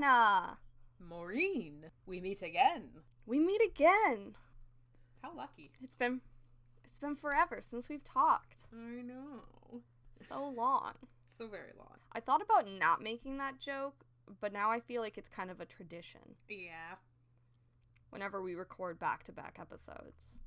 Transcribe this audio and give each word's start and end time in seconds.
Hannah! 0.00 0.56
Maureen, 0.98 1.86
we 2.06 2.20
meet 2.20 2.40
again. 2.42 2.88
We 3.26 3.38
meet 3.38 3.60
again. 3.62 4.34
How 5.22 5.34
lucky. 5.36 5.72
It's 5.82 5.94
been 5.94 6.20
it's 6.84 6.96
been 6.98 7.16
forever 7.16 7.60
since 7.68 7.88
we've 7.88 8.04
talked. 8.04 8.64
I 8.72 9.02
know. 9.02 9.82
So 10.28 10.48
long. 10.56 10.94
So 11.36 11.46
very 11.48 11.72
long. 11.78 11.98
I 12.12 12.20
thought 12.20 12.40
about 12.42 12.66
not 12.66 13.02
making 13.02 13.36
that 13.38 13.60
joke, 13.60 14.04
but 14.40 14.52
now 14.52 14.70
I 14.70 14.80
feel 14.80 15.02
like 15.02 15.18
it's 15.18 15.28
kind 15.28 15.50
of 15.50 15.60
a 15.60 15.66
tradition 15.66 16.20
Yeah. 16.48 16.96
whenever 18.10 18.40
we 18.42 18.54
record 18.54 18.98
back 18.98 19.24
to 19.24 19.32
back 19.32 19.58
episodes. 19.60 20.38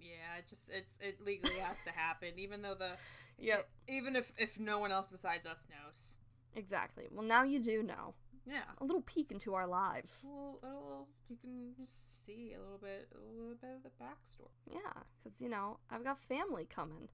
Yeah, 0.00 0.38
it 0.38 0.46
just 0.48 0.70
it's 0.72 0.98
it 1.02 1.20
legally 1.24 1.58
has 1.60 1.84
to 1.84 1.90
happen, 1.90 2.30
even 2.38 2.62
though 2.62 2.74
the 2.74 2.92
Yep. 3.38 3.68
even 3.88 4.16
if 4.16 4.32
if 4.38 4.58
no 4.58 4.78
one 4.78 4.90
else 4.90 5.10
besides 5.10 5.44
us 5.46 5.66
knows. 5.70 6.16
Exactly. 6.54 7.04
Well, 7.10 7.26
now 7.26 7.42
you 7.42 7.58
do 7.60 7.82
know. 7.82 8.14
Yeah. 8.46 8.62
A 8.78 8.84
little 8.84 9.02
peek 9.02 9.32
into 9.32 9.54
our 9.54 9.66
lives. 9.66 10.12
A 10.22 10.26
little, 10.26 10.60
a 10.62 10.66
little, 10.66 11.08
you 11.28 11.36
can 11.40 11.74
just 11.76 12.24
see 12.24 12.54
a 12.56 12.60
little 12.60 12.78
bit, 12.78 13.08
a 13.12 13.40
little 13.40 13.56
bit 13.60 13.70
of 13.76 13.82
the 13.82 13.90
backstory. 14.02 14.72
Yeah, 14.72 15.02
because, 15.22 15.40
you 15.40 15.48
know, 15.48 15.78
I've 15.90 16.04
got 16.04 16.18
family 16.28 16.66
coming 16.72 17.08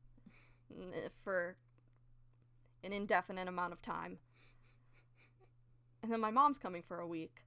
for 1.24 1.56
an 2.84 2.92
indefinite 2.92 3.48
amount 3.48 3.73
of 3.73 3.80
time. 3.80 4.18
And 6.02 6.12
then 6.12 6.20
my 6.20 6.30
mom's 6.30 6.59
coming 6.59 6.82
for 6.87 6.98
a 6.98 7.06
week. 7.06 7.45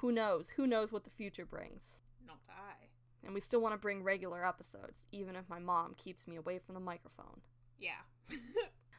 Who 0.00 0.12
knows? 0.12 0.50
Who 0.56 0.66
knows 0.66 0.92
what 0.92 1.04
the 1.04 1.10
future 1.10 1.46
brings? 1.46 1.98
Not 2.26 2.40
I. 2.50 2.88
And 3.24 3.32
we 3.34 3.40
still 3.40 3.60
want 3.60 3.74
to 3.74 3.78
bring 3.78 4.02
regular 4.02 4.46
episodes, 4.46 4.98
even 5.10 5.36
if 5.36 5.48
my 5.48 5.58
mom 5.58 5.94
keeps 5.96 6.26
me 6.26 6.36
away 6.36 6.58
from 6.58 6.74
the 6.74 6.80
microphone. 6.80 7.40
Yeah. 7.80 8.02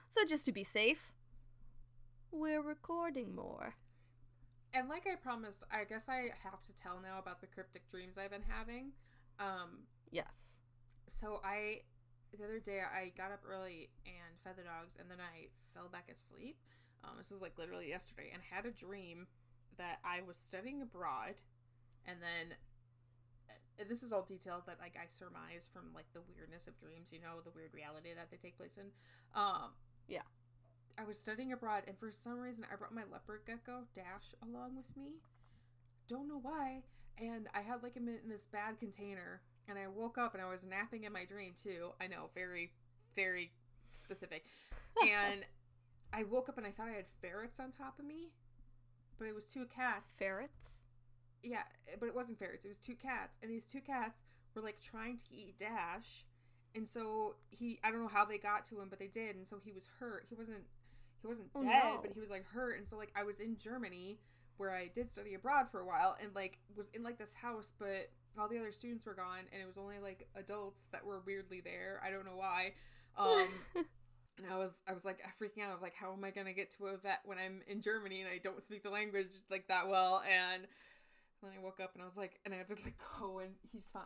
So, 0.10 0.26
just 0.26 0.46
to 0.46 0.52
be 0.52 0.64
safe, 0.64 1.12
we're 2.32 2.62
recording 2.62 3.36
more. 3.36 3.76
And 4.78 4.90
like 4.90 5.08
I 5.08 5.16
promised, 5.16 5.64
I 5.72 5.84
guess 5.84 6.10
I 6.10 6.32
have 6.44 6.62
to 6.64 6.74
tell 6.76 7.00
now 7.02 7.20
about 7.20 7.42
the 7.42 7.48
cryptic 7.48 7.90
dreams 7.90 8.18
I've 8.18 8.32
been 8.32 8.44
having. 8.48 8.92
Um, 9.40 9.88
Yes. 10.12 10.28
so 11.08 11.42
I 11.44 11.82
the 12.38 12.44
other 12.44 12.60
day 12.60 12.82
I 12.82 13.12
got 13.18 13.32
up 13.32 13.42
early 13.48 13.90
and 14.06 14.38
fed 14.44 14.58
the 14.58 14.64
dogs 14.64 14.98
and 15.00 15.10
then 15.10 15.20
I 15.20 15.50
fell 15.74 15.90
back 15.90 16.10
asleep. 16.12 16.58
Um, 17.04 17.12
this 17.18 17.32
is 17.32 17.42
like 17.42 17.58
literally 17.58 17.90
yesterday 17.90 18.32
and 18.34 18.42
had 18.44 18.66
a 18.66 18.72
dream 18.72 19.28
that 19.78 20.00
I 20.04 20.22
was 20.28 20.38
studying 20.38 20.82
abroad 20.82 21.36
and 22.06 22.22
then 22.22 22.58
and 23.80 23.90
this 23.90 24.04
is 24.04 24.12
all 24.12 24.24
detailed 24.24 24.66
that 24.68 24.80
like 24.80 24.98
I 25.02 25.08
surmise 25.08 25.70
from 25.72 25.94
like 25.94 26.08
the 26.14 26.22
weirdness 26.36 26.68
of 26.68 26.78
dreams, 26.78 27.12
you 27.14 27.20
know, 27.20 27.42
the 27.44 27.52
weird 27.52 27.74
reality 27.74 28.10
that 28.16 28.32
they 28.32 28.38
take 28.38 28.58
place 28.58 28.78
in. 28.78 28.92
Um 29.36 29.72
Yeah. 30.08 30.24
I 31.00 31.06
was 31.06 31.20
studying 31.20 31.54
abroad 31.54 31.84
and 31.88 31.98
for 31.98 32.12
some 32.12 32.40
reason 32.40 32.66
I 32.72 32.76
brought 32.76 32.94
my 32.94 33.04
leopard 33.12 33.42
gecko 33.46 33.84
Dash 33.96 34.34
along 34.44 34.76
with 34.76 34.96
me. 34.96 35.22
Don't 36.08 36.28
know 36.28 36.40
why. 36.42 36.82
And 37.20 37.48
I 37.54 37.62
had 37.62 37.84
like 37.84 37.96
him 37.96 38.08
in 38.08 38.30
this 38.30 38.46
bad 38.46 38.80
container 38.80 39.42
and 39.68 39.78
I 39.78 39.88
woke 39.88 40.18
up 40.18 40.34
and 40.34 40.42
I 40.42 40.50
was 40.50 40.66
napping 40.66 41.04
in 41.04 41.14
my 41.14 41.26
dream 41.26 41.54
too. 41.62 41.90
I 42.02 42.08
know, 42.08 42.30
very, 42.34 42.72
very 43.16 43.52
specific. 43.92 44.46
And 45.00 45.46
I 46.12 46.24
woke 46.24 46.50
up 46.50 46.58
and 46.58 46.66
I 46.66 46.72
thought 46.72 46.88
I 46.88 46.96
had 46.96 47.06
ferrets 47.22 47.60
on 47.60 47.72
top 47.72 48.00
of 48.00 48.06
me, 48.06 48.32
but 49.20 49.28
it 49.28 49.36
was 49.36 49.52
two 49.52 49.66
cats. 49.66 50.16
Ferrets? 50.18 50.74
Yeah, 51.44 51.64
but 52.00 52.08
it 52.08 52.16
wasn't 52.16 52.40
ferrets. 52.40 52.66
It 52.66 52.70
was 52.70 52.80
two 52.80 52.96
cats, 52.96 53.38
and 53.42 53.52
these 53.52 53.68
two 53.68 53.82
cats 53.82 54.24
were 54.56 54.62
like 54.62 54.80
trying 54.80 55.18
to 55.18 55.24
eat 55.32 55.58
Dash, 55.58 56.26
and 56.74 56.88
so 56.88 57.36
he 57.50 57.80
I 57.84 57.92
don't 57.92 58.02
know 58.02 58.08
how 58.08 58.26
they 58.26 58.38
got 58.38 58.66
to 58.66 58.82
him, 58.82 58.88
but 58.90 59.00
they 59.00 59.08
did, 59.08 59.36
and 59.36 59.48
so 59.48 59.60
he 59.64 59.72
was 59.72 59.88
hurt. 60.00 60.26
He 60.30 60.36
wasn't 60.36 60.64
he 61.22 61.28
wasn't 61.28 61.50
Oh, 61.56 61.62
dead, 61.64 61.84
no. 61.84 62.00
but 62.02 62.12
he 62.14 62.20
was 62.20 62.30
like 62.30 62.46
hurt, 62.46 62.78
and 62.78 62.88
so 62.88 62.98
like 62.98 63.12
I 63.16 63.24
was 63.24 63.40
in 63.40 63.58
Germany 63.58 64.20
where 64.58 64.72
I 64.74 64.90
did 64.94 65.08
study 65.10 65.34
abroad 65.36 65.68
for 65.72 65.80
a 65.82 65.86
while, 65.86 66.18
and 66.22 66.34
like 66.36 66.60
was 66.76 66.90
in 66.90 67.04
like 67.04 67.18
this 67.18 67.34
house, 67.34 67.74
but 67.78 68.10
all 68.40 68.48
the 68.48 68.58
other 68.60 68.72
students 68.72 69.06
were 69.06 69.14
gone, 69.16 69.46
and 69.52 69.62
it 69.62 69.66
was 69.66 69.78
only 69.78 70.00
like 70.00 70.28
adults 70.36 70.88
that 70.90 71.06
were 71.06 71.22
weirdly 71.26 71.62
there. 71.62 72.02
I 72.06 72.10
don't 72.12 72.26
know 72.26 72.36
why. 72.38 72.74
Um, 73.18 73.48
and 74.38 74.46
I 74.52 74.58
was 74.58 74.82
I 74.88 74.94
was 74.94 75.06
like 75.06 75.20
freaking 75.42 75.64
out 75.64 75.74
of 75.76 75.82
like 75.82 75.96
how 75.96 76.14
am 76.14 76.24
I 76.24 76.30
gonna 76.32 76.54
get 76.54 76.70
to 76.78 76.88
a 76.88 76.98
vet 76.98 77.22
when 77.26 77.38
I'm 77.40 77.62
in 77.68 77.82
Germany 77.82 78.22
and 78.22 78.30
I 78.30 78.38
don't 78.38 78.62
speak 78.62 78.84
the 78.84 78.90
language 78.92 79.32
like 79.50 79.68
that 79.70 79.88
well 79.88 80.22
and 80.28 80.64
then 81.42 81.52
I 81.58 81.64
woke 81.64 81.80
up 81.80 81.94
and 81.94 82.02
I 82.04 82.06
was 82.06 82.18
like 82.18 82.40
and 82.46 82.54
I 82.54 82.58
had 82.58 82.68
to 82.68 82.76
like 82.84 82.94
go 83.20 83.40
and 83.40 83.56
he's 83.72 83.88
fine 83.92 84.04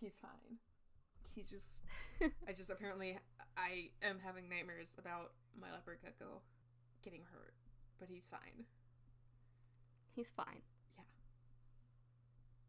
he's 0.00 0.16
fine 0.20 0.58
he's 1.36 1.48
just 1.48 1.82
I 2.48 2.52
just 2.52 2.70
apparently 2.70 3.18
I 3.56 3.90
am 4.02 4.18
having 4.24 4.48
nightmares 4.48 4.96
about 4.98 5.32
my 5.60 5.70
leopard 5.72 5.98
gecko 6.02 6.42
getting 7.02 7.22
hurt 7.32 7.54
but 7.98 8.08
he's 8.08 8.28
fine 8.28 8.66
He's 10.14 10.30
fine. 10.36 10.60
Yeah. 10.96 11.04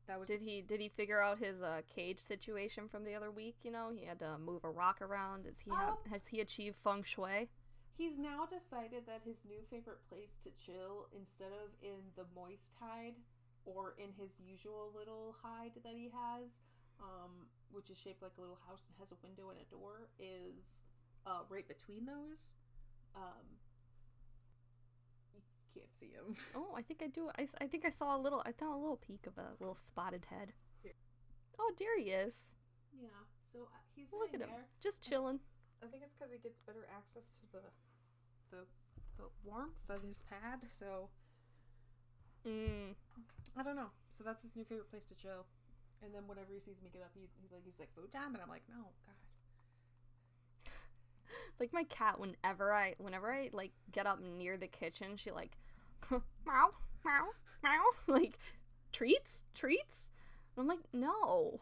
That 0.08 0.20
was 0.20 0.30
Did 0.30 0.42
he 0.42 0.62
did 0.62 0.80
he 0.80 0.90
figure 0.90 1.22
out 1.22 1.40
his 1.40 1.62
uh, 1.62 1.82
cage 1.94 2.20
situation 2.26 2.88
from 2.88 3.04
the 3.04 3.16
other 3.16 3.32
week? 3.32 3.58
You 3.64 3.72
know, 3.72 3.92
he 3.94 4.06
had 4.06 4.20
to 4.20 4.38
move 4.38 4.64
a 4.64 4.70
rock 4.70 5.02
around. 5.02 5.46
Is 5.48 5.60
he 5.64 5.72
have, 5.72 5.90
Um, 5.90 5.98
has 6.10 6.22
he 6.30 6.40
achieved 6.42 6.78
feng 6.84 7.04
shui? 7.04 7.50
He's 7.98 8.18
now 8.18 8.46
decided 8.46 9.06
that 9.06 9.22
his 9.26 9.46
new 9.46 9.62
favorite 9.70 10.00
place 10.10 10.38
to 10.44 10.50
chill, 10.52 11.08
instead 11.16 11.52
of 11.52 11.70
in 11.82 12.00
the 12.16 12.26
moist 12.34 12.72
hide 12.80 13.16
or 13.66 13.94
in 13.98 14.12
his 14.14 14.40
usual 14.40 14.92
little 14.96 15.36
hide 15.44 15.74
that 15.84 15.94
he 15.94 16.10
has, 16.10 16.62
um, 17.02 17.48
which 17.72 17.90
is 17.90 17.98
shaped 17.98 18.22
like 18.22 18.32
a 18.38 18.42
little 18.42 18.60
house 18.68 18.86
and 18.88 18.96
has 19.00 19.12
a 19.12 19.20
window 19.24 19.50
and 19.50 19.60
a 19.60 19.66
door, 19.70 20.10
is 20.20 20.84
uh, 21.26 21.42
right 21.50 21.68
between 21.68 22.06
those. 22.06 22.54
Um, 23.16 23.46
you 25.34 25.42
can't 25.74 25.94
see 25.96 26.12
him. 26.12 26.36
Oh, 26.56 26.74
I 26.76 26.82
think 26.82 27.02
I 27.04 27.08
do. 27.08 27.30
I, 27.38 27.48
I 27.60 27.68
think 27.68 27.86
I 27.86 27.90
saw 27.92 28.16
a 28.16 28.20
little. 28.20 28.42
I 28.46 28.52
saw 28.52 28.76
a 28.76 28.80
little 28.80 28.98
peek 28.98 29.26
of 29.28 29.38
a 29.38 29.52
little 29.60 29.78
spotted 29.88 30.26
head. 30.30 30.54
Here. 30.84 30.94
Oh, 31.60 31.72
there 31.80 31.98
he 31.98 32.12
is. 32.12 32.34
yeah, 32.94 33.08
so 33.52 33.60
uh, 33.72 33.78
he's 33.96 34.12
Look 34.14 34.34
at 34.34 34.42
him, 34.42 34.50
there. 34.50 34.66
just 34.82 35.02
chilling. 35.02 35.40
I 35.84 35.88
think 35.88 36.04
it's 36.04 36.14
because 36.14 36.32
he 36.32 36.38
gets 36.40 36.60
better 36.62 36.86
access 36.96 37.36
to 37.42 37.46
the 37.52 37.64
the 38.52 38.64
the 39.18 39.30
warmth 39.44 39.90
of 39.90 40.04
his 40.04 40.22
pad. 40.30 40.60
So 40.70 41.10
Mm. 42.48 42.96
I 43.56 43.62
don't 43.62 43.76
know. 43.76 43.92
So 44.10 44.24
that's 44.24 44.42
his 44.42 44.56
new 44.56 44.64
favorite 44.66 44.90
place 44.90 45.06
to 45.06 45.16
chill. 45.16 45.46
And 46.04 46.14
then 46.14 46.24
whenever 46.28 46.52
he 46.54 46.60
sees 46.60 46.82
me 46.84 46.90
get 46.92 47.04
up, 47.04 47.12
he, 47.14 47.22
he 47.42 47.48
like 47.52 47.64
he's 47.64 47.80
like 47.80 47.94
food 47.96 48.12
time, 48.12 48.34
and 48.34 48.42
I'm 48.42 48.50
like, 48.50 48.64
no, 48.70 48.90
God. 49.06 49.16
Like 51.60 51.74
my 51.74 51.84
cat. 51.84 52.20
Whenever 52.20 52.74
I 52.74 52.96
whenever 52.98 53.32
I 53.32 53.50
like 53.54 53.72
get 53.92 54.06
up 54.06 54.20
near 54.20 54.58
the 54.58 54.68
kitchen, 54.68 55.16
she 55.16 55.32
like 55.32 55.52
meow 56.12 56.72
meow 57.06 57.28
meow 57.64 57.84
like 58.08 58.38
treats 58.92 59.44
treats. 59.54 60.10
And 60.56 60.64
I'm 60.64 60.68
like, 60.68 60.86
no. 60.92 61.60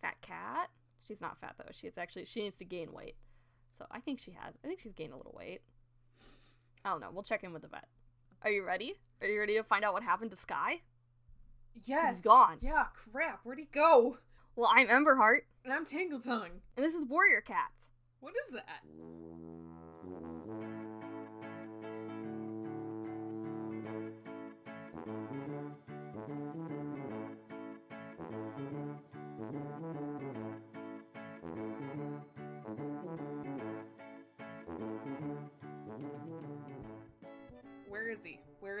Fat 0.00 0.20
cat. 0.22 0.68
She's 1.06 1.20
not 1.20 1.38
fat 1.38 1.54
though. 1.58 1.72
She's 1.72 1.98
actually 1.98 2.26
she 2.26 2.42
needs 2.42 2.56
to 2.58 2.64
gain 2.64 2.92
weight. 2.92 3.16
So 3.78 3.86
I 3.90 4.00
think 4.00 4.20
she 4.20 4.32
has. 4.32 4.54
I 4.62 4.68
think 4.68 4.80
she's 4.80 4.92
gained 4.92 5.12
a 5.12 5.16
little 5.16 5.34
weight. 5.36 5.62
I 6.84 6.90
don't 6.90 7.00
know. 7.00 7.10
We'll 7.12 7.22
check 7.22 7.42
in 7.42 7.52
with 7.52 7.62
the 7.62 7.68
vet. 7.68 7.88
Are 8.42 8.50
you 8.50 8.64
ready? 8.64 8.94
Are 9.20 9.26
you 9.26 9.40
ready 9.40 9.56
to 9.56 9.62
find 9.64 9.84
out 9.84 9.92
what 9.92 10.02
happened 10.02 10.30
to 10.30 10.36
Sky? 10.36 10.80
Yes, 11.84 12.22
gone. 12.22 12.58
Yeah, 12.60 12.84
crap. 12.94 13.40
Where'd 13.42 13.58
he 13.58 13.66
go? 13.72 14.18
Well, 14.56 14.70
I'm 14.74 14.88
Emberheart, 14.88 15.40
And 15.64 15.72
I'm 15.72 15.84
Tangle 15.84 16.20
Tongue. 16.20 16.60
and 16.76 16.84
this 16.84 16.94
is 16.94 17.04
Warrior 17.08 17.40
Cats. 17.40 17.84
What 18.20 18.34
is 18.46 18.52
that? 18.52 18.82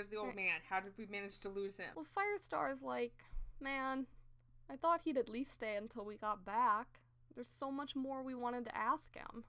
Where 0.00 0.02
is 0.02 0.10
the 0.10 0.16
old 0.16 0.26
Right. 0.28 0.36
man? 0.36 0.60
How 0.68 0.80
did 0.80 0.96
we 0.96 1.06
manage 1.06 1.38
to 1.40 1.48
lose 1.48 1.76
him? 1.76 1.90
Well, 1.94 2.06
Firestar's 2.16 2.82
like, 2.82 3.24
man, 3.60 4.06
I 4.68 4.76
thought 4.76 5.02
he'd 5.02 5.18
at 5.18 5.28
least 5.28 5.54
stay 5.54 5.76
until 5.76 6.04
we 6.04 6.16
got 6.16 6.44
back. 6.44 7.00
There's 7.34 7.48
so 7.48 7.70
much 7.70 7.94
more 7.94 8.22
we 8.22 8.34
wanted 8.34 8.64
to 8.66 8.76
ask 8.76 9.14
him. 9.14 9.44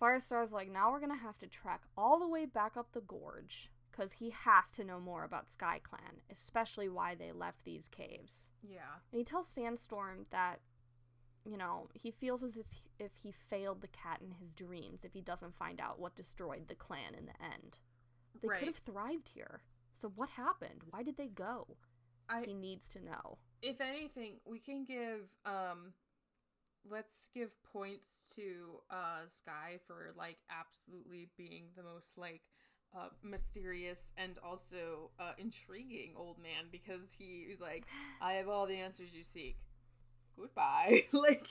Firestar's 0.00 0.52
like, 0.52 0.70
now 0.70 0.90
we're 0.90 1.00
gonna 1.00 1.16
have 1.16 1.38
to 1.38 1.46
trek 1.46 1.82
all 1.96 2.18
the 2.18 2.28
way 2.28 2.46
back 2.46 2.76
up 2.76 2.92
the 2.92 3.00
gorge, 3.02 3.70
because 3.90 4.12
he 4.12 4.30
has 4.30 4.64
to 4.72 4.84
know 4.84 4.98
more 4.98 5.24
about 5.24 5.50
Sky 5.50 5.78
Clan, 5.82 6.22
especially 6.30 6.88
why 6.88 7.14
they 7.14 7.32
left 7.32 7.64
these 7.64 7.88
caves. 7.88 8.48
Yeah. 8.62 9.00
And 9.12 9.18
he 9.18 9.24
tells 9.24 9.48
Sandstorm 9.48 10.24
that, 10.30 10.60
you 11.44 11.56
know, 11.58 11.88
he 11.94 12.10
feels 12.10 12.42
as 12.42 12.56
if 12.56 12.66
if 12.98 13.12
he 13.22 13.32
failed 13.32 13.80
the 13.80 13.88
cat 13.88 14.20
in 14.22 14.32
his 14.32 14.52
dreams 14.52 15.04
if 15.04 15.12
he 15.14 15.22
doesn't 15.22 15.56
find 15.56 15.80
out 15.80 15.98
what 15.98 16.14
destroyed 16.14 16.68
the 16.68 16.74
clan 16.74 17.14
in 17.14 17.24
the 17.26 17.42
end. 17.42 17.78
They 18.40 18.48
right. 18.48 18.58
could 18.58 18.68
have 18.68 18.76
thrived 18.78 19.30
here. 19.34 19.62
So 19.94 20.12
what 20.14 20.28
happened? 20.30 20.82
Why 20.90 21.02
did 21.02 21.16
they 21.16 21.28
go? 21.28 21.66
I 22.28 22.42
he 22.46 22.54
needs 22.54 22.88
to 22.90 23.04
know. 23.04 23.38
if 23.62 23.80
anything, 23.80 24.34
we 24.44 24.58
can 24.58 24.84
give 24.84 25.28
um 25.44 25.92
let's 26.88 27.28
give 27.34 27.50
points 27.72 28.32
to 28.36 28.80
uh 28.90 29.26
Sky 29.26 29.78
for 29.86 30.12
like 30.16 30.38
absolutely 30.50 31.28
being 31.36 31.64
the 31.76 31.82
most 31.82 32.16
like 32.16 32.42
uh, 32.96 33.08
mysterious 33.22 34.12
and 34.16 34.36
also 34.42 35.10
uh, 35.20 35.32
intriguing 35.38 36.14
old 36.16 36.38
man 36.38 36.64
because 36.72 37.12
he 37.12 37.46
was 37.48 37.60
like, 37.60 37.84
"I 38.20 38.32
have 38.34 38.48
all 38.48 38.66
the 38.66 38.76
answers 38.76 39.14
you 39.14 39.22
seek." 39.22 39.56
Goodbye. 40.36 41.04
like, 41.12 41.46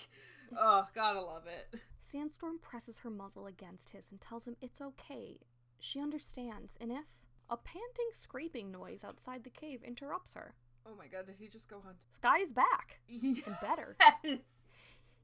oh, 0.57 0.85
gotta 0.93 1.21
love 1.21 1.43
it. 1.47 1.79
Sandstorm 2.01 2.59
presses 2.59 2.99
her 2.99 3.09
muzzle 3.09 3.45
against 3.45 3.91
his 3.91 4.05
and 4.11 4.19
tells 4.19 4.45
him 4.45 4.55
it's 4.61 4.81
okay. 4.81 5.37
She 5.79 5.99
understands, 6.01 6.73
and 6.79 6.91
if 6.91 7.05
a 7.49 7.57
panting, 7.57 8.09
scraping 8.13 8.71
noise 8.71 9.03
outside 9.03 9.43
the 9.43 9.49
cave 9.49 9.81
interrupts 9.83 10.33
her, 10.33 10.53
Oh 10.85 10.95
my 10.97 11.07
god, 11.07 11.27
did 11.27 11.35
he 11.39 11.47
just 11.47 11.69
go 11.69 11.81
hunt? 11.83 11.97
Sky 12.15 12.39
is 12.39 12.51
back, 12.51 12.99
Yes. 13.07 13.39
and 13.45 13.55
better. 13.61 13.95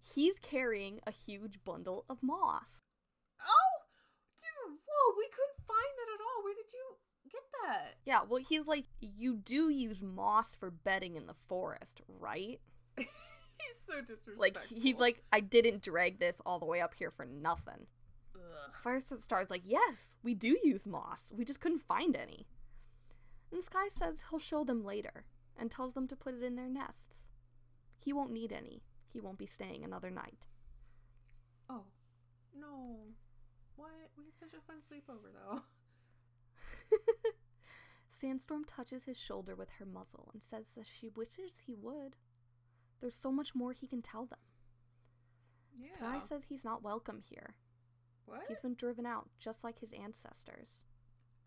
He's 0.02 0.38
carrying 0.40 1.00
a 1.08 1.12
huge 1.12 1.60
bundle 1.66 2.06
of 2.10 2.22
moss. 2.22 2.82
Oh, 3.42 3.78
dude, 4.38 4.78
whoa, 4.86 5.16
we 5.18 5.28
couldn't 5.28 5.68
find 5.68 5.94
that 5.98 6.14
at 6.14 6.22
all. 6.22 6.44
Where 6.44 6.54
did 6.54 6.72
you 6.74 7.32
get 7.32 7.42
that? 7.64 7.96
Yeah, 8.06 8.22
well, 8.28 8.42
he's 8.48 8.68
like, 8.68 8.86
you 9.00 9.36
do 9.36 9.70
use 9.70 10.02
moss 10.04 10.56
for 10.56 10.70
bedding 10.70 11.16
in 11.16 11.26
the 11.26 11.36
forest, 11.48 12.02
right? 12.08 12.60
He's 12.98 13.08
so 13.78 14.02
disrespectful. 14.02 14.38
Like, 14.40 14.58
he's 14.70 14.98
like, 14.98 15.24
I 15.32 15.40
didn't 15.40 15.82
drag 15.82 16.20
this 16.20 16.36
all 16.46 16.60
the 16.60 16.66
way 16.66 16.82
up 16.82 16.94
here 16.94 17.10
for 17.12 17.26
nothing. 17.26 17.88
Firestar's 18.84 19.50
like, 19.50 19.64
yes, 19.66 20.16
we 20.24 20.34
do 20.34 20.58
use 20.64 20.86
moss. 20.86 21.32
We 21.36 21.46
just 21.46 21.62
couldn't 21.62 21.82
find 21.82 22.16
any. 22.16 22.48
And 23.52 23.64
Sky 23.64 23.88
says 23.92 24.24
he'll 24.30 24.40
show 24.40 24.64
them 24.64 24.84
later 24.84 25.26
and 25.58 25.72
tells 25.72 25.94
them 25.94 26.08
to 26.08 26.16
put 26.16 26.34
it 26.34 26.44
in 26.44 26.56
their 26.56 26.70
nests. 26.70 27.24
He 28.00 28.14
won't 28.14 28.32
need 28.32 28.52
any. 28.52 28.84
He 29.12 29.20
won't 29.20 29.38
be 29.38 29.46
staying 29.46 29.84
another 29.84 30.12
night. 30.12 30.48
Oh, 31.70 31.86
no. 32.60 32.98
What? 33.76 33.90
We 34.18 34.26
had 34.26 34.38
such 34.38 34.54
a 34.54 34.62
fun 34.62 34.78
sleepover, 34.78 35.32
though. 35.34 35.62
Sandstorm 38.12 38.66
touches 38.66 39.04
his 39.04 39.18
shoulder 39.18 39.56
with 39.56 39.70
her 39.80 39.86
muzzle 39.86 40.30
and 40.34 40.42
says 40.42 40.66
that 40.76 40.86
she 40.86 41.10
wishes 41.10 41.62
he 41.66 41.76
would. 41.76 42.16
There's 43.02 43.16
so 43.16 43.32
much 43.32 43.56
more 43.56 43.72
he 43.72 43.88
can 43.88 44.02
tell 44.02 44.26
them. 44.26 44.40
Yeah. 45.78 45.96
Sky 45.96 46.20
says 46.28 46.44
he's 46.48 46.64
not 46.64 46.84
welcome 46.84 47.20
here. 47.22 47.56
What? 48.26 48.44
He's 48.48 48.60
been 48.60 48.76
driven 48.76 49.06
out, 49.06 49.30
just 49.40 49.64
like 49.64 49.80
his 49.80 49.94
ancestors. 49.94 50.86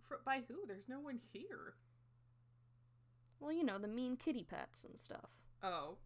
Fr- 0.08 0.14
by 0.24 0.42
who? 0.46 0.66
There's 0.66 0.88
no 0.88 1.00
one 1.00 1.20
here. 1.32 1.74
Well, 3.40 3.52
you 3.52 3.64
know, 3.64 3.78
the 3.78 3.88
mean 3.88 4.16
kitty 4.16 4.44
pets 4.44 4.84
and 4.84 4.98
stuff. 4.98 5.30
Oh. 5.62 5.96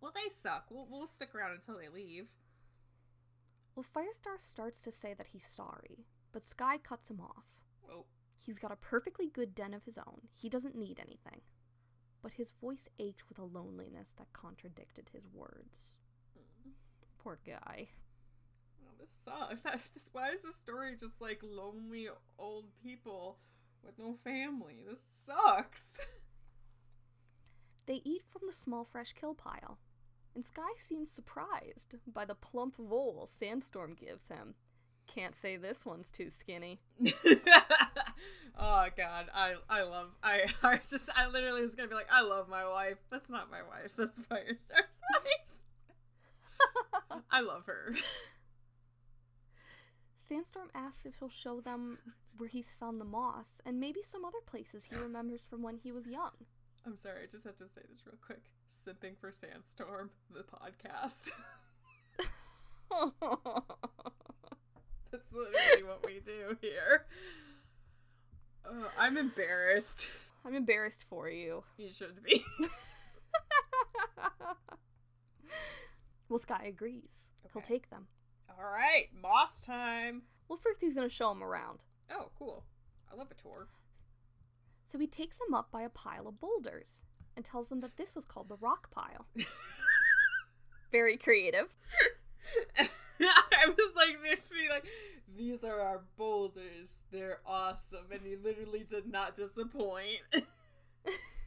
Well, 0.00 0.12
they 0.14 0.28
suck. 0.28 0.66
We'll, 0.70 0.86
we'll 0.90 1.06
stick 1.06 1.34
around 1.34 1.52
until 1.52 1.76
they 1.76 1.88
leave. 1.88 2.28
Well, 3.74 3.86
Firestar 3.94 4.40
starts 4.40 4.80
to 4.82 4.92
say 4.92 5.14
that 5.14 5.28
he's 5.28 5.46
sorry, 5.46 6.06
but 6.32 6.44
Sky 6.44 6.78
cuts 6.78 7.10
him 7.10 7.20
off. 7.20 7.44
Oh. 7.90 8.06
He's 8.40 8.58
got 8.58 8.72
a 8.72 8.76
perfectly 8.76 9.26
good 9.28 9.54
den 9.54 9.74
of 9.74 9.84
his 9.84 9.98
own. 9.98 10.22
He 10.32 10.48
doesn't 10.48 10.76
need 10.76 10.98
anything. 10.98 11.42
But 12.22 12.32
his 12.32 12.52
voice 12.60 12.88
ached 12.98 13.28
with 13.28 13.38
a 13.38 13.44
loneliness 13.44 14.08
that 14.16 14.32
contradicted 14.32 15.10
his 15.12 15.26
words. 15.32 15.94
Mm. 16.36 16.72
Poor 17.22 17.38
guy. 17.46 17.88
This 18.98 19.10
sucks. 19.10 19.64
This, 19.94 20.10
why 20.12 20.30
is 20.30 20.42
this 20.42 20.56
story 20.56 20.96
just 20.98 21.20
like 21.20 21.40
lonely 21.42 22.08
old 22.38 22.64
people 22.82 23.38
with 23.84 23.98
no 23.98 24.14
family? 24.24 24.82
This 24.88 25.02
sucks. 25.06 25.98
They 27.86 28.02
eat 28.04 28.20
from 28.30 28.42
the 28.46 28.52
small 28.52 28.84
fresh 28.84 29.14
kill 29.18 29.32
pile, 29.32 29.78
and 30.34 30.44
Sky 30.44 30.68
seems 30.76 31.10
surprised 31.10 31.94
by 32.06 32.26
the 32.26 32.34
plump 32.34 32.76
vole 32.76 33.30
Sandstorm 33.40 33.94
gives 33.94 34.26
him. 34.28 34.56
Can't 35.06 35.34
say 35.34 35.56
this 35.56 35.86
one's 35.86 36.10
too 36.10 36.30
skinny. 36.30 36.80
oh 38.58 38.88
god, 38.94 39.28
I 39.34 39.54
I 39.70 39.84
love 39.84 40.10
I 40.22 40.44
I 40.62 40.76
was 40.76 40.90
just 40.90 41.08
I 41.16 41.28
literally 41.28 41.62
was 41.62 41.74
gonna 41.74 41.88
be 41.88 41.94
like 41.94 42.12
I 42.12 42.20
love 42.20 42.50
my 42.50 42.68
wife. 42.68 42.98
That's 43.10 43.30
not 43.30 43.50
my 43.50 43.62
wife. 43.62 43.92
That's 43.96 44.20
Firestar's 44.20 45.00
wife. 45.14 45.48
I 47.30 47.40
love 47.40 47.64
her. 47.66 47.94
Sandstorm 50.28 50.68
asks 50.74 51.06
if 51.06 51.14
he'll 51.18 51.30
show 51.30 51.60
them 51.60 51.98
where 52.36 52.48
he's 52.48 52.76
found 52.78 53.00
the 53.00 53.04
moss 53.04 53.46
and 53.64 53.80
maybe 53.80 54.00
some 54.04 54.24
other 54.24 54.40
places 54.46 54.84
he 54.88 54.96
remembers 54.96 55.46
from 55.48 55.62
when 55.62 55.78
he 55.78 55.90
was 55.90 56.06
young. 56.06 56.32
I'm 56.86 56.98
sorry, 56.98 57.22
I 57.22 57.26
just 57.30 57.44
have 57.44 57.56
to 57.56 57.66
say 57.66 57.80
this 57.90 58.02
real 58.06 58.18
quick. 58.24 58.42
Sipping 58.68 59.14
for 59.20 59.32
Sandstorm, 59.32 60.10
the 60.32 60.44
podcast. 60.44 61.30
That's 65.10 65.32
literally 65.32 65.82
what 65.84 66.04
we 66.04 66.20
do 66.20 66.56
here. 66.60 67.06
Uh, 68.64 68.88
I'm 68.98 69.16
embarrassed. 69.16 70.10
I'm 70.44 70.54
embarrassed 70.54 71.06
for 71.08 71.28
you. 71.30 71.64
You 71.78 71.90
should 71.90 72.22
be. 72.22 72.44
well, 76.28 76.38
Sky 76.38 76.66
agrees. 76.68 77.08
He'll 77.52 77.62
take 77.62 77.88
them. 77.90 78.08
All 78.58 78.70
right, 78.70 79.06
Moss 79.22 79.60
time. 79.60 80.22
Well, 80.48 80.58
first 80.60 80.80
he's 80.80 80.94
going 80.94 81.08
to 81.08 81.14
show 81.14 81.28
them 81.28 81.44
around. 81.44 81.84
Oh, 82.10 82.30
cool. 82.36 82.64
I 83.10 83.14
love 83.14 83.28
a 83.30 83.40
tour. 83.40 83.68
So 84.88 84.98
he 84.98 85.06
takes 85.06 85.38
them 85.38 85.54
up 85.54 85.70
by 85.70 85.82
a 85.82 85.88
pile 85.88 86.26
of 86.26 86.40
boulders 86.40 87.04
and 87.36 87.44
tells 87.44 87.68
them 87.68 87.80
that 87.80 87.96
this 87.96 88.16
was 88.16 88.24
called 88.24 88.48
the 88.48 88.56
rock 88.56 88.90
pile. 88.90 89.26
Very 90.92 91.16
creative. 91.16 91.68
I 93.20 93.66
was 93.66 93.92
like, 93.94 94.18
like, 94.70 94.86
these 95.36 95.62
are 95.62 95.80
our 95.80 96.02
boulders. 96.16 97.04
They're 97.12 97.40
awesome, 97.46 98.06
and 98.10 98.22
he 98.24 98.36
literally 98.36 98.84
did 98.90 99.06
not 99.06 99.36
disappoint. 99.36 100.20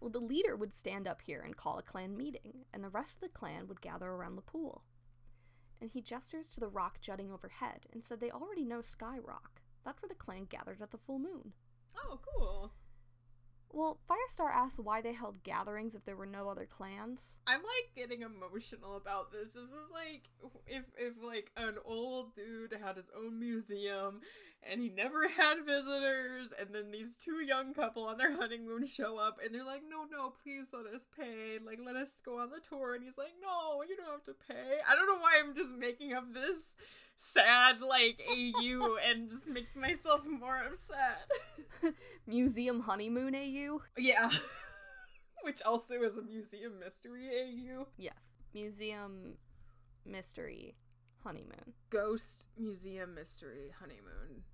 well, 0.00 0.10
the 0.10 0.20
leader 0.20 0.54
would 0.54 0.74
stand 0.74 1.08
up 1.08 1.22
here 1.22 1.42
and 1.44 1.56
call 1.56 1.78
a 1.78 1.82
clan 1.82 2.16
meeting, 2.16 2.66
and 2.72 2.84
the 2.84 2.88
rest 2.88 3.14
of 3.16 3.20
the 3.22 3.28
clan 3.28 3.66
would 3.66 3.80
gather 3.80 4.08
around 4.08 4.36
the 4.36 4.42
pool. 4.42 4.84
And 5.80 5.90
he 5.92 6.00
gestures 6.00 6.48
to 6.48 6.60
the 6.60 6.68
rock 6.68 7.00
jutting 7.00 7.30
overhead 7.32 7.86
and 7.92 8.02
said 8.02 8.20
they 8.20 8.30
already 8.30 8.64
know 8.64 8.80
Sky 8.82 9.18
Rock. 9.24 9.60
That's 9.84 10.02
where 10.02 10.08
the 10.08 10.14
clan 10.14 10.46
gathered 10.48 10.82
at 10.82 10.90
the 10.90 10.98
full 10.98 11.18
moon. 11.18 11.52
oh, 11.96 12.18
cool. 12.36 12.72
Well, 13.70 13.98
Firestar 14.08 14.50
asks 14.50 14.78
why 14.78 15.02
they 15.02 15.12
held 15.12 15.42
gatherings 15.42 15.94
if 15.94 16.04
there 16.04 16.16
were 16.16 16.26
no 16.26 16.48
other 16.48 16.66
clans. 16.66 17.36
I'm 17.46 17.60
like 17.62 17.94
getting 17.94 18.22
emotional 18.22 18.96
about 18.96 19.30
this. 19.30 19.52
This 19.52 19.64
is 19.68 19.90
like 19.92 20.22
if 20.66 20.84
if 20.96 21.14
like 21.22 21.50
an 21.56 21.74
old 21.84 22.34
dude 22.34 22.74
had 22.82 22.96
his 22.96 23.10
own 23.16 23.38
museum 23.38 24.20
and 24.62 24.80
he 24.80 24.88
never 24.88 25.28
had 25.36 25.64
visitors 25.64 26.52
and 26.58 26.74
then 26.74 26.90
these 26.90 27.16
two 27.16 27.40
young 27.44 27.74
couple 27.74 28.04
on 28.04 28.18
their 28.18 28.34
honeymoon 28.34 28.86
show 28.86 29.18
up 29.18 29.38
and 29.44 29.54
they're 29.54 29.64
like, 29.64 29.82
"No, 29.88 30.04
no, 30.10 30.32
please 30.42 30.72
let 30.72 30.92
us 30.92 31.06
pay. 31.18 31.58
Like 31.64 31.78
let 31.84 31.96
us 31.96 32.20
go 32.24 32.38
on 32.38 32.50
the 32.50 32.60
tour." 32.60 32.94
And 32.94 33.04
he's 33.04 33.18
like, 33.18 33.34
"No, 33.42 33.82
you 33.82 33.96
don't 33.96 34.10
have 34.10 34.24
to 34.24 34.34
pay." 34.48 34.78
I 34.88 34.94
don't 34.94 35.06
know 35.06 35.20
why 35.20 35.34
I'm 35.38 35.54
just 35.54 35.72
making 35.72 36.12
up 36.14 36.32
this 36.32 36.76
sad 37.16 37.80
like 37.82 38.20
AU 38.30 38.96
and 39.08 39.30
just 39.30 39.46
making 39.46 39.80
myself 39.80 40.22
more 40.26 40.56
upset. 40.58 41.94
Museum 42.26 42.80
Honeymoon 42.80 43.34
AU? 43.34 43.80
yeah. 43.96 44.30
Which 45.42 45.58
also 45.64 46.02
is 46.02 46.18
a 46.18 46.22
museum 46.22 46.80
mystery 46.80 47.28
AU. 47.28 47.86
Yes. 47.96 48.14
Museum 48.52 49.34
Mystery 50.04 50.74
Honeymoon. 51.28 51.74
Ghost 51.90 52.48
Museum 52.56 53.14
Mystery 53.14 53.70
Honeymoon. 53.78 54.44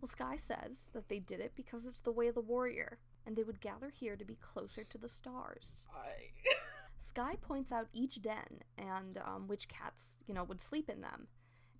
Well, 0.00 0.08
Sky 0.08 0.36
says 0.36 0.90
that 0.94 1.08
they 1.08 1.18
did 1.18 1.40
it 1.40 1.54
because 1.56 1.86
it's 1.86 2.02
the 2.02 2.12
way 2.12 2.28
of 2.28 2.36
the 2.36 2.40
warrior, 2.40 2.98
and 3.26 3.34
they 3.34 3.42
would 3.42 3.60
gather 3.60 3.90
here 3.90 4.14
to 4.14 4.24
be 4.24 4.36
closer 4.36 4.84
to 4.84 4.96
the 4.96 5.08
stars. 5.08 5.88
I. 5.92 6.30
Sky 7.00 7.32
points 7.40 7.72
out 7.72 7.88
each 7.92 8.22
den 8.22 8.60
and 8.78 9.18
um, 9.18 9.48
which 9.48 9.66
cats, 9.68 10.02
you 10.28 10.34
know, 10.34 10.44
would 10.44 10.60
sleep 10.60 10.88
in 10.88 11.00
them. 11.00 11.26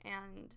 And 0.05 0.53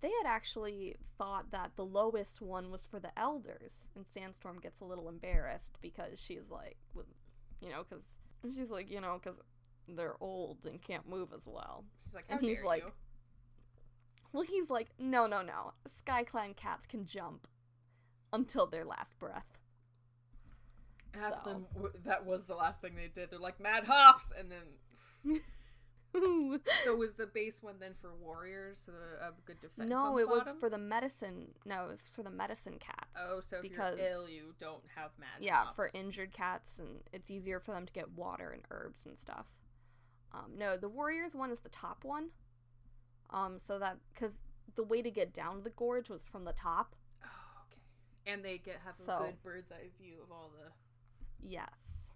they 0.00 0.12
had 0.22 0.30
actually 0.32 0.94
thought 1.16 1.50
that 1.50 1.72
the 1.74 1.84
lowest 1.84 2.40
one 2.40 2.70
was 2.70 2.86
for 2.88 3.00
the 3.00 3.18
elders, 3.18 3.72
and 3.96 4.06
Sandstorm 4.06 4.60
gets 4.60 4.78
a 4.78 4.84
little 4.84 5.08
embarrassed 5.08 5.76
because 5.82 6.22
she's 6.22 6.48
like, 6.48 6.76
was, 6.94 7.06
you 7.60 7.70
know, 7.70 7.82
because 7.82 8.04
she's 8.56 8.70
like, 8.70 8.88
you 8.88 9.00
know, 9.00 9.18
because 9.20 9.40
they're 9.96 10.16
old 10.20 10.58
and 10.64 10.80
can't 10.82 11.08
move 11.08 11.28
as 11.34 11.46
well. 11.46 11.84
He's 12.04 12.14
like, 12.14 12.24
How 12.28 12.36
And 12.36 12.46
he's 12.46 12.62
like, 12.62 12.82
you? 12.82 12.92
Well, 14.32 14.42
he's 14.42 14.68
like, 14.70 14.88
no, 14.98 15.26
no, 15.26 15.42
no. 15.42 15.72
Sky 15.86 16.24
Clan 16.24 16.54
cats 16.54 16.86
can 16.86 17.06
jump 17.06 17.46
until 18.32 18.66
their 18.66 18.84
last 18.84 19.18
breath. 19.18 19.58
Half 21.14 21.44
so. 21.44 21.50
them. 21.50 21.66
w- 21.74 21.94
That 22.04 22.26
was 22.26 22.44
the 22.44 22.54
last 22.54 22.80
thing 22.80 22.92
they 22.94 23.08
did. 23.08 23.30
They're 23.30 23.38
like 23.38 23.60
mad 23.60 23.84
hops, 23.86 24.32
and 24.38 24.50
then. 24.50 25.40
So 26.82 26.96
was 26.96 27.14
the 27.14 27.26
base 27.26 27.62
one 27.62 27.76
then 27.80 27.92
for 28.00 28.14
warriors, 28.14 28.78
so 28.78 28.92
a 29.20 29.26
uh, 29.26 29.30
good 29.44 29.60
defense? 29.60 29.90
on 29.92 30.14
no, 30.14 30.18
it 30.18 30.28
was 30.28 30.48
for 30.58 30.70
the 30.70 30.78
medicine. 30.78 31.48
No, 31.66 31.84
it 31.84 31.88
was 31.90 32.14
for 32.16 32.22
the 32.22 32.30
medicine 32.30 32.78
cats. 32.80 33.10
Oh, 33.18 33.40
so 33.40 33.60
because 33.60 33.98
ill, 34.00 34.28
you 34.28 34.54
don't 34.58 34.82
have 34.96 35.10
mad. 35.20 35.28
yeah, 35.40 35.64
for 35.76 35.90
injured 35.92 36.32
cats, 36.32 36.70
and 36.78 37.00
it's 37.12 37.30
easier 37.30 37.60
for 37.60 37.74
them 37.74 37.84
to 37.86 37.92
get 37.92 38.10
water 38.12 38.50
and 38.50 38.62
herbs 38.70 39.04
and 39.04 39.18
stuff. 39.18 39.46
Um, 40.32 40.52
no, 40.58 40.76
the 40.76 40.88
warriors 40.88 41.34
one 41.34 41.50
is 41.50 41.60
the 41.60 41.68
top 41.70 42.04
one. 42.04 42.28
Um, 43.30 43.58
so 43.58 43.78
that 43.78 43.98
because 44.14 44.32
the 44.74 44.82
way 44.82 45.02
to 45.02 45.10
get 45.10 45.32
down 45.34 45.62
the 45.64 45.70
gorge 45.70 46.08
was 46.10 46.22
from 46.30 46.44
the 46.44 46.52
top. 46.52 46.94
Oh, 47.24 47.62
okay. 47.66 47.80
And 48.32 48.44
they 48.44 48.58
get 48.58 48.76
have 48.84 48.98
a 49.00 49.04
So- 49.04 49.18
good 49.26 49.42
bird's 49.42 49.72
eye 49.72 49.90
view 49.98 50.22
of 50.22 50.30
all 50.32 50.50
the. 50.50 50.72
Yes. 51.46 52.06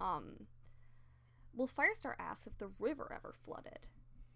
Um. 0.00 0.46
Well, 1.54 1.68
Firestar 1.68 2.14
asked 2.18 2.46
if 2.46 2.56
the 2.58 2.68
river 2.78 3.12
ever 3.14 3.32
flooded. 3.44 3.86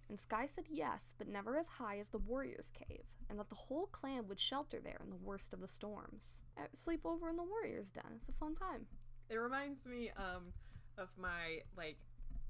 And 0.08 0.18
Sky 0.18 0.46
said 0.52 0.64
yes, 0.68 1.12
but 1.16 1.28
never 1.28 1.56
as 1.56 1.68
high 1.78 1.98
as 1.98 2.08
the 2.08 2.18
Warriors' 2.18 2.68
Cave, 2.74 3.04
and 3.30 3.38
that 3.38 3.48
the 3.48 3.54
whole 3.54 3.86
clan 3.86 4.26
would 4.28 4.40
shelter 4.40 4.80
there 4.82 5.00
in 5.02 5.08
the 5.10 5.16
worst 5.16 5.54
of 5.54 5.60
the 5.60 5.68
storms. 5.68 6.38
Uh, 6.58 6.62
Sleep 6.74 7.00
over 7.04 7.30
in 7.30 7.36
the 7.36 7.44
Warriors' 7.44 7.88
Den. 7.88 8.18
It's 8.18 8.28
a 8.28 8.32
fun 8.32 8.54
time. 8.56 8.86
It 9.30 9.36
reminds 9.36 9.86
me 9.86 10.10
um 10.16 10.52
of 10.98 11.08
my 11.16 11.60
like 11.76 11.96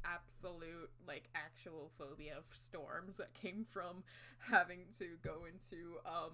absolute 0.04 0.90
like 1.06 1.28
actual 1.34 1.90
phobia 1.98 2.36
of 2.38 2.44
storms 2.52 3.16
that 3.16 3.34
came 3.34 3.64
from 3.70 4.02
having 4.38 4.80
to 4.98 5.16
go 5.22 5.44
into 5.50 5.98
um 6.06 6.32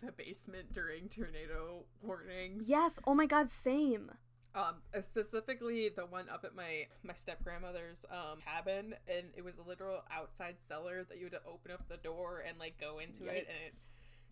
the 0.00 0.12
basement 0.12 0.72
during 0.72 1.08
tornado 1.08 1.84
warnings. 2.02 2.70
Yes, 2.70 2.98
oh 3.06 3.14
my 3.14 3.26
god, 3.26 3.50
same. 3.50 4.10
Um, 4.54 4.76
specifically 5.00 5.90
the 5.94 6.04
one 6.04 6.28
up 6.28 6.44
at 6.44 6.54
my 6.54 6.86
my 7.02 7.14
step 7.14 7.42
grandmother's 7.42 8.04
um 8.10 8.38
cabin, 8.44 8.94
and 9.08 9.26
it 9.36 9.44
was 9.44 9.58
a 9.58 9.62
literal 9.62 10.02
outside 10.10 10.56
cellar 10.64 11.04
that 11.04 11.18
you 11.18 11.24
had 11.24 11.32
to 11.32 11.40
open 11.46 11.72
up 11.72 11.88
the 11.88 11.96
door 11.96 12.42
and 12.46 12.58
like 12.58 12.78
go 12.80 12.98
into 12.98 13.24
it, 13.24 13.46
and 13.48 13.56
it 13.66 13.74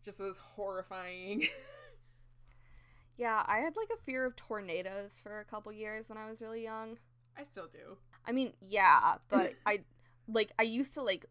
just 0.04 0.22
was 0.22 0.38
horrifying. 0.38 1.46
Yeah, 3.20 3.44
I 3.46 3.58
had 3.58 3.76
like 3.76 3.90
a 3.92 4.02
fear 4.04 4.24
of 4.24 4.34
tornadoes 4.34 5.20
for 5.22 5.40
a 5.40 5.44
couple 5.44 5.70
years 5.72 6.08
when 6.08 6.16
I 6.16 6.30
was 6.30 6.40
really 6.40 6.62
young. 6.62 6.96
I 7.36 7.42
still 7.42 7.66
do. 7.70 7.98
I 8.26 8.32
mean, 8.32 8.52
yeah, 8.60 9.16
but 9.28 9.54
I 9.66 9.80
like 10.28 10.52
I 10.58 10.62
used 10.62 10.94
to 10.94 11.02
like 11.02 11.26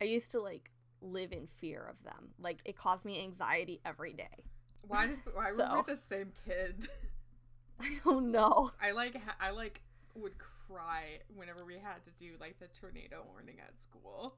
I 0.00 0.04
used 0.04 0.30
to 0.32 0.40
like 0.40 0.70
live 1.00 1.32
in 1.32 1.46
fear 1.46 1.84
of 1.88 2.02
them. 2.04 2.30
Like 2.38 2.58
it 2.64 2.76
caused 2.76 3.04
me 3.04 3.22
anxiety 3.22 3.80
every 3.84 4.12
day. 4.12 4.44
Why 4.86 5.06
did 5.06 5.18
why 5.32 5.52
were 5.52 5.76
we 5.76 5.82
the 5.86 5.96
same 5.96 6.32
kid? 6.44 6.88
I 7.80 7.98
don't 8.04 8.30
know. 8.30 8.70
I 8.80 8.92
like 8.92 9.14
ha- 9.14 9.36
I 9.40 9.50
like 9.50 9.80
would 10.14 10.34
cry 10.38 11.18
whenever 11.34 11.64
we 11.64 11.74
had 11.74 12.04
to 12.04 12.10
do 12.18 12.32
like 12.40 12.58
the 12.58 12.68
tornado 12.80 13.24
warning 13.30 13.56
at 13.60 13.80
school. 13.80 14.36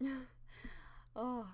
oh, 1.16 1.46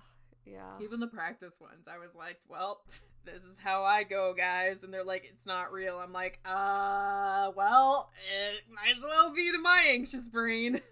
yeah. 0.49 0.83
Even 0.83 0.99
the 0.99 1.07
practice 1.07 1.59
ones, 1.59 1.87
I 1.87 1.97
was 1.97 2.15
like, 2.15 2.39
"Well, 2.47 2.81
this 3.25 3.43
is 3.43 3.59
how 3.59 3.83
I 3.83 4.03
go, 4.03 4.33
guys," 4.33 4.83
and 4.83 4.93
they're 4.93 5.03
like, 5.03 5.25
"It's 5.31 5.45
not 5.45 5.71
real." 5.71 5.97
I'm 5.97 6.13
like, 6.13 6.39
"Uh, 6.45 7.51
well, 7.55 8.11
it 8.33 8.63
might 8.73 8.95
as 8.97 9.03
well 9.07 9.33
be 9.33 9.51
to 9.51 9.59
my 9.59 9.85
anxious 9.89 10.27
brain." 10.27 10.81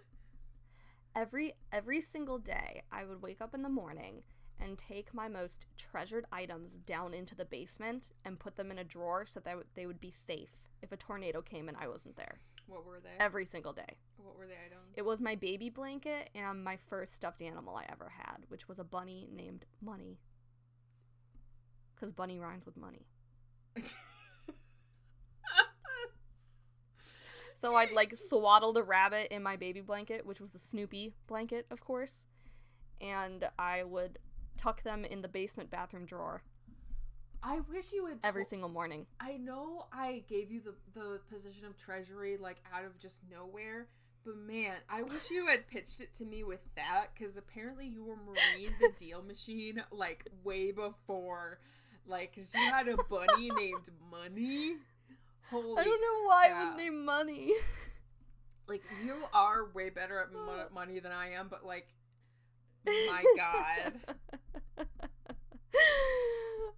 Every 1.16 1.54
every 1.72 2.02
single 2.02 2.38
day, 2.38 2.82
I 2.92 3.06
would 3.06 3.22
wake 3.22 3.40
up 3.40 3.54
in 3.54 3.62
the 3.62 3.70
morning 3.70 4.22
and 4.60 4.76
take 4.76 5.14
my 5.14 5.28
most 5.28 5.66
treasured 5.78 6.26
items 6.30 6.72
down 6.86 7.14
into 7.14 7.34
the 7.34 7.44
basement 7.44 8.10
and 8.24 8.38
put 8.38 8.56
them 8.56 8.70
in 8.70 8.78
a 8.78 8.84
drawer 8.84 9.24
so 9.26 9.40
that 9.40 9.56
they 9.74 9.86
would 9.86 10.00
be 10.00 10.10
safe 10.10 10.56
if 10.82 10.92
a 10.92 10.96
tornado 10.96 11.40
came 11.40 11.68
and 11.68 11.76
I 11.80 11.88
wasn't 11.88 12.16
there. 12.16 12.38
What 12.66 12.84
were 12.84 13.00
they? 13.00 13.22
Every 13.22 13.46
single 13.46 13.72
day. 13.72 13.96
what 14.16 14.36
were 14.36 14.46
the 14.46 14.54
items? 14.54 14.94
It 14.96 15.04
was 15.04 15.20
my 15.20 15.34
baby 15.34 15.70
blanket 15.70 16.30
and 16.34 16.64
my 16.64 16.78
first 16.88 17.14
stuffed 17.14 17.42
animal 17.42 17.76
I 17.76 17.84
ever 17.90 18.12
had, 18.16 18.38
which 18.48 18.68
was 18.68 18.78
a 18.78 18.84
bunny 18.84 19.28
named 19.32 19.64
Money. 19.80 20.18
Because 21.94 22.12
bunny 22.12 22.38
rhymes 22.38 22.66
with 22.66 22.76
money. 22.76 23.06
So 27.60 27.74
I'd 27.74 27.92
like 27.92 28.14
swaddle 28.16 28.72
the 28.72 28.82
rabbit 28.82 29.34
in 29.34 29.42
my 29.42 29.56
baby 29.56 29.80
blanket, 29.80 30.26
which 30.26 30.40
was 30.40 30.50
the 30.50 30.58
Snoopy 30.58 31.14
blanket, 31.26 31.66
of 31.70 31.80
course. 31.80 32.24
And 33.00 33.48
I 33.58 33.82
would 33.82 34.18
tuck 34.56 34.82
them 34.82 35.04
in 35.04 35.22
the 35.22 35.28
basement 35.28 35.70
bathroom 35.70 36.06
drawer 36.06 36.42
I 37.42 37.60
wish 37.70 37.92
you 37.92 38.04
would 38.04 38.18
every 38.24 38.44
single 38.44 38.68
morning. 38.68 39.06
I 39.20 39.36
know 39.36 39.86
I 39.92 40.24
gave 40.28 40.50
you 40.50 40.60
the 40.60 40.74
the 40.98 41.20
position 41.32 41.66
of 41.66 41.76
treasury 41.76 42.36
like 42.36 42.56
out 42.74 42.84
of 42.84 42.98
just 42.98 43.22
nowhere, 43.30 43.86
but 44.24 44.36
man, 44.36 44.76
I 44.90 45.02
wish 45.02 45.30
you 45.30 45.46
had 45.46 45.68
pitched 45.68 46.00
it 46.00 46.12
to 46.14 46.24
me 46.24 46.42
with 46.44 46.60
that 46.74 47.08
because 47.14 47.36
apparently 47.36 47.86
you 47.86 48.02
were 48.04 48.16
Marine 48.16 48.74
the 48.80 48.88
Deal 48.96 49.22
Machine 49.22 49.82
like 49.92 50.26
way 50.44 50.72
before, 50.72 51.58
like 52.06 52.34
'cause 52.34 52.52
you 52.54 52.60
had 52.60 52.88
a 52.88 52.96
bunny 53.08 53.50
named 53.56 53.90
Money. 54.10 54.76
Holy, 55.50 55.80
I 55.80 55.84
don't 55.84 56.00
know 56.00 56.28
why 56.28 56.48
it 56.48 56.54
was 56.54 56.76
named 56.76 57.04
Money. 57.04 57.52
like 58.66 58.82
you 59.04 59.14
are 59.32 59.68
way 59.72 59.90
better 59.90 60.18
at 60.18 60.32
mo- 60.32 60.66
money 60.74 60.98
than 60.98 61.12
I 61.12 61.32
am, 61.34 61.46
but 61.48 61.64
like, 61.64 61.86
my 62.84 63.24
God, 63.36 64.16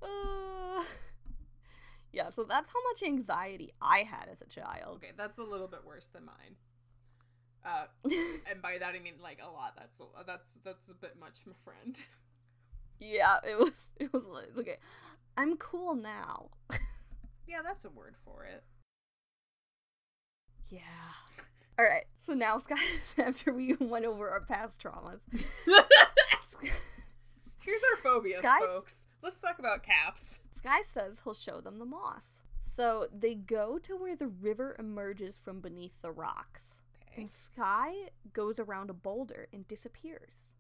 Uh, 0.01 0.85
yeah, 2.29 2.35
so 2.35 2.45
that's 2.45 2.71
how 2.73 2.83
much 2.91 3.03
anxiety 3.03 3.73
I 3.81 3.99
had 3.99 4.29
as 4.31 4.41
a 4.41 4.47
child. 4.47 4.97
okay, 4.97 5.13
that's 5.17 5.39
a 5.39 5.45
little 5.45 5.69
bit 5.69 5.81
worse 5.85 6.09
than 6.09 6.25
mine. 6.25 6.57
Uh, 7.65 7.87
and 8.51 8.63
by 8.63 8.79
that 8.79 8.95
I 8.95 9.01
mean 9.01 9.15
like 9.23 9.41
a 9.43 9.51
lot. 9.51 9.75
That's 9.77 10.01
a, 10.01 10.05
that's 10.27 10.59
that's 10.65 10.91
a 10.91 10.95
bit 10.95 11.17
much, 11.19 11.41
my 11.47 11.55
friend. 11.65 11.97
yeah, 13.01 13.39
it 13.45 13.59
was 13.59 13.73
it 13.97 14.13
was 14.13 14.25
it's 14.49 14.59
okay. 14.59 14.77
I'm 15.37 15.57
cool 15.57 15.95
now. 15.95 16.51
Yeah, 17.51 17.63
that's 17.65 17.87
a 17.87 17.89
word 17.89 18.15
for 18.27 18.45
it. 18.45 18.63
Yeah. 20.69 20.81
All 21.79 21.85
right. 21.87 22.05
So 22.27 22.35
now, 22.35 22.59
guys, 22.59 23.15
after 23.17 23.55
we 23.55 23.75
went 23.81 24.05
over 24.05 24.29
our 24.29 24.43
past 24.43 24.83
traumas, 24.83 25.21
Here's 27.69 27.83
our 27.91 28.03
phobias, 28.03 28.45
folks. 28.61 29.09
Let's 29.23 29.41
talk 29.41 29.59
about 29.59 29.83
caps. 29.83 30.41
Sky 30.61 30.81
says 30.93 31.21
he'll 31.25 31.35
show 31.35 31.61
them 31.61 31.79
the 31.79 31.85
moss. 31.85 32.41
So 32.77 33.09
they 33.13 33.35
go 33.35 33.79
to 33.79 33.97
where 33.97 34.17
the 34.17 34.29
river 34.29 34.77
emerges 34.79 35.37
from 35.43 35.61
beneath 35.61 36.01
the 36.03 36.13
rocks. 36.13 36.75
Okay. 37.03 37.23
And 37.23 37.31
Sky 37.31 37.93
goes 38.33 38.59
around 38.59 38.91
a 38.91 38.95
boulder 38.95 39.49
and 39.53 39.67
disappears. 39.67 40.55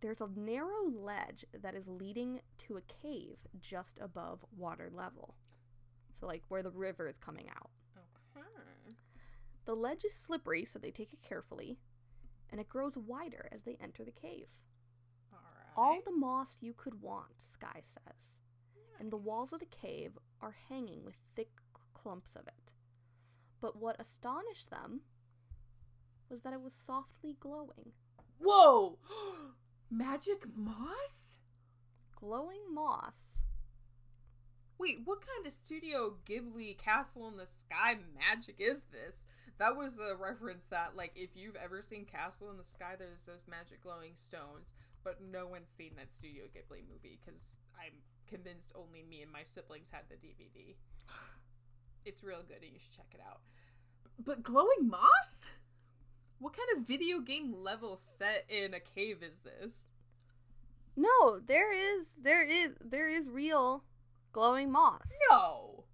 There's 0.00 0.20
a 0.20 0.28
narrow 0.34 0.88
ledge 0.90 1.44
that 1.52 1.74
is 1.74 1.86
leading 1.86 2.40
to 2.66 2.78
a 2.78 3.02
cave 3.02 3.36
just 3.60 3.98
above 4.00 4.44
water 4.56 4.90
level. 4.90 5.34
So, 6.18 6.26
like 6.26 6.42
where 6.48 6.62
the 6.62 6.70
river 6.70 7.06
is 7.06 7.18
coming 7.18 7.48
out. 7.50 7.70
Okay. 8.36 8.46
The 9.66 9.74
ledge 9.74 10.04
is 10.04 10.14
slippery, 10.14 10.64
so 10.64 10.78
they 10.78 10.90
take 10.90 11.12
it 11.12 11.22
carefully, 11.22 11.76
and 12.50 12.60
it 12.60 12.68
grows 12.68 12.96
wider 12.96 13.48
as 13.52 13.64
they 13.64 13.76
enter 13.80 14.04
the 14.04 14.10
cave. 14.10 14.48
All 15.80 16.02
the 16.04 16.12
moss 16.12 16.58
you 16.60 16.74
could 16.74 17.00
want, 17.00 17.40
Sky 17.54 17.80
says, 17.80 18.34
and 18.98 19.10
the 19.10 19.16
walls 19.16 19.54
of 19.54 19.60
the 19.60 19.64
cave 19.64 20.18
are 20.42 20.54
hanging 20.68 21.06
with 21.06 21.14
thick 21.34 21.48
clumps 21.94 22.36
of 22.36 22.46
it. 22.46 22.74
But 23.62 23.76
what 23.76 23.98
astonished 23.98 24.68
them 24.68 25.00
was 26.28 26.42
that 26.42 26.52
it 26.52 26.60
was 26.60 26.74
softly 26.74 27.34
glowing. 27.40 27.92
Whoa! 28.38 28.98
Magic 29.90 30.42
moss? 30.54 31.38
Glowing 32.14 32.60
moss. 32.70 33.40
Wait, 34.78 34.98
what 35.06 35.26
kind 35.26 35.46
of 35.46 35.52
Studio 35.54 36.16
Ghibli 36.28 36.76
Castle 36.76 37.26
in 37.28 37.38
the 37.38 37.46
Sky 37.46 37.96
magic 38.18 38.56
is 38.58 38.82
this? 38.92 39.26
That 39.58 39.76
was 39.76 39.98
a 39.98 40.16
reference 40.16 40.66
that, 40.66 40.94
like, 40.94 41.12
if 41.16 41.30
you've 41.34 41.56
ever 41.56 41.80
seen 41.80 42.04
Castle 42.04 42.50
in 42.50 42.58
the 42.58 42.64
Sky, 42.64 42.96
there's 42.98 43.24
those 43.24 43.46
magic 43.48 43.82
glowing 43.82 44.12
stones, 44.16 44.74
but 45.04 45.20
no 45.20 45.46
one's 45.46 45.68
seen 45.68 45.92
that 45.96 46.12
Studio 46.12 46.44
Ghibli 46.44 46.82
movie 46.88 47.18
because 47.24 47.56
I'm 47.78 47.94
convinced 48.28 48.72
only 48.74 49.02
me 49.02 49.22
and 49.22 49.32
my 49.32 49.42
siblings 49.42 49.90
had 49.90 50.02
the 50.08 50.16
DVD. 50.16 50.76
It's 52.06 52.24
real 52.24 52.42
good 52.48 52.62
and 52.62 52.72
you 52.72 52.78
should 52.80 52.96
check 52.96 53.12
it 53.12 53.20
out. 53.20 53.40
But 54.18 54.42
glowing 54.42 54.88
moss? 54.88 55.50
What 56.38 56.56
kind 56.56 56.68
of 56.74 56.86
video 56.86 57.20
game 57.20 57.54
level 57.54 57.94
set 57.98 58.46
in 58.48 58.72
a 58.72 58.80
cave 58.80 59.22
is 59.22 59.40
this? 59.40 59.90
No, 60.96 61.38
there 61.38 61.72
is 61.72 62.06
there 62.22 62.42
is 62.42 62.70
there 62.82 63.08
is 63.08 63.28
real 63.28 63.84
glowing 64.32 64.72
moss. 64.72 65.12
No. 65.30 65.84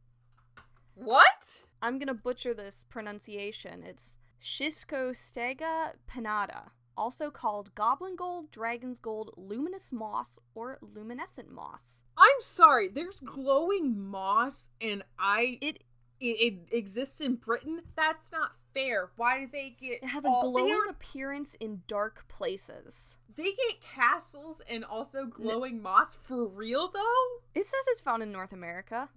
What? 0.94 1.64
I'm 1.82 1.98
gonna 1.98 2.14
butcher 2.14 2.54
this 2.54 2.84
pronunciation. 2.88 3.82
It's 3.82 4.16
Shisco 4.42 5.10
Stega 5.10 5.92
pinnata, 6.08 6.70
also 6.96 7.30
called 7.30 7.74
goblin 7.74 8.16
gold, 8.16 8.50
dragon's 8.50 8.98
gold, 8.98 9.32
luminous 9.36 9.92
moss, 9.92 10.38
or 10.54 10.78
luminescent 10.80 11.50
moss. 11.50 12.02
I'm 12.18 12.40
sorry. 12.40 12.88
There's 12.88 13.20
glowing 13.20 13.98
moss, 14.08 14.70
and 14.80 15.02
I 15.18 15.58
It 15.60 15.84
it, 16.18 16.24
it 16.70 16.76
exists 16.76 17.20
in 17.20 17.34
Britain. 17.34 17.82
That's 17.94 18.32
not 18.32 18.52
fair. 18.72 19.10
Why 19.16 19.40
do 19.40 19.48
they 19.52 19.76
get? 19.78 20.02
it 20.02 20.04
has 20.06 20.24
a 20.24 20.28
all- 20.28 20.52
they 20.54 20.60
glowing 20.62 20.72
are- 20.88 20.90
appearance 20.90 21.54
in 21.60 21.82
dark 21.86 22.26
places. 22.28 23.18
They 23.34 23.52
get 23.52 23.82
castles 23.82 24.62
and 24.66 24.82
also 24.82 25.26
glowing 25.26 25.82
moss 25.82 26.14
for 26.14 26.46
real 26.46 26.88
though. 26.88 27.26
It 27.54 27.64
says 27.66 27.84
it's 27.88 28.00
found 28.00 28.22
in 28.22 28.32
North 28.32 28.52
America. 28.54 29.10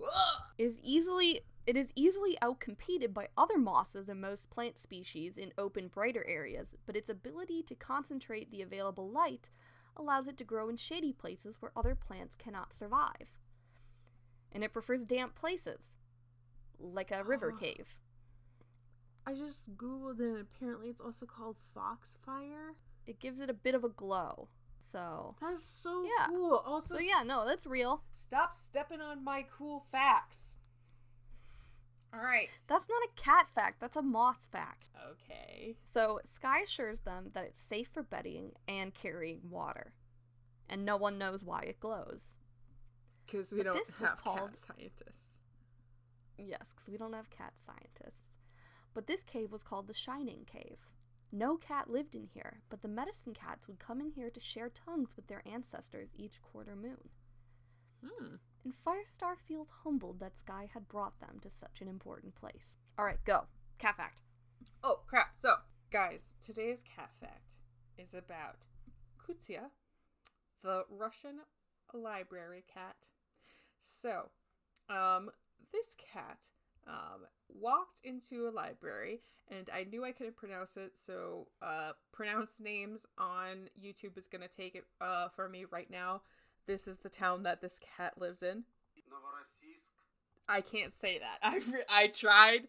is 0.58 0.80
easily 0.82 1.42
It 1.70 1.76
is 1.76 1.92
easily 1.94 2.36
outcompeted 2.42 3.14
by 3.14 3.28
other 3.38 3.56
mosses 3.56 4.08
and 4.08 4.20
most 4.20 4.50
plant 4.50 4.76
species 4.76 5.38
in 5.38 5.52
open, 5.56 5.86
brighter 5.86 6.26
areas, 6.26 6.74
but 6.84 6.96
its 6.96 7.08
ability 7.08 7.62
to 7.62 7.76
concentrate 7.76 8.50
the 8.50 8.60
available 8.60 9.08
light 9.08 9.50
allows 9.96 10.26
it 10.26 10.36
to 10.38 10.44
grow 10.44 10.68
in 10.68 10.76
shady 10.76 11.12
places 11.12 11.54
where 11.60 11.70
other 11.76 11.94
plants 11.94 12.34
cannot 12.34 12.72
survive. 12.72 13.28
And 14.50 14.64
it 14.64 14.72
prefers 14.72 15.04
damp 15.04 15.36
places, 15.36 15.92
like 16.80 17.12
a 17.12 17.22
river 17.22 17.52
Oh. 17.54 17.60
cave. 17.60 17.94
I 19.24 19.34
just 19.34 19.76
googled 19.76 20.18
it 20.18 20.24
and 20.28 20.40
apparently 20.40 20.88
it's 20.88 21.00
also 21.00 21.24
called 21.24 21.56
foxfire. 21.72 22.74
It 23.06 23.20
gives 23.20 23.38
it 23.38 23.48
a 23.48 23.54
bit 23.54 23.76
of 23.76 23.84
a 23.84 23.88
glow. 23.90 24.48
So, 24.90 25.36
That 25.40 25.52
is 25.52 25.64
so 25.64 26.02
Yeah. 26.02 26.26
cool. 26.26 26.56
Also, 26.66 26.98
so 26.98 27.00
yeah, 27.00 27.22
no, 27.24 27.46
that's 27.46 27.64
real. 27.64 28.02
stop 28.12 28.54
stepping 28.54 29.00
on 29.00 29.22
my 29.22 29.44
cool 29.44 29.86
facts. 29.92 30.58
All 32.12 32.20
right. 32.20 32.48
That's 32.66 32.88
not 32.88 33.02
a 33.04 33.20
cat 33.22 33.46
fact, 33.54 33.80
that's 33.80 33.96
a 33.96 34.02
moss 34.02 34.46
fact. 34.50 34.90
Okay. 35.12 35.76
So, 35.86 36.20
Sky 36.24 36.60
assures 36.60 37.00
them 37.00 37.30
that 37.34 37.44
it's 37.44 37.60
safe 37.60 37.88
for 37.92 38.02
bedding 38.02 38.52
and 38.66 38.92
carrying 38.94 39.40
water. 39.48 39.92
And 40.68 40.84
no 40.84 40.96
one 40.96 41.18
knows 41.18 41.42
why 41.44 41.62
it 41.62 41.80
glows. 41.80 42.34
Because 43.26 43.52
we 43.52 43.58
But 43.58 43.64
don't 43.74 43.90
have 44.00 44.18
called- 44.18 44.38
cat 44.38 44.56
scientists. 44.56 45.40
Yes, 46.38 46.62
because 46.74 46.88
we 46.88 46.96
don't 46.96 47.12
have 47.12 47.30
cat 47.30 47.52
scientists. 47.64 48.32
But 48.94 49.06
this 49.06 49.22
cave 49.22 49.52
was 49.52 49.62
called 49.62 49.86
the 49.86 49.94
Shining 49.94 50.44
Cave. 50.46 50.78
No 51.32 51.56
cat 51.56 51.88
lived 51.88 52.16
in 52.16 52.26
here, 52.34 52.62
but 52.70 52.82
the 52.82 52.88
medicine 52.88 53.34
cats 53.34 53.68
would 53.68 53.78
come 53.78 54.00
in 54.00 54.10
here 54.10 54.30
to 54.30 54.40
share 54.40 54.68
tongues 54.68 55.10
with 55.14 55.28
their 55.28 55.42
ancestors 55.46 56.08
each 56.16 56.42
quarter 56.42 56.74
moon. 56.74 57.08
Hmm. 58.04 58.36
And 58.64 58.74
Firestar 58.74 59.36
feels 59.48 59.68
humbled 59.84 60.20
that 60.20 60.38
Sky 60.38 60.68
had 60.72 60.88
brought 60.88 61.18
them 61.20 61.38
to 61.42 61.48
such 61.50 61.80
an 61.80 61.88
important 61.88 62.34
place. 62.34 62.78
Alright, 62.98 63.24
go. 63.24 63.44
Cat 63.78 63.96
fact. 63.96 64.22
Oh, 64.84 65.00
crap. 65.06 65.30
So, 65.34 65.54
guys, 65.90 66.36
today's 66.44 66.82
cat 66.82 67.10
fact 67.20 67.54
is 67.98 68.14
about 68.14 68.66
Kutya, 69.18 69.70
the 70.62 70.84
Russian 70.90 71.40
library 71.94 72.64
cat. 72.72 73.08
So, 73.80 74.30
um, 74.90 75.30
this 75.72 75.96
cat 76.12 76.38
um, 76.86 77.26
walked 77.48 78.00
into 78.04 78.48
a 78.48 78.50
library, 78.50 79.20
and 79.50 79.70
I 79.72 79.84
knew 79.84 80.04
I 80.04 80.12
couldn't 80.12 80.36
pronounce 80.36 80.76
it, 80.76 80.94
so 80.94 81.48
uh, 81.62 81.92
pronounce 82.12 82.60
names 82.60 83.06
on 83.18 83.68
YouTube 83.82 84.18
is 84.18 84.26
going 84.26 84.42
to 84.42 84.48
take 84.48 84.74
it 84.74 84.84
uh, 85.00 85.28
for 85.28 85.48
me 85.48 85.64
right 85.70 85.90
now. 85.90 86.22
This 86.66 86.86
is 86.86 86.98
the 86.98 87.08
town 87.08 87.42
that 87.44 87.60
this 87.60 87.80
cat 87.96 88.14
lives 88.18 88.42
in. 88.42 88.64
Novorossiysk. 89.10 89.90
I 90.48 90.60
can't 90.60 90.92
say 90.92 91.18
that. 91.18 91.38
I 91.42 91.56
re- 91.56 91.84
I 91.88 92.06
tried. 92.08 92.68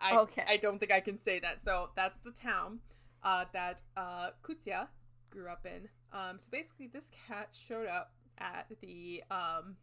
I 0.00 0.16
Okay. 0.16 0.44
I 0.46 0.56
don't 0.56 0.78
think 0.78 0.92
I 0.92 1.00
can 1.00 1.18
say 1.20 1.38
that. 1.40 1.62
So 1.62 1.90
that's 1.96 2.18
the 2.20 2.32
town 2.32 2.80
uh, 3.22 3.44
that 3.52 3.82
uh, 3.96 4.30
Kutya 4.42 4.88
grew 5.30 5.48
up 5.48 5.66
in. 5.66 5.88
Um, 6.12 6.38
so 6.38 6.48
basically, 6.50 6.88
this 6.88 7.10
cat 7.28 7.48
showed 7.52 7.86
up 7.86 8.12
at 8.38 8.66
the 8.80 9.22
um, 9.30 9.76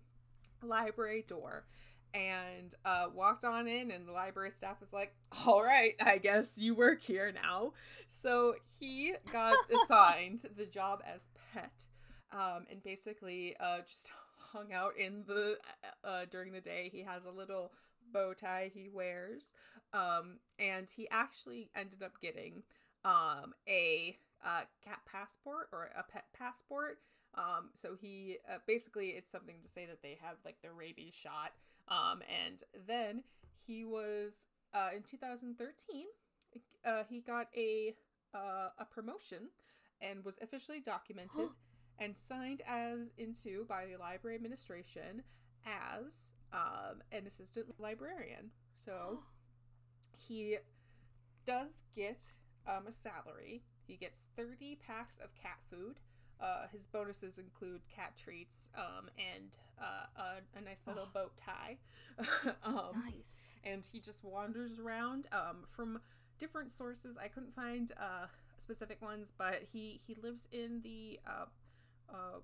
library 0.62 1.26
door 1.28 1.66
and 2.14 2.74
uh, 2.86 3.08
walked 3.14 3.46
on 3.46 3.68
in, 3.68 3.92
and 3.92 4.08
the 4.08 4.12
library 4.12 4.52
staff 4.52 4.80
was 4.80 4.92
like, 4.94 5.14
"All 5.46 5.64
right, 5.64 5.96
I 6.00 6.18
guess 6.18 6.58
you 6.58 6.76
work 6.76 7.02
here 7.02 7.32
now." 7.32 7.74
So 8.08 8.56
he 8.80 9.14
got 9.32 9.56
assigned 9.84 10.42
the 10.58 10.66
job 10.66 11.02
as 11.12 11.30
pet, 11.54 11.86
um, 12.32 12.66
and 12.70 12.82
basically 12.84 13.56
uh, 13.60 13.80
just 13.88 14.12
hung 14.38 14.74
out 14.74 14.98
in 14.98 15.24
the 15.28 15.58
uh, 16.04 16.26
during 16.32 16.52
the 16.52 16.62
day. 16.62 16.90
He 16.92 17.04
has 17.04 17.26
a 17.26 17.32
little 17.32 17.72
bow 18.12 18.34
tie 18.34 18.72
he 18.74 18.90
wears, 18.92 19.54
um, 19.94 20.40
and 20.58 20.90
he 20.90 21.08
actually 21.10 21.70
ended 21.76 22.04
up 22.04 22.20
getting 22.22 22.64
um, 23.06 23.54
a 23.68 24.18
uh, 24.46 24.62
cat 24.84 25.00
passport 25.06 25.70
or 25.72 25.90
a 25.98 26.04
pet 26.04 26.26
passport. 26.38 27.00
Um, 27.36 27.70
so 27.74 27.96
he 28.00 28.38
uh, 28.50 28.58
basically 28.66 29.10
it's 29.10 29.30
something 29.30 29.56
to 29.62 29.68
say 29.68 29.86
that 29.86 30.02
they 30.02 30.18
have 30.22 30.38
like 30.44 30.58
the 30.64 30.72
rabies 30.72 31.14
shot. 31.14 31.52
Um, 31.88 32.22
and 32.46 32.64
then 32.88 33.24
he 33.66 33.86
was 33.86 34.48
uh, 34.74 34.90
in 34.96 35.04
2013. 35.04 36.06
Uh, 36.86 37.04
he 37.10 37.20
got 37.20 37.48
a 37.56 37.96
uh, 38.34 38.70
a 38.78 38.86
promotion 38.86 39.50
and 40.02 40.24
was 40.24 40.40
officially 40.42 40.80
documented 40.80 41.50
and 42.00 42.18
signed 42.18 42.62
as 42.68 43.12
into 43.18 43.66
by 43.66 43.86
the 43.86 43.98
library 43.98 44.36
administration 44.36 45.24
as 45.66 46.34
um, 46.54 47.02
an 47.12 47.28
assistant 47.28 47.68
librarian. 47.80 48.52
So 48.78 49.20
he 50.18 50.58
does 51.46 51.84
get 51.96 52.22
um, 52.68 52.88
a 52.88 52.94
salary. 52.94 53.64
He 53.88 53.96
gets 53.96 54.28
30 54.38 54.78
packs 54.86 55.20
of 55.20 55.34
cat 55.36 55.58
food. 55.70 56.00
Uh, 56.42 56.68
his 56.72 56.84
bonuses 56.86 57.38
include 57.38 57.82
cat 57.94 58.14
treats 58.16 58.72
um, 58.78 59.10
and 59.18 59.58
uh, 59.82 60.22
a, 60.56 60.58
a 60.58 60.62
nice 60.62 60.88
little 60.88 61.08
Oh. 61.08 61.10
bow 61.14 61.30
tie. 61.38 61.78
um, 62.64 63.04
Nice. 63.06 63.14
and 63.66 63.86
he 63.92 64.00
just 64.00 64.24
wanders 64.24 64.80
around 64.80 65.28
um, 65.34 65.64
from 65.68 66.00
different 66.38 66.72
sources. 66.72 67.18
I 67.22 67.28
couldn't 67.28 67.54
find 67.54 67.92
uh, 68.00 68.28
specific 68.58 69.02
ones, 69.02 69.34
but 69.38 69.64
he 69.74 70.00
he 70.08 70.16
lives 70.22 70.48
in 70.54 70.80
the 70.82 71.20
uh, 72.14 72.40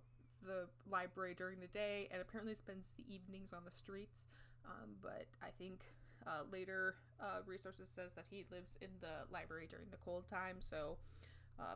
the 0.46 0.68
library 0.90 1.34
during 1.36 1.60
the 1.60 1.68
day 1.68 2.08
and 2.12 2.22
apparently 2.22 2.54
spends 2.54 2.94
the 2.94 3.04
evenings 3.14 3.54
on 3.54 3.64
the 3.66 3.72
streets. 3.72 4.28
Um, 4.66 4.92
but 5.02 5.26
I 5.42 5.50
think 5.58 5.82
uh, 6.26 6.44
later 6.52 6.96
uh, 7.22 7.40
resources 7.46 7.88
says 7.88 8.14
that 8.14 8.26
he 8.30 8.46
lives 8.52 8.78
in 8.82 8.90
the 9.02 9.32
library 9.32 9.68
during 9.70 9.88
the 9.92 9.98
cold 9.98 10.28
time. 10.28 10.58
So 10.60 10.98
uh, 11.60 11.76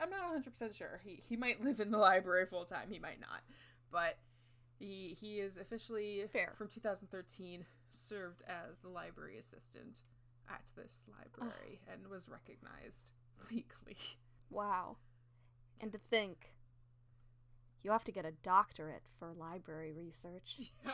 I'm 0.00 0.10
not 0.10 0.22
100 0.22 0.50
percent 0.50 0.74
sure. 0.74 1.00
He 1.04 1.20
he 1.28 1.36
might 1.36 1.62
live 1.62 1.80
in 1.80 1.90
the 1.90 1.98
library 1.98 2.46
full 2.46 2.64
time. 2.64 2.88
He 2.90 2.98
might 2.98 3.20
not, 3.20 3.42
but. 3.90 4.18
He, 4.78 5.16
he 5.20 5.38
is 5.38 5.58
officially 5.58 6.24
Fair. 6.32 6.54
from 6.58 6.66
2013 6.66 7.64
served 7.90 8.42
as 8.48 8.78
the 8.78 8.88
library 8.88 9.38
assistant 9.38 10.02
at 10.48 10.62
this 10.76 11.06
library 11.08 11.80
and 11.92 12.08
was 12.08 12.28
recognized 12.28 13.12
legally. 13.50 13.96
Wow. 14.50 14.96
And 15.80 15.92
to 15.92 15.98
think, 16.10 16.52
you 17.82 17.90
have 17.90 18.04
to 18.04 18.12
get 18.12 18.24
a 18.24 18.32
doctorate 18.42 19.02
for 19.18 19.32
library 19.32 19.92
research. 19.92 20.72
Yeah, 20.84 20.92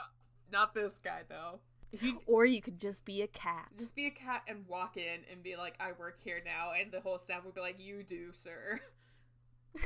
not 0.50 0.74
this 0.74 0.98
guy 1.02 1.22
though. 1.28 1.60
Or 2.26 2.44
you 2.44 2.60
could 2.60 2.78
just 2.78 3.04
be 3.04 3.22
a 3.22 3.26
cat. 3.26 3.68
just 3.78 3.96
be 3.96 4.06
a 4.06 4.10
cat 4.10 4.42
and 4.46 4.66
walk 4.68 4.96
in 4.98 5.20
and 5.32 5.42
be 5.42 5.56
like, 5.56 5.74
"I 5.80 5.92
work 5.92 6.18
here 6.22 6.40
now," 6.44 6.72
and 6.78 6.92
the 6.92 7.00
whole 7.00 7.18
staff 7.18 7.44
would 7.44 7.54
be 7.54 7.60
like, 7.62 7.80
"You 7.80 8.02
do, 8.02 8.30
sir." 8.32 8.78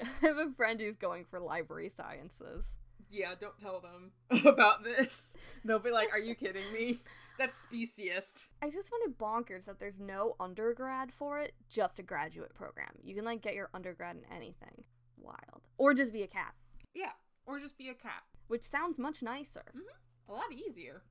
I 0.00 0.04
have 0.26 0.36
a 0.38 0.52
friend 0.56 0.80
who's 0.80 0.96
going 0.96 1.24
for 1.30 1.40
library 1.40 1.90
sciences. 1.96 2.64
Yeah, 3.10 3.34
don't 3.40 3.58
tell 3.58 3.80
them 3.80 4.12
about 4.44 4.84
this. 4.84 5.36
They'll 5.64 5.78
be 5.78 5.90
like, 5.90 6.12
"Are 6.12 6.18
you 6.18 6.34
kidding 6.34 6.70
me? 6.72 7.00
That's 7.38 7.56
speciest." 7.56 8.48
I 8.62 8.70
just 8.70 8.88
find 8.88 9.02
it 9.04 9.18
bonkers 9.18 9.64
that 9.66 9.78
there's 9.78 9.98
no 10.00 10.34
undergrad 10.40 11.12
for 11.12 11.38
it, 11.38 11.54
just 11.68 11.98
a 11.98 12.02
graduate 12.02 12.54
program. 12.54 12.90
You 13.02 13.14
can 13.14 13.24
like 13.24 13.42
get 13.42 13.54
your 13.54 13.70
undergrad 13.74 14.16
in 14.16 14.22
anything. 14.34 14.84
Wild. 15.26 15.62
Or 15.78 15.92
just 15.94 16.12
be 16.12 16.22
a 16.22 16.26
cat, 16.28 16.54
Yeah, 16.94 17.12
or 17.46 17.58
just 17.58 17.76
be 17.76 17.88
a 17.88 17.94
cat. 17.94 18.22
which 18.48 18.62
sounds 18.64 18.98
much 18.98 19.22
nicer. 19.22 19.64
Mm-hmm. 19.76 20.30
A 20.30 20.32
lot 20.32 20.52
easier. 20.52 21.02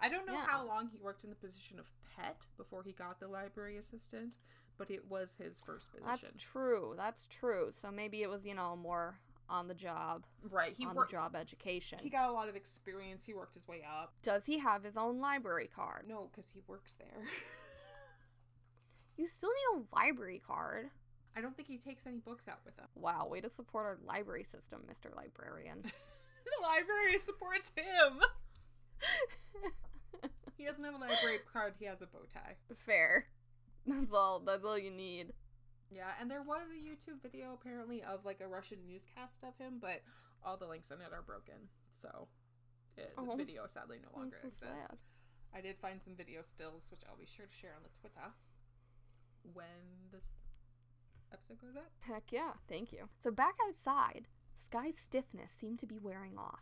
I 0.00 0.08
don't 0.08 0.26
know 0.26 0.32
Yeah. 0.34 0.46
how 0.46 0.66
long 0.66 0.88
he 0.88 0.98
worked 0.98 1.24
in 1.24 1.30
the 1.30 1.36
position 1.36 1.78
of 1.78 1.86
pet 2.16 2.46
before 2.56 2.82
he 2.82 2.92
got 2.92 3.20
the 3.20 3.28
library 3.28 3.76
assistant, 3.76 4.36
but 4.78 4.90
it 4.90 5.08
was 5.10 5.36
his 5.36 5.60
first 5.60 5.90
position. 5.90 6.06
That's 6.32 6.42
true. 6.42 6.94
That's 6.96 7.26
true. 7.26 7.72
So 7.80 7.90
maybe 7.90 8.22
it 8.22 8.30
was, 8.30 8.46
you 8.46 8.54
know, 8.54 8.76
more 8.76 9.18
on 9.48 9.68
the 9.68 9.74
job, 9.74 10.24
right. 10.48 10.74
He 10.76 10.86
on 10.86 10.94
worked. 10.94 11.10
the 11.10 11.16
job 11.16 11.34
education. 11.36 11.98
He 12.00 12.08
got 12.08 12.30
a 12.30 12.32
lot 12.32 12.48
of 12.48 12.54
experience. 12.56 13.24
He 13.24 13.34
worked 13.34 13.54
his 13.54 13.66
way 13.66 13.82
up. 13.84 14.12
Does 14.22 14.46
he 14.46 14.58
have 14.58 14.84
his 14.84 14.96
own 14.96 15.18
library 15.20 15.68
card? 15.74 16.04
No, 16.08 16.28
because 16.30 16.50
he 16.50 16.60
works 16.66 16.94
there. 16.94 17.24
You 19.16 19.26
still 19.28 19.50
need 19.50 19.82
a 19.82 19.94
library 19.96 20.40
card. 20.46 20.88
I 21.36 21.40
don't 21.40 21.56
think 21.56 21.68
he 21.68 21.78
takes 21.78 22.06
any 22.06 22.18
books 22.18 22.48
out 22.48 22.58
with 22.64 22.76
him. 22.78 22.86
Wow, 22.94 23.28
way 23.28 23.40
to 23.40 23.48
support 23.50 23.86
our 23.86 23.98
library 24.06 24.44
system, 24.44 24.80
Mr. 24.90 25.14
Librarian. 25.14 25.82
the 26.44 26.62
library 26.62 27.18
supports 27.18 27.72
him. 27.76 28.20
He 30.56 30.66
doesn't 30.66 30.84
have 30.84 30.92
a 30.94 30.98
library 30.98 31.38
card. 31.50 31.72
He 31.78 31.86
has 31.86 32.02
a 32.02 32.06
bow 32.06 32.28
tie. 32.34 32.56
Fair. 32.84 33.24
That's 33.86 34.12
all. 34.12 34.40
That's 34.40 34.62
all 34.62 34.76
you 34.76 34.90
need. 34.90 35.32
Yeah, 35.90 36.10
and 36.20 36.30
there 36.30 36.42
was 36.42 36.68
a 36.68 36.76
YouTube 36.76 37.22
video 37.22 37.54
apparently 37.58 38.02
of 38.02 38.26
like 38.26 38.42
a 38.42 38.46
Russian 38.46 38.80
newscast 38.86 39.42
of 39.42 39.56
him, 39.56 39.78
but 39.80 40.02
all 40.44 40.58
the 40.58 40.66
links 40.66 40.90
in 40.90 40.98
it 41.00 41.14
are 41.14 41.22
broken, 41.22 41.70
so 41.88 42.28
it, 42.98 43.14
Oh. 43.16 43.24
the 43.24 43.36
video 43.36 43.66
sadly 43.68 43.98
no 44.02 44.10
longer 44.20 44.36
so 44.42 44.48
exists. 44.48 44.90
sad. 44.90 44.98
I 45.54 45.62
did 45.62 45.78
find 45.78 46.02
some 46.02 46.14
video 46.14 46.42
stills, 46.42 46.90
which 46.90 47.00
I'll 47.08 47.16
be 47.16 47.24
sure 47.24 47.46
to 47.46 47.52
share 47.52 47.72
on 47.74 47.82
the 47.82 47.98
Twitter 47.98 48.30
when 49.54 50.12
this 50.12 50.30
episode 51.32 51.60
goes 51.60 51.76
up. 51.76 51.90
Heck 52.00 52.32
yeah, 52.32 52.52
thank 52.68 52.92
you. 52.92 53.08
So 53.22 53.30
back 53.30 53.54
outside, 53.66 54.26
Sky's 54.64 54.96
stiffness 54.98 55.50
seemed 55.58 55.78
to 55.80 55.86
be 55.86 55.98
wearing 55.98 56.36
off. 56.38 56.60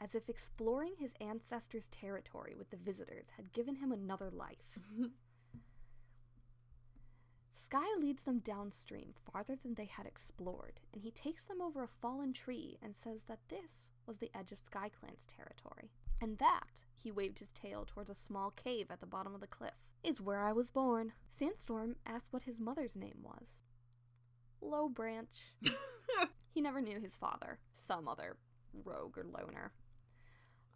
as 0.00 0.14
if 0.14 0.28
exploring 0.28 0.94
his 0.98 1.12
ancestors' 1.20 1.86
territory 1.90 2.54
with 2.56 2.70
the 2.70 2.76
visitors 2.76 3.26
had 3.36 3.52
given 3.52 3.76
him 3.76 3.92
another 3.92 4.28
life. 4.30 4.78
Sky 7.52 7.86
leads 7.98 8.24
them 8.24 8.40
downstream 8.40 9.14
farther 9.32 9.56
than 9.56 9.74
they 9.74 9.86
had 9.86 10.06
explored, 10.06 10.80
and 10.92 11.02
he 11.02 11.10
takes 11.10 11.44
them 11.44 11.60
over 11.62 11.82
a 11.82 11.88
fallen 12.02 12.32
tree 12.32 12.76
and 12.82 12.94
says 13.02 13.20
that 13.28 13.38
this 13.48 13.92
was 14.06 14.18
the 14.18 14.30
edge 14.36 14.52
of 14.52 14.58
Sky 14.60 14.90
Clan's 14.90 15.24
territory. 15.28 15.90
And 16.20 16.38
that, 16.38 16.84
he 16.94 17.10
waved 17.10 17.38
his 17.38 17.50
tail 17.52 17.84
towards 17.86 18.10
a 18.10 18.14
small 18.14 18.50
cave 18.50 18.88
at 18.90 19.00
the 19.00 19.06
bottom 19.06 19.34
of 19.34 19.40
the 19.40 19.46
cliff, 19.46 19.74
is 20.02 20.20
where 20.20 20.40
I 20.42 20.52
was 20.52 20.70
born. 20.70 21.12
Sandstorm 21.30 21.96
asked 22.04 22.32
what 22.32 22.42
his 22.42 22.60
mother's 22.60 22.96
name 22.96 23.20
was. 23.22 23.60
Low 24.64 24.88
Branch. 24.88 25.28
he 26.54 26.60
never 26.60 26.80
knew 26.80 27.00
his 27.00 27.16
father, 27.16 27.58
some 27.72 28.08
other 28.08 28.36
rogue 28.84 29.18
or 29.18 29.24
loner. 29.24 29.72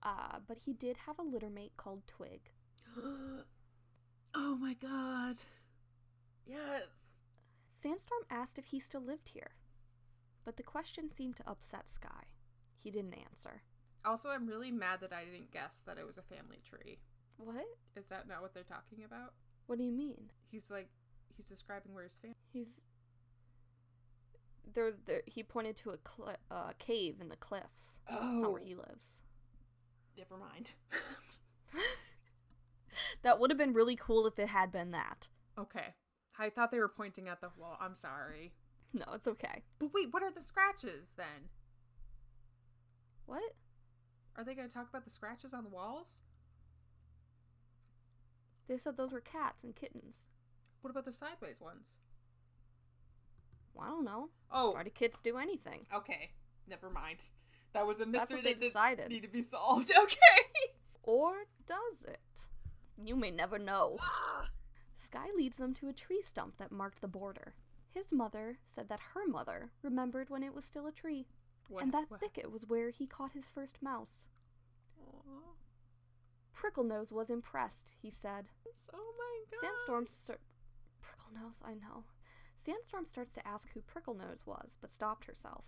Uh, 0.03 0.39
but 0.47 0.59
he 0.65 0.73
did 0.73 0.97
have 1.07 1.19
a 1.19 1.23
littermate 1.23 1.77
called 1.77 2.03
Twig. 2.07 2.51
oh 4.35 4.57
my 4.57 4.75
god. 4.75 5.43
Yes. 6.47 6.87
Sandstorm 7.83 8.23
asked 8.31 8.59
if 8.59 8.67
he 8.67 8.81
still 8.81 9.03
lived 9.03 9.31
here, 9.31 9.53
but 10.45 10.57
the 10.57 10.63
question 10.63 11.11
seemed 11.11 11.37
to 11.37 11.49
upset 11.49 11.89
Sky. 11.89 12.25
He 12.83 12.91
didn't 12.91 13.15
answer. 13.15 13.63
Also, 14.05 14.31
I'm 14.31 14.47
really 14.47 14.71
mad 14.71 15.01
that 15.01 15.13
I 15.13 15.25
didn't 15.25 15.53
guess 15.53 15.83
that 15.83 15.99
it 15.99 16.07
was 16.07 16.19
a 16.19 16.23
family 16.23 16.61
tree. 16.65 16.99
What? 17.37 17.67
Is 17.97 18.07
that 18.07 18.29
not 18.29 18.43
what 18.43 18.55
they're 18.55 18.63
talking 18.63 19.05
about? 19.05 19.35
What 19.67 19.79
do 19.79 19.85
you 19.85 19.93
mean? 19.93 20.31
He's 20.51 20.71
like, 20.71 20.89
he's 21.37 21.45
describing 21.47 21.95
where 21.95 22.05
his 22.05 22.19
family. 22.19 22.37
He's 22.53 22.81
there's 24.75 24.95
there. 25.07 25.23
He 25.27 25.43
pointed 25.43 25.77
to 25.79 25.91
a 25.91 25.99
cl- 26.07 26.37
uh, 26.51 26.71
cave 26.79 27.17
in 27.21 27.29
the 27.29 27.37
cliffs. 27.37 27.99
That's 28.09 28.23
not 28.23 28.53
where 28.53 28.61
Oh. 28.63 28.65
he 28.65 28.75
lives. 28.75 29.07
Never 30.17 30.37
mind. 30.37 30.73
That 33.23 33.39
would 33.39 33.51
have 33.51 33.59
been 33.59 33.75
really 33.75 33.95
cool 33.97 34.27
if 34.27 34.39
it 34.39 34.49
had 34.49 34.73
been 34.73 34.91
that. 34.93 35.29
okay. 35.59 35.95
I 36.41 36.51
thought 36.51 36.71
they 36.71 36.79
were 36.79 36.89
pointing 36.89 37.29
at 37.29 37.41
the 37.41 37.51
wall. 37.57 37.77
I'm 37.81 37.95
sorry. 37.97 38.55
No, 38.93 39.05
it's 39.15 39.27
okay. 39.27 39.65
But 39.81 39.93
wait, 39.93 40.13
what 40.13 40.23
are 40.23 40.31
the 40.33 40.41
scratches 40.43 41.15
then? 41.17 41.51
What? 43.27 43.55
Are 44.37 44.45
they 44.45 44.55
going 44.55 44.69
to 44.69 44.75
talk 44.75 44.89
about 44.89 45.05
the 45.05 45.11
scratches 45.11 45.53
on 45.53 45.65
the 45.65 45.69
walls? 45.71 46.23
They 48.69 48.79
said 48.79 48.97
those 48.97 49.13
were 49.13 49.21
cats 49.21 49.65
and 49.65 49.75
kittens. 49.75 50.23
What 50.81 50.91
about 50.91 51.05
the 51.07 51.13
sideways 51.13 51.61
ones? 51.61 51.99
Well, 53.79 53.87
I 53.87 53.91
don't 53.91 54.05
know. 54.05 54.29
Oh, 54.51 54.73
Why 54.73 54.83
do 54.83 54.91
kids 54.91 55.21
do 55.23 55.39
anything? 55.39 55.87
okay. 55.95 56.31
Never 56.69 56.91
mind. 56.91 57.25
That 57.73 57.87
was 57.87 58.01
a 58.01 58.07
mystery 58.07 58.39
that 58.43 58.59
didn't 58.59 58.61
decided. 58.61 59.09
need 59.09 59.23
to 59.23 59.29
be 59.29 59.41
solved. 59.41 59.91
Okay. 60.03 60.73
Or 61.03 61.33
does 61.67 62.03
it? 62.07 62.47
You 63.03 63.17
may 63.17 63.31
never 63.31 63.59
know. 63.59 63.99
Sky 65.01 65.29
leads 65.37 65.57
them 65.57 65.73
to 65.75 65.89
a 65.89 65.93
tree 65.95 66.21
stump 66.29 66.59
that 66.59 66.71
marked 66.73 67.01
the 67.01 67.09
border. 67.09 67.55
His 67.95 68.13
mother 68.13 68.59
said 68.67 68.89
that 68.91 69.01
her 69.15 69.27
mother 69.27 69.71
remembered 69.83 70.29
when 70.29 70.43
it 70.43 70.55
was 70.55 70.65
still 70.67 70.87
a 70.87 70.93
tree, 70.93 71.27
What- 71.69 71.85
and 71.85 71.93
that 71.93 72.11
what- 72.11 72.21
thicket 72.21 72.51
was 72.53 72.67
where 72.67 72.91
he 72.91 73.07
caught 73.07 73.33
his 73.33 73.49
first 73.49 73.81
mouse. 73.81 74.27
Aw. 75.01 75.55
Pricklenose 76.55 77.13
was 77.13 77.31
impressed, 77.31 77.95
he 78.03 78.11
said. 78.11 78.47
Oh 78.93 79.15
my 79.17 79.45
god. 79.51 79.61
Sandstorm. 79.87 80.07
Pricklenose, 81.03 81.63
I 81.65 81.73
know. 81.75 82.05
Sandstorm 82.65 83.07
starts 83.07 83.33
to 83.33 83.47
ask 83.47 83.69
who 83.73 83.81
Pricklenose 83.81 84.45
was, 84.47 84.77
but 84.81 84.91
stopped 84.93 85.25
herself. 85.25 85.65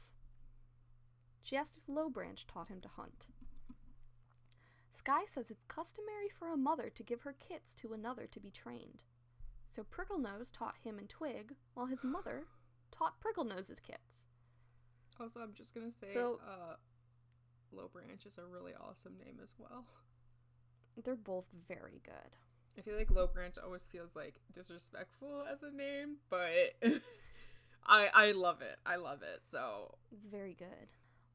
She 1.42 1.56
asked 1.56 1.78
if 1.78 1.86
Lowbranch 1.86 2.46
taught 2.46 2.68
him 2.68 2.80
to 2.82 2.88
hunt. 2.88 3.26
Sky 4.92 5.22
says 5.26 5.50
it's 5.50 5.64
customary 5.64 6.28
for 6.38 6.48
a 6.52 6.56
mother 6.56 6.90
to 6.90 7.02
give 7.02 7.22
her 7.22 7.32
kits 7.32 7.74
to 7.76 7.92
another 7.94 8.26
to 8.26 8.40
be 8.40 8.50
trained. 8.50 9.02
So 9.70 9.82
Pricklenose 9.84 10.50
taught 10.52 10.76
him 10.82 10.98
and 10.98 11.08
Twig, 11.08 11.54
while 11.74 11.86
his 11.86 12.04
mother 12.04 12.44
taught 12.90 13.20
Pricklenose's 13.20 13.80
kits. 13.80 14.20
Also, 15.18 15.40
I'm 15.40 15.54
just 15.54 15.74
gonna 15.74 15.90
say, 15.90 16.12
So- 16.12 16.40
uh, 16.46 16.76
Low 17.72 17.88
Branch 17.88 18.26
is 18.26 18.36
a 18.36 18.44
really 18.44 18.74
awesome 18.74 19.16
name 19.16 19.38
as 19.42 19.54
well. 19.58 19.86
They're 21.02 21.14
both 21.16 21.46
very 21.68 22.00
good. 22.04 22.36
I 22.78 22.82
feel 22.82 22.96
like 22.96 23.10
Low 23.10 23.26
Branch 23.26 23.56
always 23.62 23.82
feels 23.82 24.16
like 24.16 24.36
disrespectful 24.54 25.44
as 25.50 25.62
a 25.62 25.70
name, 25.74 26.16
but 26.30 26.74
I 27.86 28.08
I 28.14 28.32
love 28.32 28.62
it. 28.62 28.78
I 28.86 28.96
love 28.96 29.22
it. 29.22 29.42
So 29.50 29.94
It's 30.12 30.24
very 30.24 30.54
good. 30.54 30.88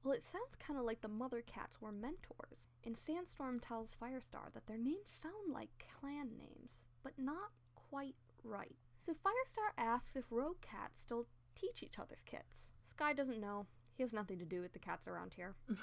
Well, 0.03 0.13
it 0.13 0.23
sounds 0.23 0.55
kind 0.59 0.79
of 0.79 0.85
like 0.85 1.01
the 1.01 1.07
mother 1.07 1.41
cats 1.41 1.81
were 1.81 1.91
mentors. 1.91 2.69
And 2.83 2.95
Sandstorm 2.95 3.59
tells 3.59 3.95
Firestar 3.99 4.53
that 4.53 4.67
their 4.67 4.77
names 4.77 5.09
sound 5.09 5.51
like 5.51 5.87
clan 5.99 6.37
names, 6.37 6.77
but 7.03 7.13
not 7.17 7.49
quite 7.89 8.15
right. 8.43 8.75
So 9.03 9.13
Firestar 9.13 9.71
asks 9.77 10.15
if 10.15 10.25
rogue 10.29 10.61
cats 10.61 11.01
still 11.01 11.25
teach 11.55 11.81
each 11.81 11.97
other's 11.97 12.21
kits. 12.25 12.71
Sky 12.83 13.13
doesn't 13.13 13.41
know. 13.41 13.65
He 13.97 14.03
has 14.03 14.13
nothing 14.13 14.37
to 14.39 14.45
do 14.45 14.61
with 14.61 14.73
the 14.73 14.79
cats 14.79 15.07
around 15.07 15.33
here. 15.33 15.55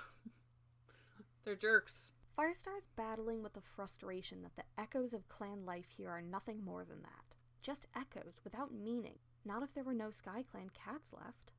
they're 1.45 1.57
jerks. 1.57 2.13
Firestar 2.37 2.79
is 2.79 2.89
battling 2.97 3.43
with 3.43 3.53
the 3.53 3.61
frustration 3.61 4.43
that 4.43 4.57
the 4.57 4.65
echoes 4.83 5.13
of 5.13 5.29
clan 5.29 5.67
life 5.67 5.87
here 5.97 6.09
are 6.11 6.23
nothing 6.23 6.65
more 6.65 6.85
than 6.85 7.03
that. 7.03 7.37
Just 7.63 7.87
echoes 7.95 8.41
without 8.43 8.73
meaning. 8.73 9.19
Not 9.45 9.63
if 9.63 9.75
there 9.75 9.85
were 9.85 9.95
no 9.95 10.11
Sky 10.11 10.43
Clan 10.51 10.71
cats 10.73 11.11
left. 11.13 11.53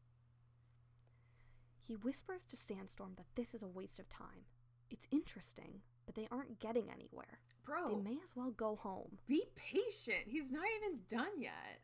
He 1.80 1.96
whispers 1.96 2.44
to 2.50 2.58
Sandstorm 2.58 3.14
that 3.18 3.28
this 3.36 3.54
is 3.54 3.62
a 3.62 3.68
waste 3.68 4.00
of 4.00 4.10
time. 4.10 4.46
It's 4.90 5.08
interesting, 5.12 5.82
but 6.06 6.16
they 6.16 6.28
aren't 6.32 6.60
getting 6.60 6.90
anywhere. 6.90 7.40
Bro, 7.66 7.90
They 7.90 8.10
may 8.12 8.18
as 8.24 8.36
well 8.36 8.52
go 8.52 8.76
home. 8.78 9.18
be 9.28 9.44
patient. 9.56 10.26
He's 10.28 10.52
not 10.52 10.64
even 10.78 11.00
done 11.10 11.40
yet. 11.40 11.82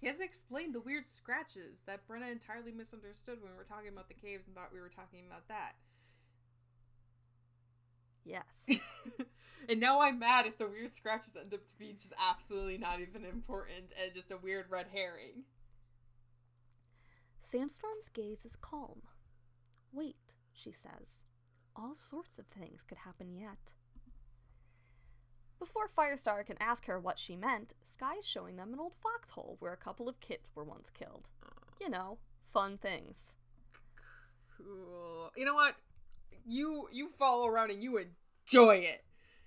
He 0.00 0.06
hasn't 0.06 0.28
explained 0.28 0.74
the 0.74 0.80
weird 0.80 1.08
scratches 1.08 1.82
that 1.86 2.06
Brenna 2.08 2.30
entirely 2.30 2.72
misunderstood 2.72 3.42
when 3.42 3.50
we 3.52 3.56
were 3.58 3.64
talking 3.64 3.88
about 3.88 4.08
the 4.08 4.14
caves 4.14 4.46
and 4.46 4.54
thought 4.54 4.72
we 4.72 4.80
were 4.80 4.88
talking 4.94 5.24
about 5.26 5.48
that. 5.48 5.72
Yes. 8.28 8.80
and 9.68 9.80
now 9.80 10.02
I'm 10.02 10.18
mad 10.18 10.46
if 10.46 10.58
the 10.58 10.68
weird 10.68 10.92
scratches 10.92 11.34
end 11.34 11.54
up 11.54 11.66
to 11.66 11.78
be 11.78 11.94
just 11.94 12.12
absolutely 12.30 12.76
not 12.76 13.00
even 13.00 13.24
important 13.24 13.92
and 14.00 14.14
just 14.14 14.30
a 14.30 14.36
weird 14.36 14.66
red 14.70 14.86
herring. 14.92 15.44
Sandstorm's 17.42 18.10
gaze 18.12 18.44
is 18.44 18.56
calm. 18.60 19.00
Wait, 19.92 20.34
she 20.52 20.70
says. 20.70 21.16
All 21.74 21.94
sorts 21.94 22.38
of 22.38 22.46
things 22.46 22.82
could 22.86 22.98
happen 22.98 23.34
yet. 23.34 23.72
Before 25.58 25.88
Firestar 25.88 26.44
can 26.44 26.56
ask 26.60 26.84
her 26.86 27.00
what 27.00 27.18
she 27.18 27.34
meant, 27.34 27.72
Sky 27.90 28.16
is 28.20 28.26
showing 28.26 28.56
them 28.56 28.74
an 28.74 28.78
old 28.78 28.92
foxhole 29.02 29.56
where 29.58 29.72
a 29.72 29.78
couple 29.78 30.08
of 30.08 30.20
kits 30.20 30.50
were 30.54 30.64
once 30.64 30.90
killed. 30.90 31.28
You 31.80 31.88
know, 31.88 32.18
fun 32.52 32.76
things. 32.76 33.16
Cool. 34.56 35.30
You 35.36 35.46
know 35.46 35.54
what? 35.54 35.76
You 36.46 36.88
you 36.92 37.10
follow 37.18 37.46
around 37.46 37.70
and 37.70 37.82
you 37.82 37.98
enjoy 37.98 38.76
it. 38.76 39.04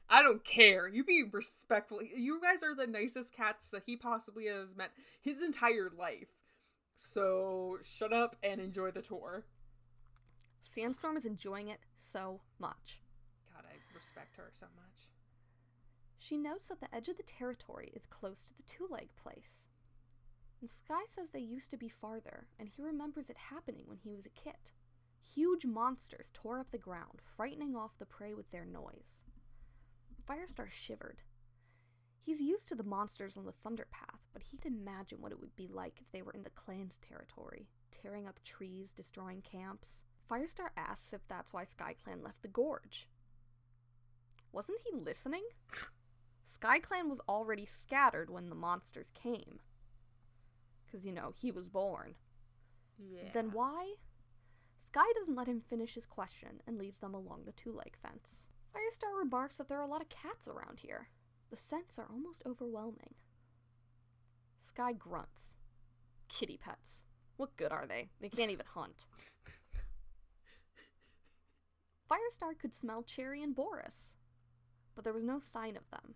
I 0.10 0.22
don't 0.22 0.44
care. 0.44 0.88
You 0.88 1.04
be 1.04 1.24
respectful. 1.32 2.02
You 2.04 2.42
guys 2.42 2.64
are 2.64 2.76
the 2.76 2.86
nicest 2.86 3.36
cats 3.36 3.72
that 3.72 3.84
he 3.86 3.96
possibly 3.96 4.48
has 4.48 4.76
met 4.76 4.92
his 5.22 5.42
entire 5.42 5.90
life. 5.98 6.28
So 6.96 7.78
shut 7.84 8.12
up 8.12 8.36
and 8.44 8.60
enjoy 8.60 8.92
the 8.92 9.02
tour. 9.02 9.46
Sandstorm 10.62 11.18
is 11.18 11.26
enjoying 11.26 11.70
it 11.70 11.80
so 11.98 12.42
much. 12.60 13.02
God, 13.54 13.64
I 13.66 13.76
respect 13.96 14.36
her 14.36 14.50
so 14.52 14.68
much. 14.76 15.08
She 16.20 16.38
notes 16.38 16.68
that 16.68 16.80
the 16.80 16.94
edge 16.96 17.08
of 17.08 17.18
the 17.18 17.24
territory 17.24 17.92
is 17.96 18.06
close 18.06 18.48
to 18.48 18.58
the 18.58 18.64
two 18.64 18.88
leg 18.92 19.10
place. 19.22 19.66
And 20.62 20.70
Sky 20.70 21.02
says 21.08 21.32
they 21.32 21.40
used 21.40 21.72
to 21.72 21.78
be 21.78 21.90
farther, 21.90 22.48
and 22.60 22.70
he 22.70 22.84
remembers 22.84 23.30
it 23.30 23.38
happening 23.50 23.86
when 23.88 23.98
he 23.98 24.14
was 24.14 24.28
a 24.28 24.30
kid. 24.30 24.72
Huge 25.22 25.66
monsters 25.66 26.32
tore 26.34 26.60
up 26.60 26.72
the 26.72 26.78
ground, 26.78 27.22
frightening 27.38 27.76
off 27.76 27.98
the 28.00 28.06
prey 28.06 28.34
with 28.34 28.52
their 28.52 28.66
noise. 28.66 29.24
Firestar 30.28 30.70
shivered. 30.70 31.22
He's 32.20 32.42
used 32.42 32.68
to 32.68 32.76
the 32.76 32.84
monsters 32.84 33.36
on 33.36 33.46
the 33.46 33.52
Thunder 33.52 33.88
Path, 33.92 34.20
but 34.34 34.44
he'd 34.44 34.66
imagine 34.66 35.22
what 35.22 35.32
it 35.32 35.40
would 35.40 35.56
be 35.56 35.68
like 35.68 36.00
if 36.00 36.12
they 36.12 36.22
were 36.22 36.34
in 36.34 36.44
the 36.44 36.52
clan's 36.52 36.98
territory, 36.98 37.68
tearing 37.92 38.28
up 38.28 38.40
trees, 38.44 38.92
destroying 38.96 39.42
camps. 39.42 40.04
Firestar 40.30 40.70
asks 40.78 41.14
if 41.14 41.22
that's 41.28 41.52
why 41.52 41.64
SkyClan 41.66 42.24
left 42.24 42.42
the 42.42 42.48
gorge. 42.48 43.08
Wasn't 44.52 44.80
he 44.84 44.98
listening? 44.98 45.44
SkyClan 46.48 47.10
was 47.10 47.22
already 47.28 47.66
scattered 47.66 48.30
when 48.30 48.50
the 48.50 48.56
monsters 48.56 49.12
came. 49.14 49.60
Because, 50.86 51.06
you 51.06 51.12
know, 51.12 51.34
he 51.36 51.52
was 51.52 51.70
born. 51.70 52.16
Yeah. 52.98 53.30
Then 53.34 53.52
why? 53.52 53.94
Sky 54.92 55.08
doesn't 55.16 55.38
let 55.38 55.48
him 55.48 55.62
finish 55.62 55.94
his 55.94 56.06
question 56.06 56.60
and 56.68 56.78
leads 56.78 57.00
them 57.00 57.14
along 57.14 57.44
the 57.46 57.54
two 57.54 57.72
leg 57.72 57.96
fence. 58.04 58.50
Firestar 58.76 59.18
remarks 59.18 59.56
that 59.56 59.70
there 59.70 59.78
are 59.78 59.88
a 59.88 59.88
lot 59.88 60.02
of 60.02 60.10
cats 60.10 60.50
around 60.50 60.82
here. 60.82 61.08
The 61.50 61.56
scents 61.56 61.98
are 61.98 62.10
almost 62.12 62.44
overwhelming. 62.46 63.16
Sky 64.68 64.92
grunts. 64.92 65.54
Kitty 66.28 66.58
pets. 66.58 67.04
What 67.38 67.56
good 67.56 67.72
are 67.72 67.88
they? 67.88 68.10
They 68.20 68.28
can't 68.28 68.52
even 68.52 68.66
hunt. 68.66 69.06
Firestar 72.12 72.60
could 72.60 72.74
smell 72.74 73.02
Cherry 73.02 73.42
and 73.42 73.56
Boris, 73.56 74.16
but 74.94 75.06
there 75.06 75.14
was 75.14 75.24
no 75.24 75.40
sign 75.40 75.78
of 75.78 75.90
them. 75.90 76.16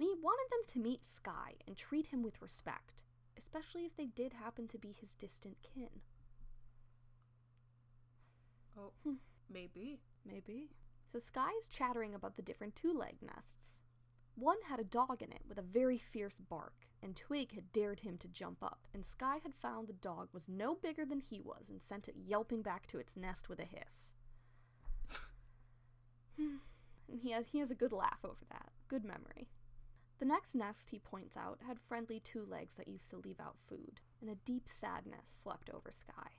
And 0.00 0.08
he 0.08 0.16
wanted 0.20 0.50
them 0.50 0.64
to 0.72 0.80
meet 0.80 1.06
Sky 1.06 1.52
and 1.64 1.76
treat 1.76 2.08
him 2.08 2.24
with 2.24 2.42
respect, 2.42 3.04
especially 3.38 3.84
if 3.84 3.96
they 3.96 4.06
did 4.06 4.32
happen 4.32 4.66
to 4.66 4.78
be 4.78 4.96
his 5.00 5.14
distant 5.14 5.58
kin. 5.62 6.00
Oh, 8.76 8.92
Hmm. 9.04 9.14
maybe. 9.48 10.00
Maybe. 10.24 10.70
So 11.12 11.18
Sky 11.18 11.50
is 11.60 11.68
chattering 11.68 12.14
about 12.14 12.36
the 12.36 12.42
different 12.42 12.74
two 12.74 12.92
leg 12.92 13.22
nests. 13.22 13.78
One 14.36 14.60
had 14.62 14.80
a 14.80 14.84
dog 14.84 15.22
in 15.22 15.30
it 15.30 15.42
with 15.48 15.58
a 15.58 15.62
very 15.62 15.96
fierce 15.96 16.38
bark, 16.38 16.88
and 17.00 17.14
Twig 17.16 17.52
had 17.52 17.72
dared 17.72 18.00
him 18.00 18.18
to 18.18 18.28
jump 18.28 18.62
up, 18.64 18.88
and 18.92 19.06
Sky 19.06 19.38
had 19.42 19.54
found 19.54 19.86
the 19.86 19.92
dog 19.92 20.28
was 20.32 20.48
no 20.48 20.74
bigger 20.74 21.04
than 21.04 21.20
he 21.20 21.40
was 21.40 21.68
and 21.68 21.80
sent 21.80 22.08
it 22.08 22.16
yelping 22.16 22.62
back 22.62 22.86
to 22.88 22.98
its 22.98 23.16
nest 23.16 23.48
with 23.48 23.60
a 23.60 23.64
hiss. 23.64 24.12
and 26.38 27.20
he 27.20 27.30
has 27.30 27.46
he 27.48 27.58
has 27.60 27.70
a 27.70 27.76
good 27.76 27.92
laugh 27.92 28.24
over 28.24 28.44
that. 28.50 28.72
Good 28.88 29.04
memory. 29.04 29.48
The 30.18 30.24
next 30.24 30.54
nest, 30.54 30.90
he 30.90 30.98
points 30.98 31.36
out, 31.36 31.60
had 31.66 31.78
friendly 31.80 32.18
two 32.20 32.44
legs 32.44 32.76
that 32.76 32.88
used 32.88 33.10
to 33.10 33.18
leave 33.18 33.40
out 33.40 33.56
food, 33.68 34.00
and 34.20 34.30
a 34.30 34.36
deep 34.36 34.68
sadness 34.68 35.26
swept 35.40 35.70
over 35.70 35.90
Sky. 35.92 36.30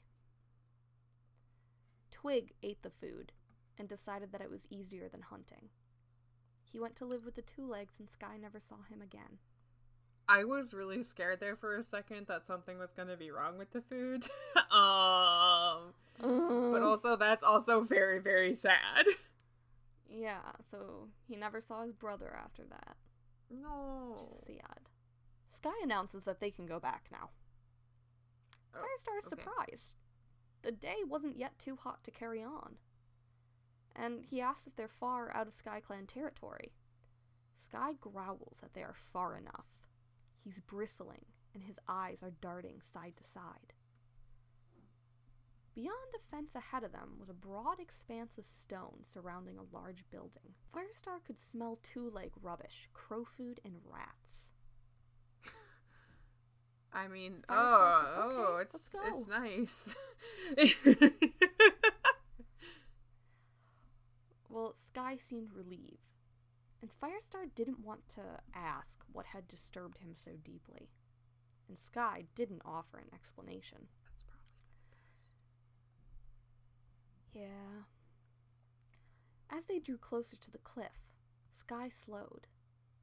Twig 2.26 2.54
ate 2.64 2.82
the 2.82 2.90
food 2.90 3.32
and 3.78 3.88
decided 3.88 4.32
that 4.32 4.42
it 4.42 4.50
was 4.50 4.66
easier 4.72 5.08
than 5.08 5.22
hunting. 5.22 5.70
He 6.64 6.80
went 6.80 6.96
to 6.96 7.06
live 7.06 7.24
with 7.24 7.36
the 7.36 7.44
two 7.44 7.68
legs, 7.68 7.98
and 8.00 8.10
Sky 8.10 8.38
never 8.42 8.60
saw 8.60 8.78
him 8.90 9.00
again. 9.00 9.38
I 10.28 10.44
was 10.44 10.74
really 10.74 11.04
scared 11.04 11.40
there 11.40 11.56
for 11.56 11.78
a 11.78 11.84
second 11.84 12.26
that 12.26 12.48
something 12.48 12.80
was 12.80 12.94
going 12.94 13.10
to 13.10 13.16
be 13.16 13.30
wrong 13.30 13.60
with 13.60 13.74
the 13.74 13.82
food. 13.82 14.26
um, 14.72 15.94
but 16.20 16.82
also 16.82 17.16
that's 17.16 17.44
also 17.44 17.82
very 17.82 18.18
very 18.18 18.56
sad. 18.56 19.06
yeah, 20.10 20.54
so 20.72 21.10
he 21.28 21.36
never 21.36 21.62
saw 21.62 21.84
his 21.84 21.94
brother 21.94 22.36
after 22.44 22.64
that. 22.64 22.96
No. 23.52 24.40
Sad. 24.48 24.90
Sky 25.52 25.76
announces 25.84 26.24
that 26.24 26.40
they 26.40 26.50
can 26.50 26.66
go 26.66 26.80
back 26.80 27.04
now. 27.12 27.30
Oh, 28.74 28.80
Firestar 28.80 29.20
is 29.20 29.32
okay. 29.32 29.44
surprised. 29.44 29.94
The 30.66 30.72
day 30.72 31.04
wasn't 31.08 31.38
yet 31.38 31.60
too 31.60 31.76
hot 31.76 32.04
to 32.06 32.12
carry 32.12 32.42
on. 32.42 32.78
And 33.96 34.26
he 34.26 34.42
asks 34.42 34.66
if 34.66 34.76
they're 34.76 34.88
far 34.88 35.32
out 35.36 35.48
of 35.48 35.54
Sky 35.54 35.80
Clan 35.80 36.08
territory. 36.08 36.74
Sky 37.64 37.92
growls 38.02 38.58
that 38.62 38.74
they 38.74 38.82
are 38.82 38.96
far 39.14 39.38
enough. 39.38 39.68
He's 40.44 40.60
bristling, 40.60 41.26
and 41.54 41.64
his 41.64 41.78
eyes 41.88 42.24
are 42.24 42.34
darting 42.42 42.82
side 42.84 43.14
to 43.18 43.24
side. 43.24 43.74
Beyond 45.76 46.16
a 46.16 46.36
fence 46.36 46.56
ahead 46.56 46.84
of 46.84 46.94
them 46.94 47.18
was 47.20 47.30
a 47.30 47.34
broad 47.34 47.80
expanse 47.80 48.40
of 48.40 48.46
stone 48.50 49.04
surrounding 49.04 49.58
a 49.60 49.76
large 49.76 50.04
building. 50.10 50.56
Firestar 50.74 51.24
could 51.24 51.38
smell 51.38 51.78
two 51.84 52.10
leg 52.10 52.32
rubbish, 52.42 52.90
crow 52.94 53.24
food, 53.24 53.60
and 53.64 53.76
rats. 53.84 54.48
I 56.94 57.08
mean, 57.08 57.44
Firestar 57.48 58.06
oh, 58.18 58.64
said, 58.72 59.00
oh, 59.04 59.10
it's 59.12 59.20
it's 59.20 59.28
nice. 59.28 59.96
Well, 64.50 64.74
Sky 64.76 65.18
seemed 65.18 65.54
relieved, 65.54 66.16
and 66.82 66.90
Firestar 67.00 67.54
didn't 67.56 67.80
want 67.86 68.08
to 68.10 68.42
ask 68.54 69.04
what 69.12 69.28
had 69.28 69.48
disturbed 69.48 70.00
him 70.00 70.14
so 70.16 70.32
deeply. 70.44 70.90
And 71.68 71.78
Sky 71.78 72.26
didn't 72.36 72.62
offer 72.66 72.98
an 72.98 73.10
explanation. 73.14 73.88
That's 74.06 74.24
probably 74.24 74.52
Yeah. 77.34 77.84
As 79.50 79.66
they 79.66 79.80
drew 79.80 79.98
closer 79.98 80.36
to 80.38 80.52
the 80.52 80.60
cliff, 80.60 81.10
Sky 81.52 81.90
slowed, 81.90 82.48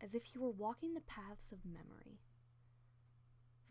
as 0.00 0.14
if 0.14 0.24
he 0.26 0.38
were 0.38 0.50
walking 0.50 0.94
the 0.94 1.00
paths 1.00 1.50
of 1.52 1.64
memory. 1.64 2.20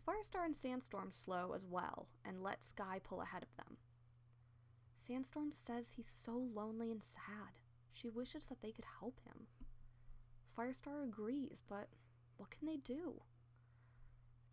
Firestar 0.06 0.44
and 0.44 0.56
Sandstorm 0.56 1.10
slow 1.12 1.52
as 1.54 1.64
well 1.64 2.08
and 2.24 2.42
let 2.42 2.64
Sky 2.64 3.00
pull 3.02 3.22
ahead 3.22 3.42
of 3.42 3.56
them. 3.56 3.76
Sandstorm 4.98 5.52
says 5.52 5.86
he's 5.96 6.10
so 6.12 6.36
lonely 6.36 6.90
and 6.90 7.02
sad. 7.02 7.58
She 7.92 8.08
wishes 8.08 8.46
that 8.46 8.62
they 8.62 8.72
could 8.72 8.86
help 9.00 9.20
him. 9.24 9.46
Firestar 10.56 11.04
agrees, 11.04 11.62
but 11.68 11.88
what 12.36 12.50
can 12.50 12.66
they 12.66 12.76
do? 12.76 13.22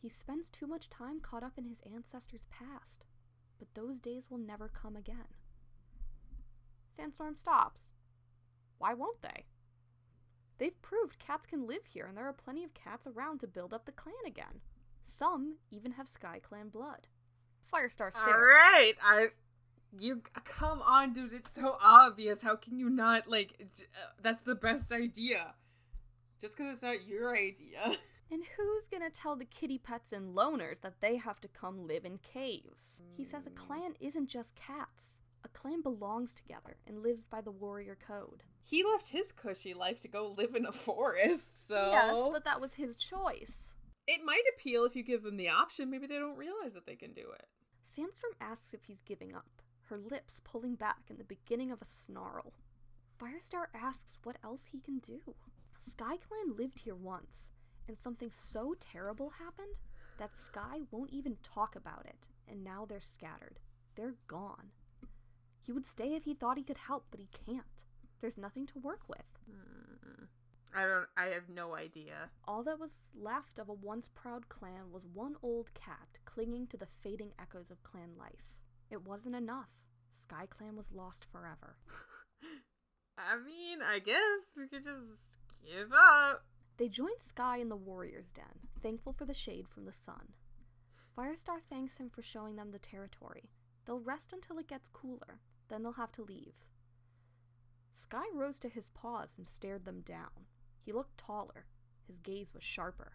He 0.02 0.10
spends 0.10 0.50
too 0.50 0.68
much 0.68 0.90
time 0.90 1.20
caught 1.20 1.44
up 1.44 1.58
in 1.58 1.66
his 1.66 1.82
ancestors' 1.94 2.48
past, 2.50 3.06
but 3.58 3.74
those 3.74 4.00
days 4.00 4.24
will 4.30 4.38
never 4.38 4.70
come 4.70 4.96
again. 4.96 5.34
Sandstorm 6.96 7.36
stops. 7.38 7.92
Why 8.78 8.94
won't 8.94 9.22
they? 9.22 9.46
They've 10.58 10.82
proved 10.82 11.20
cats 11.20 11.46
can 11.46 11.68
live 11.68 11.86
here, 11.86 12.06
and 12.06 12.18
there 12.18 12.28
are 12.28 12.34
plenty 12.34 12.64
of 12.64 12.74
cats 12.74 13.08
around 13.08 13.40
to 13.40 13.48
build 13.48 13.74
up 13.74 13.86
the 13.86 13.92
clan 13.92 14.16
again. 14.26 14.62
Some 15.10 15.56
even 15.72 15.92
have 15.94 16.08
Sky 16.08 16.40
Clan 16.42 16.70
blood. 16.70 17.08
Firestar 17.74 18.12
stares. 18.12 18.28
All 18.28 18.34
right, 18.40 18.94
I. 19.04 19.28
You 19.98 20.22
come 20.46 20.82
on, 20.84 21.14
dude. 21.14 21.34
It's 21.34 21.56
so 21.56 21.76
obvious. 21.82 22.44
How 22.44 22.56
can 22.56 22.78
you 22.78 22.90
not 22.90 23.28
like? 23.28 23.58
j- 23.76 23.86
uh, 23.96 24.12
that's 24.22 24.44
the 24.44 24.56
best 24.56 24.92
idea. 24.92 25.54
Just 26.42 26.58
because 26.58 26.76
it's 26.76 26.84
not 26.84 27.08
your 27.08 27.36
idea. 27.36 27.98
And 28.32 28.44
who's 28.56 28.88
gonna 28.88 29.10
tell 29.10 29.36
the 29.36 29.44
kitty 29.46 29.80
pets 29.80 30.12
and 30.12 30.36
loners 30.36 30.82
that 30.82 31.02
they 31.02 31.16
have 31.16 31.42
to 31.42 31.48
come 31.48 31.88
live 31.88 32.06
in 32.06 32.20
caves? 32.20 33.02
He 33.18 33.26
says 33.26 33.48
a 33.48 33.50
clan 33.50 33.96
isn't 34.00 34.30
just 34.30 34.54
cats. 34.54 35.18
A 35.44 35.48
clan 35.48 35.82
belongs 35.82 36.36
together 36.36 36.78
and 36.86 37.02
lives 37.02 37.24
by 37.24 37.42
the 37.42 37.50
warrior 37.50 37.98
code. 38.08 38.44
He 38.64 38.84
left 38.84 39.10
his 39.10 39.32
cushy 39.32 39.74
life 39.74 40.00
to 40.02 40.08
go 40.08 40.36
live 40.38 40.54
in 40.54 40.68
a 40.68 40.72
forest, 40.72 41.68
so 41.68 41.90
Yes, 41.92 42.16
but 42.32 42.44
that 42.44 42.62
was 42.62 42.76
his 42.76 42.96
choice. 42.98 43.74
It 44.10 44.26
might 44.26 44.42
appeal 44.56 44.86
if 44.86 44.96
you 44.96 45.04
give 45.04 45.22
them 45.22 45.38
the 45.38 45.50
option. 45.50 45.92
Maybe 45.92 46.08
they 46.08 46.18
don't 46.18 46.38
realize 46.38 46.74
that 46.74 46.88
they 46.88 46.96
can 46.96 47.14
do 47.14 47.30
it. 47.34 47.46
Sandstorm 47.86 48.34
asks 48.42 48.74
if 48.74 48.86
he's 48.86 49.04
giving 49.06 49.36
up, 49.36 49.62
her 49.84 49.98
lips 49.98 50.42
pulling 50.44 50.76
back 50.76 51.04
in 51.10 51.18
the 51.18 51.24
beginning 51.24 51.72
of 51.72 51.82
a 51.82 51.86
snarl. 51.86 52.54
Firestar 53.22 53.68
asks 53.74 54.18
what 54.24 54.38
else 54.44 54.66
he 54.72 54.80
can 54.80 54.98
do. 55.00 55.36
SkyClan 55.80 56.58
lived 56.58 56.80
here 56.80 56.96
once, 56.96 57.50
and 57.88 58.00
something 58.00 58.32
so 58.32 58.76
terrible 58.80 59.34
happened 59.40 59.76
that 60.18 60.36
Sky 60.36 60.82
won't 60.92 61.12
even 61.12 61.38
talk 61.44 61.76
about 61.76 62.06
it, 62.06 62.28
and 62.48 62.64
now 62.64 62.86
they're 62.88 63.00
scattered. 63.00 63.60
They're 63.96 64.16
gone. 64.28 64.72
He 65.62 65.72
would 65.72 65.86
stay 65.86 66.16
if 66.16 66.24
he 66.24 66.34
thought 66.34 66.58
he 66.58 66.64
could 66.64 66.78
help, 66.78 67.06
but 67.12 67.20
he 67.20 67.30
can't. 67.46 67.84
There's 68.22 68.38
nothing 68.38 68.66
to 68.68 68.80
work 68.80 69.02
with. 69.08 69.26
Hmm. 69.50 70.26
I 70.76 70.86
don't. 70.86 71.08
I 71.18 71.34
have 71.34 71.50
no 71.50 71.76
idea. 71.76 72.30
All 72.48 72.64
that 72.64 72.80
was 72.80 72.92
left 73.20 73.60
of 73.60 73.70
a 73.70 73.74
once 73.74 74.10
proud 74.14 74.50
clan 74.50 74.92
was 74.92 75.06
one 75.14 75.36
old 75.42 75.74
cat 75.74 76.20
clinging 76.26 76.68
to 76.68 76.78
the 76.78 76.88
fading 77.02 77.32
echoes 77.40 77.72
of 77.72 77.84
clan 77.84 78.12
life. 78.18 78.54
It 78.92 79.06
wasn't 79.06 79.36
enough. 79.36 79.70
Sky 80.22 80.46
Clan 80.50 80.76
was 80.76 80.92
lost 80.94 81.26
forever. 81.32 81.76
I 83.18 83.38
mean, 83.38 83.80
I 83.82 84.00
guess 84.00 84.56
we 84.56 84.68
could 84.68 84.84
just 84.84 85.40
give 85.66 85.92
up. 85.94 86.44
They 86.78 86.88
joined 86.88 87.22
Sky 87.28 87.58
in 87.58 87.70
the 87.70 87.76
warrior's 87.76 88.30
den, 88.30 88.70
thankful 88.82 89.14
for 89.14 89.26
the 89.26 89.34
shade 89.34 89.68
from 89.68 89.86
the 89.86 89.92
sun. 89.92 90.34
Firestar 91.18 91.60
thanks 91.70 91.98
him 91.98 92.10
for 92.10 92.22
showing 92.22 92.56
them 92.56 92.72
the 92.72 92.80
territory. 92.80 93.50
They'll 93.86 94.00
rest 94.00 94.32
until 94.32 94.58
it 94.60 94.68
gets 94.68 94.88
cooler, 94.88 95.40
then 95.68 95.84
they'll 95.84 95.94
have 95.94 96.12
to 96.14 96.24
leave. 96.24 96.54
Sky 97.96 98.26
rose 98.34 98.60
to 98.60 98.70
his 98.70 98.90
paws 98.90 99.34
and 99.38 99.48
stared 99.48 99.84
them 99.86 100.02
down. 100.02 100.46
He 100.90 100.94
looked 100.94 101.20
taller. 101.20 101.68
His 102.08 102.18
gaze 102.18 102.48
was 102.52 102.64
sharper. 102.64 103.12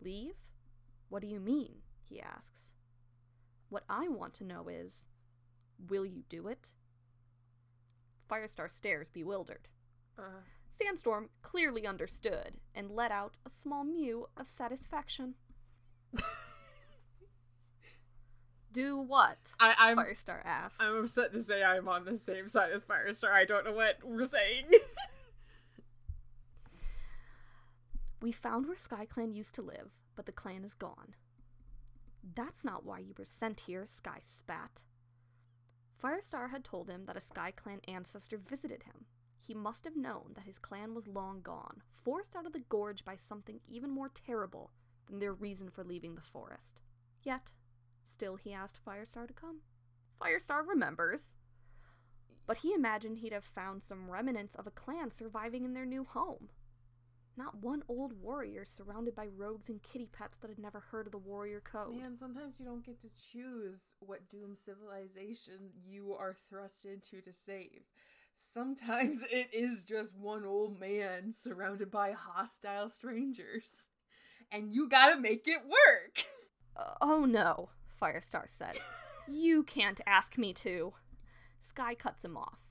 Leave? 0.00 0.32
What 1.10 1.20
do 1.20 1.28
you 1.28 1.38
mean? 1.38 1.82
he 2.08 2.22
asks. 2.22 2.70
What 3.68 3.84
I 3.86 4.08
want 4.08 4.32
to 4.36 4.44
know 4.44 4.66
is 4.66 5.04
will 5.90 6.06
you 6.06 6.22
do 6.30 6.48
it? 6.48 6.68
Firestar 8.30 8.70
stares 8.70 9.10
bewildered. 9.10 9.68
Uh, 10.18 10.40
Sandstorm 10.70 11.28
clearly 11.42 11.86
understood 11.86 12.54
and 12.74 12.90
let 12.90 13.12
out 13.12 13.36
a 13.44 13.50
small 13.50 13.84
mew 13.84 14.28
of 14.34 14.46
satisfaction. 14.48 15.34
Do 18.72 18.96
what? 18.96 19.52
I, 19.60 19.74
I'm. 19.76 19.98
Firestar 19.98 20.40
asked. 20.46 20.76
I'm 20.80 20.96
upset 20.96 21.34
to 21.34 21.42
say 21.42 21.62
I'm 21.62 21.88
on 21.88 22.06
the 22.06 22.16
same 22.16 22.48
side 22.48 22.72
as 22.72 22.86
Firestar. 22.86 23.32
I 23.32 23.44
don't 23.44 23.66
know 23.66 23.74
what 23.74 23.98
we're 24.02 24.24
saying. 24.24 24.64
We 28.20 28.32
found 28.32 28.66
where 28.66 28.76
Sky 28.76 29.06
Clan 29.06 29.32
used 29.32 29.54
to 29.54 29.62
live, 29.62 29.92
but 30.14 30.26
the 30.26 30.32
clan 30.32 30.62
is 30.62 30.74
gone. 30.74 31.14
That's 32.34 32.62
not 32.64 32.84
why 32.84 32.98
you 32.98 33.14
were 33.16 33.24
sent 33.24 33.60
here, 33.60 33.86
Sky 33.86 34.18
spat. 34.24 34.82
Firestar 36.02 36.50
had 36.50 36.62
told 36.62 36.90
him 36.90 37.06
that 37.06 37.16
a 37.16 37.20
Sky 37.20 37.50
Clan 37.50 37.80
ancestor 37.88 38.36
visited 38.36 38.82
him. 38.82 39.06
He 39.38 39.54
must 39.54 39.84
have 39.84 39.96
known 39.96 40.32
that 40.34 40.44
his 40.44 40.58
clan 40.58 40.94
was 40.94 41.06
long 41.06 41.40
gone, 41.40 41.82
forced 42.04 42.36
out 42.36 42.46
of 42.46 42.52
the 42.52 42.64
gorge 42.68 43.04
by 43.06 43.16
something 43.16 43.60
even 43.66 43.90
more 43.90 44.10
terrible 44.10 44.70
than 45.06 45.18
their 45.18 45.32
reason 45.32 45.70
for 45.70 45.82
leaving 45.82 46.14
the 46.14 46.20
forest. 46.20 46.80
Yet, 47.22 47.52
still 48.04 48.36
he 48.36 48.52
asked 48.52 48.84
Firestar 48.84 49.26
to 49.26 49.32
come. 49.32 49.60
Firestar 50.20 50.62
remembers. 50.66 51.36
But 52.46 52.58
he 52.58 52.74
imagined 52.74 53.18
he'd 53.18 53.32
have 53.32 53.44
found 53.44 53.82
some 53.82 54.10
remnants 54.10 54.54
of 54.54 54.66
a 54.66 54.70
clan 54.70 55.10
surviving 55.10 55.64
in 55.64 55.72
their 55.72 55.86
new 55.86 56.04
home. 56.04 56.50
Not 57.40 57.62
one 57.62 57.82
old 57.88 58.12
warrior 58.20 58.66
surrounded 58.66 59.14
by 59.14 59.28
rogues 59.34 59.70
and 59.70 59.82
kitty 59.82 60.10
pets 60.12 60.36
that 60.42 60.50
had 60.50 60.58
never 60.58 60.78
heard 60.78 61.06
of 61.06 61.12
the 61.12 61.16
warrior 61.18 61.62
code. 61.62 61.96
Man, 61.96 62.14
sometimes 62.14 62.60
you 62.60 62.66
don't 62.66 62.84
get 62.84 63.00
to 63.00 63.08
choose 63.16 63.94
what 64.00 64.28
doomed 64.28 64.58
civilization 64.58 65.70
you 65.82 66.12
are 66.12 66.36
thrust 66.50 66.84
into 66.84 67.22
to 67.22 67.32
save. 67.32 67.80
Sometimes 68.34 69.24
it 69.30 69.48
is 69.54 69.84
just 69.84 70.18
one 70.18 70.44
old 70.44 70.78
man 70.78 71.32
surrounded 71.32 71.90
by 71.90 72.12
hostile 72.12 72.90
strangers. 72.90 73.88
And 74.52 74.70
you 74.70 74.86
gotta 74.90 75.18
make 75.18 75.48
it 75.48 75.62
work! 75.64 76.22
Uh, 76.76 76.92
oh 77.00 77.24
no, 77.24 77.70
Firestar 78.00 78.48
said. 78.48 78.76
you 79.28 79.62
can't 79.62 80.02
ask 80.06 80.36
me 80.36 80.52
to. 80.52 80.92
Sky 81.62 81.94
cuts 81.94 82.22
him 82.22 82.36
off. 82.36 82.69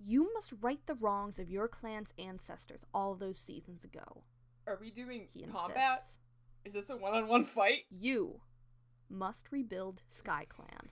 You 0.00 0.32
must 0.32 0.52
right 0.60 0.80
the 0.86 0.94
wrongs 0.94 1.38
of 1.38 1.50
your 1.50 1.68
clan's 1.68 2.12
ancestors 2.18 2.84
all 2.94 3.14
those 3.14 3.38
seasons 3.38 3.84
ago. 3.84 4.22
Are 4.66 4.78
we 4.80 4.90
doing 4.90 5.28
He 5.32 5.42
combat? 5.44 6.02
insists. 6.02 6.16
Is 6.64 6.74
this 6.74 6.90
a 6.90 6.96
one 6.96 7.14
on 7.14 7.28
one 7.28 7.44
fight? 7.44 7.84
You 7.90 8.40
must 9.10 9.50
rebuild 9.50 10.02
Sky 10.10 10.46
Clan. 10.48 10.90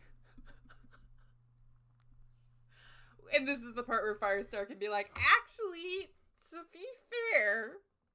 And 3.34 3.46
this 3.46 3.58
is 3.58 3.74
the 3.74 3.82
part 3.82 4.04
where 4.04 4.14
Firestar 4.14 4.66
can 4.66 4.78
be 4.78 4.88
like, 4.88 5.10
actually, 5.14 6.10
to 6.50 6.56
be 6.72 6.84
fair, 7.32 7.72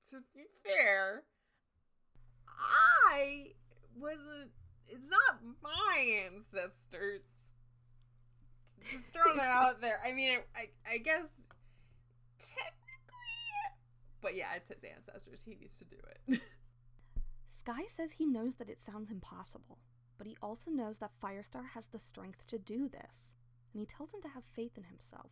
to 0.10 0.17
be 0.34 0.45
fair, 0.63 1.23
I 3.10 3.47
wasn't. 3.95 4.51
It's 4.88 5.10
not 5.10 5.41
my 5.62 6.25
ancestors. 6.34 7.23
Just 8.89 9.08
throwing 9.13 9.38
that 9.38 9.52
out 9.52 9.82
there. 9.82 10.00
I 10.06 10.12
mean, 10.12 10.39
I, 10.56 10.70
I 10.89 10.98
guess 10.98 11.48
technically, 12.39 12.72
but 14.22 14.36
yeah, 14.36 14.48
it's 14.56 14.70
his 14.70 14.84
ancestors. 14.84 15.44
He 15.46 15.56
needs 15.56 15.78
to 15.80 15.86
do 15.86 15.98
it. 16.30 16.41
Sky 17.50 17.84
says 17.88 18.13
he 18.13 18.26
knows 18.26 18.56
that 18.56 18.70
it 18.70 18.80
sounds 18.80 19.12
impossible, 19.12 19.78
but 20.17 20.26
he 20.26 20.36
also 20.41 20.72
knows 20.72 20.98
that 21.00 21.12
Firestar 21.22 21.70
has 21.74 21.88
the 21.88 22.00
strength 22.00 22.48
to 22.48 22.58
do 22.58 22.89
this, 22.89 23.34
and 23.74 23.80
he 23.80 23.86
tells 23.86 24.13
him 24.13 24.22
to 24.22 24.30
have 24.30 24.44
faith 24.56 24.78
in 24.78 24.86
himself, 24.86 25.32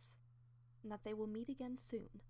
and 0.82 0.92
that 0.92 1.00
they 1.04 1.14
will 1.14 1.26
meet 1.26 1.48
again 1.48 1.76
soon. 1.76 2.20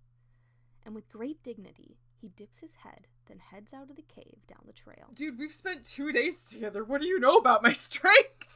And 0.83 0.95
with 0.95 1.09
great 1.09 1.43
dignity, 1.43 1.97
he 2.19 2.29
dips 2.29 2.59
his 2.59 2.75
head, 2.83 3.07
then 3.27 3.39
heads 3.39 3.73
out 3.73 3.89
of 3.89 3.95
the 3.95 4.01
cave 4.03 4.39
down 4.47 4.61
the 4.65 4.73
trail. 4.73 5.09
Dude, 5.13 5.37
we've 5.37 5.53
spent 5.53 5.85
two 5.85 6.11
days 6.11 6.49
together. 6.49 6.83
What 6.83 7.01
do 7.01 7.07
you 7.07 7.19
know 7.19 7.37
about 7.37 7.63
my 7.63 7.73
strength? 7.73 8.47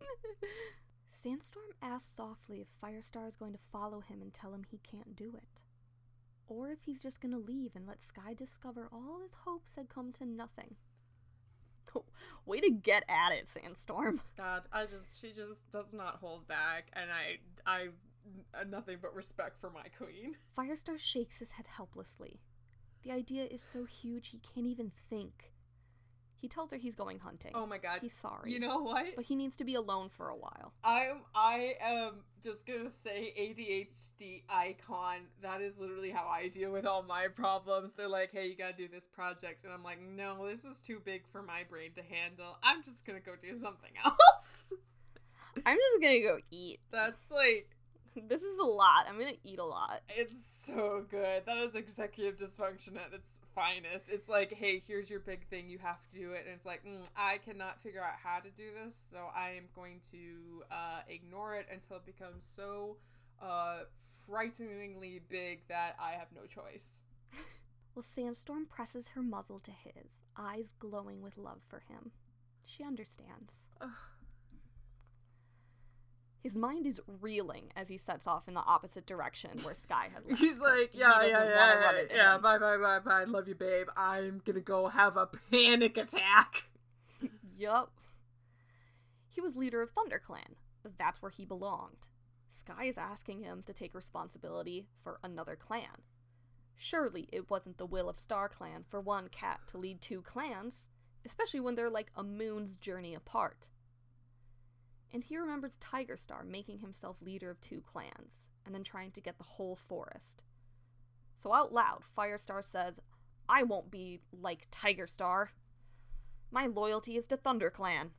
Sandstorm 1.22 1.72
asks 1.82 2.16
softly 2.16 2.62
if 2.62 2.68
Firestar 2.82 3.28
is 3.28 3.36
going 3.36 3.52
to 3.52 3.58
follow 3.70 4.00
him 4.00 4.22
and 4.22 4.32
tell 4.32 4.54
him 4.54 4.64
he 4.64 4.78
can't 4.78 5.16
do 5.16 5.34
it. 5.36 5.60
Or 6.48 6.70
if 6.70 6.78
he's 6.86 7.02
just 7.02 7.20
going 7.20 7.32
to 7.32 7.38
leave 7.38 7.72
and 7.74 7.86
let 7.86 8.02
Sky 8.02 8.32
discover 8.34 8.88
all 8.90 9.20
his 9.22 9.34
hopes 9.44 9.72
had 9.76 9.90
come 9.90 10.12
to 10.12 10.24
nothing. 10.24 10.76
Way 12.46 12.60
to 12.60 12.70
get 12.70 13.04
at 13.08 13.32
it, 13.32 13.48
Sandstorm. 13.50 14.22
God, 14.38 14.62
I 14.72 14.86
just 14.86 15.20
she 15.20 15.32
just 15.32 15.70
does 15.70 15.92
not 15.92 16.16
hold 16.16 16.48
back, 16.48 16.90
and 16.94 17.10
I 17.10 17.38
I 17.66 17.88
uh, 18.54 18.64
nothing 18.64 18.98
but 19.02 19.14
respect 19.14 19.60
for 19.60 19.70
my 19.70 19.84
queen. 19.98 20.36
Firestar 20.56 20.98
shakes 20.98 21.38
his 21.38 21.52
head 21.52 21.66
helplessly. 21.76 22.40
The 23.02 23.12
idea 23.12 23.44
is 23.44 23.62
so 23.62 23.84
huge 23.84 24.28
he 24.28 24.38
can't 24.38 24.66
even 24.66 24.92
think. 25.10 25.52
He 26.40 26.48
tells 26.48 26.70
her 26.70 26.76
he's 26.78 26.94
going 26.94 27.18
hunting. 27.18 27.52
Oh 27.54 27.66
my 27.66 27.76
god, 27.78 27.98
He's 28.00 28.14
sorry. 28.14 28.50
you 28.52 28.58
know 28.58 28.78
what? 28.80 29.04
But 29.16 29.24
he 29.26 29.36
needs 29.36 29.56
to 29.56 29.64
be 29.64 29.74
alone 29.74 30.08
for 30.08 30.30
a 30.30 30.36
while. 30.36 30.72
I'm 30.82 31.22
I 31.34 31.74
am 31.80 32.22
just 32.42 32.66
gonna 32.66 32.88
say 32.88 33.34
ADHD 33.38 34.42
icon. 34.48 35.26
That 35.42 35.60
is 35.60 35.76
literally 35.76 36.10
how 36.10 36.26
I 36.26 36.48
deal 36.48 36.72
with 36.72 36.86
all 36.86 37.02
my 37.02 37.28
problems. 37.28 37.92
They're 37.92 38.08
like, 38.08 38.30
hey, 38.32 38.46
you 38.46 38.56
gotta 38.56 38.72
do 38.76 38.88
this 38.88 39.04
project, 39.12 39.64
and 39.64 39.72
I'm 39.72 39.82
like, 39.82 40.00
no, 40.00 40.46
this 40.48 40.64
is 40.64 40.80
too 40.80 41.00
big 41.04 41.22
for 41.30 41.42
my 41.42 41.64
brain 41.68 41.90
to 41.96 42.02
handle. 42.02 42.56
I'm 42.62 42.82
just 42.82 43.06
gonna 43.06 43.20
go 43.20 43.32
do 43.40 43.54
something 43.54 43.92
else. 44.04 44.72
I'm 45.66 45.76
just 45.76 46.02
gonna 46.02 46.20
go 46.22 46.38
eat. 46.50 46.80
That's 46.90 47.30
like 47.30 47.68
This 48.28 48.42
is 48.42 48.58
a 48.58 48.64
lot. 48.66 49.06
I'm 49.08 49.18
gonna 49.18 49.32
eat 49.44 49.58
a 49.58 49.64
lot. 49.64 50.02
It's 50.08 50.44
so 50.44 51.04
good. 51.10 51.42
That 51.46 51.58
is 51.58 51.74
executive 51.74 52.36
dysfunction 52.36 52.96
at 52.96 53.12
its 53.12 53.40
finest. 53.54 54.10
It's 54.10 54.28
like, 54.28 54.52
hey, 54.52 54.82
here's 54.86 55.10
your 55.10 55.20
big 55.20 55.46
thing. 55.48 55.68
You 55.68 55.78
have 55.78 56.00
to 56.02 56.18
do 56.18 56.32
it. 56.32 56.44
And 56.46 56.54
it's 56.54 56.66
like, 56.66 56.84
mm, 56.84 57.06
I 57.16 57.38
cannot 57.38 57.80
figure 57.82 58.00
out 58.00 58.14
how 58.22 58.40
to 58.40 58.50
do 58.50 58.64
this, 58.84 58.94
so 58.94 59.18
I 59.34 59.50
am 59.50 59.64
going 59.74 60.00
to 60.12 60.64
uh, 60.70 61.00
ignore 61.08 61.56
it 61.56 61.66
until 61.72 61.96
it 61.96 62.06
becomes 62.06 62.44
so 62.44 62.96
uh, 63.42 63.80
frighteningly 64.28 65.20
big 65.28 65.60
that 65.68 65.96
I 66.00 66.12
have 66.12 66.28
no 66.34 66.46
choice. 66.46 67.02
Well, 67.92 68.04
Sandstorm 68.04 68.66
presses 68.66 69.08
her 69.08 69.20
muzzle 69.20 69.58
to 69.58 69.72
his, 69.72 70.12
eyes 70.36 70.72
glowing 70.78 71.22
with 71.22 71.36
love 71.36 71.60
for 71.68 71.80
him. 71.80 72.12
She 72.64 72.84
understands. 72.84 73.54
His 76.42 76.56
mind 76.56 76.86
is 76.86 77.00
reeling 77.20 77.70
as 77.76 77.88
he 77.88 77.98
sets 77.98 78.26
off 78.26 78.48
in 78.48 78.54
the 78.54 78.60
opposite 78.60 79.06
direction 79.06 79.50
where 79.62 79.74
Sky 79.74 80.08
had 80.12 80.24
left. 80.28 80.40
He's 80.40 80.60
like, 80.60 80.90
yeah, 80.94 81.22
yeah, 81.22 81.44
yeah, 81.44 81.92
yeah, 81.92 82.02
yeah, 82.14 82.38
bye, 82.38 82.58
bye, 82.58 82.78
bye, 82.78 82.98
bye. 82.98 83.24
Love 83.24 83.46
you, 83.46 83.54
babe. 83.54 83.88
I'm 83.96 84.40
gonna 84.44 84.60
go 84.60 84.88
have 84.88 85.16
a 85.16 85.28
panic 85.50 85.98
attack. 85.98 86.68
Yup. 87.58 87.92
He 89.28 89.40
was 89.40 89.54
leader 89.54 89.82
of 89.82 89.94
ThunderClan. 89.94 90.56
That's 90.98 91.20
where 91.20 91.30
he 91.30 91.44
belonged. 91.44 92.08
Sky 92.52 92.86
is 92.86 92.98
asking 92.98 93.42
him 93.42 93.62
to 93.66 93.72
take 93.72 93.94
responsibility 93.94 94.86
for 95.02 95.18
another 95.22 95.56
clan. 95.56 96.02
Surely 96.76 97.28
it 97.30 97.50
wasn't 97.50 97.76
the 97.76 97.86
will 97.86 98.08
of 98.08 98.16
StarClan 98.16 98.84
for 98.88 99.00
one 99.00 99.28
cat 99.28 99.60
to 99.68 99.78
lead 99.78 100.00
two 100.00 100.22
clans, 100.22 100.86
especially 101.26 101.60
when 101.60 101.74
they're 101.74 101.90
like 101.90 102.10
a 102.16 102.22
moon's 102.22 102.76
journey 102.78 103.14
apart. 103.14 103.68
And 105.12 105.24
he 105.24 105.36
remembers 105.36 105.76
Tiger 105.80 106.16
Star 106.16 106.44
making 106.44 106.78
himself 106.78 107.16
leader 107.20 107.50
of 107.50 107.60
two 107.60 107.80
clans, 107.80 108.44
and 108.64 108.74
then 108.74 108.84
trying 108.84 109.10
to 109.12 109.20
get 109.20 109.38
the 109.38 109.44
whole 109.44 109.76
forest. 109.76 110.42
So 111.36 111.52
out 111.52 111.72
loud, 111.72 112.02
Firestar 112.16 112.64
says, 112.64 113.00
I 113.48 113.62
won't 113.64 113.90
be 113.90 114.20
like 114.32 114.68
Tiger 114.70 115.06
Star. 115.06 115.50
My 116.52 116.66
loyalty 116.66 117.16
is 117.16 117.26
to 117.28 117.36
ThunderClan. 117.36 118.10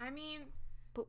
I 0.00 0.10
mean, 0.10 0.52
But- 0.94 1.06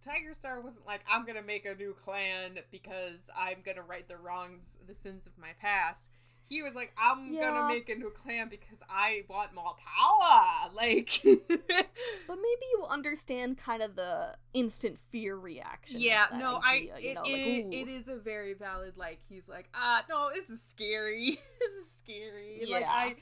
Tiger 0.00 0.34
Star 0.34 0.60
wasn't 0.60 0.86
like, 0.86 1.00
I'm 1.08 1.24
gonna 1.26 1.42
make 1.42 1.64
a 1.64 1.74
new 1.74 1.94
clan 1.94 2.58
because 2.70 3.28
I'm 3.34 3.62
gonna 3.62 3.82
right 3.82 4.06
the 4.06 4.16
wrongs, 4.18 4.78
the 4.86 4.94
sins 4.94 5.26
of 5.26 5.36
my 5.38 5.52
past. 5.54 6.10
He 6.50 6.62
was 6.62 6.74
like, 6.74 6.92
I'm 6.98 7.32
Yeah. 7.32 7.48
gonna 7.48 7.68
make 7.68 7.88
a 7.88 7.94
new 7.94 8.10
clan 8.10 8.48
because 8.50 8.82
I 8.90 9.24
want 9.28 9.54
more 9.54 9.76
power. 9.76 10.70
Like, 10.74 11.20
But 11.24 12.36
maybe 12.36 12.66
you 12.72 12.84
understand 12.88 13.56
kind 13.58 13.82
of 13.82 13.94
the 13.96 14.36
instant 14.52 14.98
fear 15.10 15.36
reaction. 15.36 16.00
yeah, 16.00 16.26
no, 16.36 16.60
idea, 16.64 16.94
I, 16.96 16.98
it, 17.00 17.14
know, 17.14 17.22
it- 17.24 17.66
ooh. 17.66 17.70
it 17.72 17.88
is 17.88 18.08
a 18.08 18.16
very 18.16 18.54
valid, 18.54 18.96
like, 18.96 19.20
he's 19.28 19.48
like, 19.48 19.68
ah, 19.74 20.04
no, 20.08 20.30
this 20.34 20.48
is 20.50 20.60
scary. 20.62 21.38
this 21.60 21.70
is 21.70 21.92
scary. 21.98 22.64
Like, 22.68 22.84
I, 22.88 23.16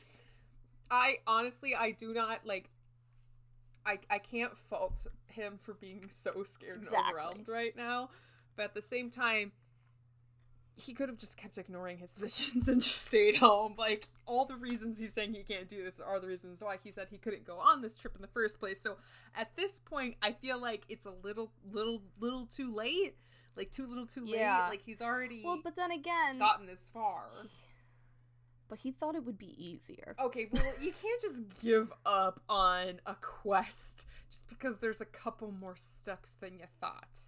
I 0.91 1.19
honestly, 1.27 1.75
I 1.75 1.91
do 1.93 2.13
not, 2.15 2.47
like, 2.47 2.71
I, 3.87 3.99
I 4.11 4.19
can't 4.19 4.57
fault 4.57 5.07
him 5.27 5.59
for 5.61 5.75
being 5.75 6.05
so 6.09 6.45
scared 6.45 6.79
and 6.79 6.87
Exactly. 6.89 7.11
overwhelmed 7.21 7.49
right 7.49 7.77
now. 7.77 8.11
But 8.57 8.65
at 8.65 8.75
the 8.75 8.83
same 8.83 9.11
time, 9.11 9.53
he 10.79 10.95
could 10.95 11.09
have 11.09 11.19
just 11.19 11.37
kept 11.37 11.59
ignoring 11.59 11.99
his 11.99 12.17
visions 12.21 12.69
and 12.69 12.81
just 12.81 13.07
stayed 13.07 13.37
home. 13.37 13.75
Like, 13.77 14.09
all 14.27 14.45
the 14.45 14.57
reasons 14.57 14.99
he's 14.99 15.13
saying 15.13 15.35
he 15.35 15.43
can't 15.43 15.69
do 15.69 15.83
this 15.85 16.01
are 16.01 16.21
the 16.21 16.29
reasons 16.29 16.63
why 16.63 16.77
he 16.83 16.91
said 16.91 17.09
he 17.11 17.19
couldn't 17.19 17.45
go 17.45 17.59
on 17.59 17.83
this 17.83 17.97
trip 17.97 18.15
in 18.17 18.23
the 18.23 18.29
first 18.29 18.59
place. 18.61 18.81
So 18.81 18.97
at 19.37 19.55
this 19.57 19.81
point, 19.81 20.17
I 20.23 20.33
feel 20.33 20.61
like 20.61 20.85
it's 20.89 21.07
a 21.07 21.13
little, 21.25 21.51
little, 21.73 22.03
little 22.21 22.47
too 22.47 22.73
late. 22.75 23.17
Like, 23.57 23.71
too 23.73 23.87
little 23.87 24.07
too 24.07 24.25
Yeah. 24.25 24.63
late. 24.65 24.71
Like, 24.71 24.83
he's 24.85 25.01
already 25.03 25.43
Well, 25.45 25.61
but 25.63 25.75
then 25.77 25.91
again, 25.91 26.39
gotten 26.39 26.67
this 26.67 26.89
far. 26.95 27.27
but 28.69 28.79
he 28.79 28.93
thought 28.93 29.15
it 29.17 29.25
would 29.25 29.39
be 29.39 29.55
easier. 29.63 30.15
Okay, 30.21 30.49
well, 30.53 30.63
you 30.81 30.93
can't 31.03 31.21
just 31.21 31.43
give 31.61 31.93
up 32.07 32.41
on 32.49 33.01
a 33.07 33.15
quest 33.17 34.07
just 34.31 34.49
because 34.49 34.79
there's 34.79 35.01
a 35.01 35.07
couple 35.07 35.51
more 35.51 35.75
steps 35.77 36.35
than 36.37 36.59
you 36.59 36.67
thought. 36.81 37.25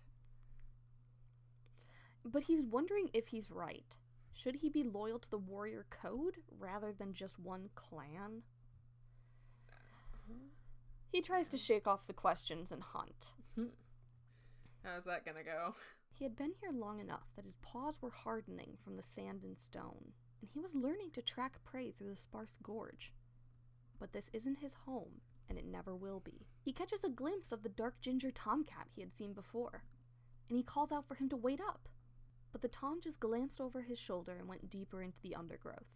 But 2.25 2.45
he's 2.45 2.63
wondering 2.63 3.11
if 3.13 3.29
he's 3.29 3.51
right. 3.51 3.97
Should 4.33 4.57
he 4.57 4.69
be 4.69 4.85
loyal 4.85 5.19
to 5.19 5.31
the 5.31 5.39
warrior 5.39 5.87
code 5.91 6.37
rather 6.59 6.93
than 6.93 7.13
just 7.13 7.39
one 7.39 7.71
clan? 7.75 8.43
He 11.09 11.21
tries 11.21 11.49
to 11.49 11.59
shake 11.59 11.87
off 11.87 12.07
the 12.07 12.13
questions 12.13 12.71
and 12.71 12.83
hunt. 12.83 13.33
How's 14.85 15.05
that 15.05 15.25
gonna 15.25 15.43
go? 15.43 15.75
He 16.13 16.25
had 16.25 16.37
been 16.37 16.53
here 16.61 16.71
long 16.73 17.01
enough 17.01 17.27
that 17.35 17.45
his 17.45 17.57
paws 17.63 18.01
were 18.01 18.11
hardening 18.11 18.77
from 18.85 18.97
the 18.97 19.03
sand 19.03 19.43
and 19.43 19.59
stone, 19.59 20.13
and 20.41 20.51
he 20.53 20.61
was 20.61 20.75
learning 20.75 21.11
to 21.13 21.23
track 21.23 21.59
prey 21.65 21.91
through 21.91 22.11
the 22.11 22.17
sparse 22.17 22.59
gorge. 22.63 23.13
But 23.99 24.13
this 24.13 24.31
isn't 24.33 24.59
his 24.59 24.75
home, 24.87 25.21
and 25.49 25.59
it 25.59 25.67
never 25.67 25.95
will 25.97 26.21
be. 26.21 26.47
He 26.63 26.73
catches 26.73 27.05
a 27.05 27.11
glimpse 27.11 27.53
of 27.53 27.63
the 27.63 27.69
dark 27.69 28.01
ginger 28.01 28.31
tomcat 28.31 28.89
he 28.95 29.03
had 29.03 29.13
seen 29.13 29.33
before, 29.33 29.83
and 30.49 30.57
he 30.57 30.63
calls 30.63 30.93
out 30.93 31.09
for 31.09 31.15
him 31.15 31.29
to 31.31 31.37
wait 31.37 31.61
up. 31.61 31.89
But 32.53 32.63
the 32.63 32.69
Tom 32.69 33.01
just 33.03 33.21
glanced 33.21 33.61
over 33.61 33.83
his 33.83 33.99
shoulder 33.99 34.37
and 34.39 34.49
went 34.49 34.71
deeper 34.71 35.03
into 35.03 35.21
the 35.23 35.35
undergrowth. 35.35 35.87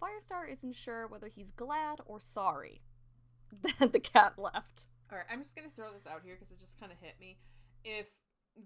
Firestar 0.00 0.50
isn't 0.50 0.76
sure 0.76 1.06
whether 1.06 1.28
he's 1.28 1.50
glad 1.50 2.00
or 2.06 2.20
sorry 2.20 2.82
that 3.78 3.92
the 3.92 4.00
cat 4.00 4.38
left. 4.38 4.86
All 5.10 5.18
right, 5.18 5.26
I'm 5.30 5.42
just 5.42 5.56
gonna 5.56 5.68
throw 5.74 5.92
this 5.92 6.06
out 6.06 6.22
here 6.24 6.34
because 6.34 6.52
it 6.52 6.60
just 6.60 6.78
kind 6.78 6.92
of 6.92 6.98
hit 6.98 7.14
me. 7.20 7.38
If 7.84 8.06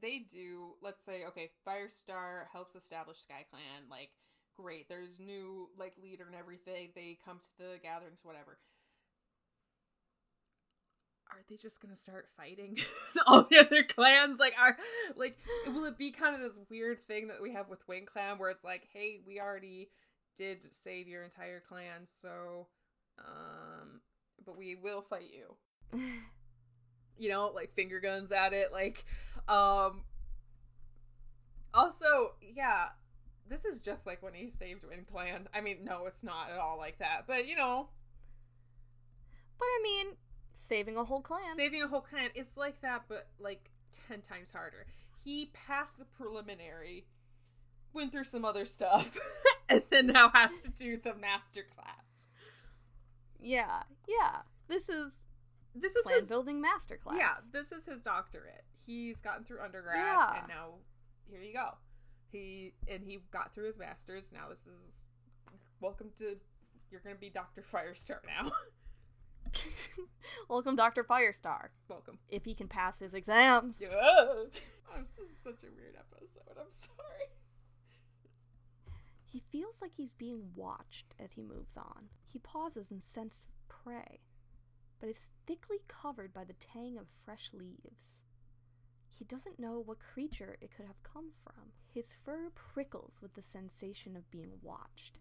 they 0.01 0.27
do, 0.31 0.75
let's 0.83 1.05
say, 1.05 1.25
okay, 1.29 1.51
Firestar 1.66 2.45
helps 2.53 2.75
establish 2.75 3.18
Sky 3.18 3.47
Clan, 3.51 3.89
like, 3.91 4.11
great. 4.57 4.89
There's 4.89 5.18
new 5.18 5.68
like 5.79 5.95
leader 6.03 6.25
and 6.27 6.35
everything. 6.35 6.91
They 6.95 7.18
come 7.25 7.41
to 7.41 7.51
the 7.59 7.79
gatherings, 7.83 8.20
whatever. 8.22 8.59
Are 11.35 11.43
they 11.49 11.57
just 11.57 11.82
gonna 11.82 11.97
start 11.97 12.28
fighting 12.37 12.78
all 13.26 13.43
the 13.51 13.59
other 13.59 13.82
clans? 13.82 14.39
Like, 14.39 14.55
are 14.61 14.76
like, 15.16 15.37
will 15.66 15.85
it 15.85 15.99
be 15.99 16.12
kind 16.12 16.35
of 16.35 16.41
this 16.41 16.61
weird 16.70 17.01
thing 17.01 17.28
that 17.28 17.43
we 17.43 17.53
have 17.53 17.68
with 17.68 17.87
Wind 17.89 18.07
Clan, 18.07 18.39
where 18.39 18.51
it's 18.51 18.64
like, 18.64 18.87
hey, 18.93 19.20
we 19.26 19.41
already 19.41 19.91
did 20.37 20.59
save 20.70 21.09
your 21.09 21.22
entire 21.24 21.61
clan, 21.61 22.07
so, 22.07 22.68
um, 23.18 24.01
but 24.45 24.57
we 24.57 24.76
will 24.76 25.03
fight 25.03 25.30
you 25.32 26.01
you 27.18 27.28
know, 27.28 27.51
like 27.55 27.72
finger 27.72 28.01
guns 28.01 28.32
at 28.32 28.53
it. 28.53 28.72
Like, 28.72 29.05
um, 29.49 30.03
also, 31.72 32.35
yeah, 32.41 32.89
this 33.49 33.64
is 33.64 33.78
just 33.78 34.07
like 34.07 34.22
when 34.22 34.35
he 34.35 34.49
saved 34.49 34.85
Wind 34.85 35.07
Clan. 35.07 35.49
I 35.55 35.61
mean, 35.61 35.78
no, 35.85 36.07
it's 36.07 36.24
not 36.24 36.51
at 36.51 36.59
all 36.59 36.78
like 36.78 36.99
that, 36.99 37.24
but 37.26 37.47
you 37.47 37.57
know, 37.57 37.89
But 39.59 39.66
I 39.66 39.80
mean, 39.82 40.07
saving 40.69 40.97
a 40.97 41.05
whole 41.05 41.21
clan. 41.21 41.55
saving 41.57 41.83
a 41.83 41.89
whole 41.89 42.01
clan 42.01 42.31
is 42.35 42.57
like 42.57 42.81
that, 42.83 43.03
but 43.09 43.29
like 43.39 43.71
10 44.09 44.23
times 44.23 44.51
harder. 44.53 44.87
He 45.23 45.51
passed 45.53 45.99
the 45.99 46.05
preliminary, 46.05 47.07
went 47.93 48.12
through 48.12 48.25
some 48.25 48.45
other 48.45 48.65
stuff, 48.65 49.17
and 49.69 49.83
then 49.91 50.09
now 50.09 50.31
has 50.35 50.51
to 50.62 50.71
do 50.71 50.97
the 50.97 51.15
master 51.15 51.65
class. 51.75 52.29
yeah, 53.41 53.83
yeah. 54.09 54.39
This 54.69 54.89
is 54.89 55.12
This 55.75 55.95
is 55.97 56.03
clan 56.05 56.17
his 56.19 56.29
building 56.29 56.62
masterclass. 56.62 57.19
Yeah, 57.19 57.35
this 57.53 57.73
is 57.73 57.85
his 57.87 58.01
doctorate. 58.03 58.65
He's 58.87 59.21
gotten 59.21 59.45
through 59.45 59.61
undergrad, 59.62 59.97
Yeah. 59.97 60.39
and 60.41 60.49
now 60.49 60.75
here 61.31 61.41
you 61.41 61.53
go. 61.55 61.71
He 62.33 62.75
and 62.89 63.03
he 63.05 63.21
got 63.31 63.55
through 63.55 63.67
his 63.67 63.79
masters. 63.79 64.33
Now 64.33 64.49
this 64.51 64.67
is 64.67 65.05
welcome 65.81 66.11
to. 66.19 66.37
You're 66.91 67.01
gonna 67.03 67.17
be 67.17 67.31
Doctor 67.31 67.62
Firestar 67.62 68.19
now. 68.27 68.53
Welcome, 70.49 70.77
Dr. 70.77 71.05
Firestar. 71.05 71.69
welcome. 71.89 72.19
If 72.29 72.45
he 72.45 72.55
can 72.55 72.69
pass 72.69 72.99
his 72.99 73.15
exams. 73.15 73.81
I'm 73.83 75.03
this 75.03 75.11
is 75.19 75.43
such 75.43 75.62
a 75.62 75.73
weird 75.75 75.97
episode. 75.97 76.57
I'm 76.59 76.71
sorry. 76.71 77.31
He 79.25 79.43
feels 79.51 79.77
like 79.81 79.93
he's 79.97 80.12
being 80.12 80.51
watched 80.55 81.15
as 81.19 81.33
he 81.33 81.43
moves 81.43 81.77
on. 81.77 82.09
He 82.25 82.39
pauses 82.39 82.91
and 82.91 83.03
scents 83.03 83.47
prey, 83.69 84.21
but 85.01 85.09
is 85.09 85.27
thickly 85.47 85.79
covered 85.89 86.33
by 86.33 86.45
the 86.45 86.53
tang 86.55 86.97
of 86.99 87.07
fresh 87.25 87.51
leaves. 87.53 88.21
He 89.11 89.25
doesn't 89.25 89.61
know 89.61 89.83
what 89.85 89.99
creature 89.99 90.57
it 90.61 90.71
could 90.77 90.87
have 90.87 91.03
come 91.03 91.31
from. 91.43 91.73
His 91.93 92.17
fur 92.25 92.51
prickles 92.55 93.15
with 93.21 93.35
the 93.35 93.43
sensation 93.43 94.17
of 94.17 94.31
being 94.31 94.53
watched. 94.62 95.19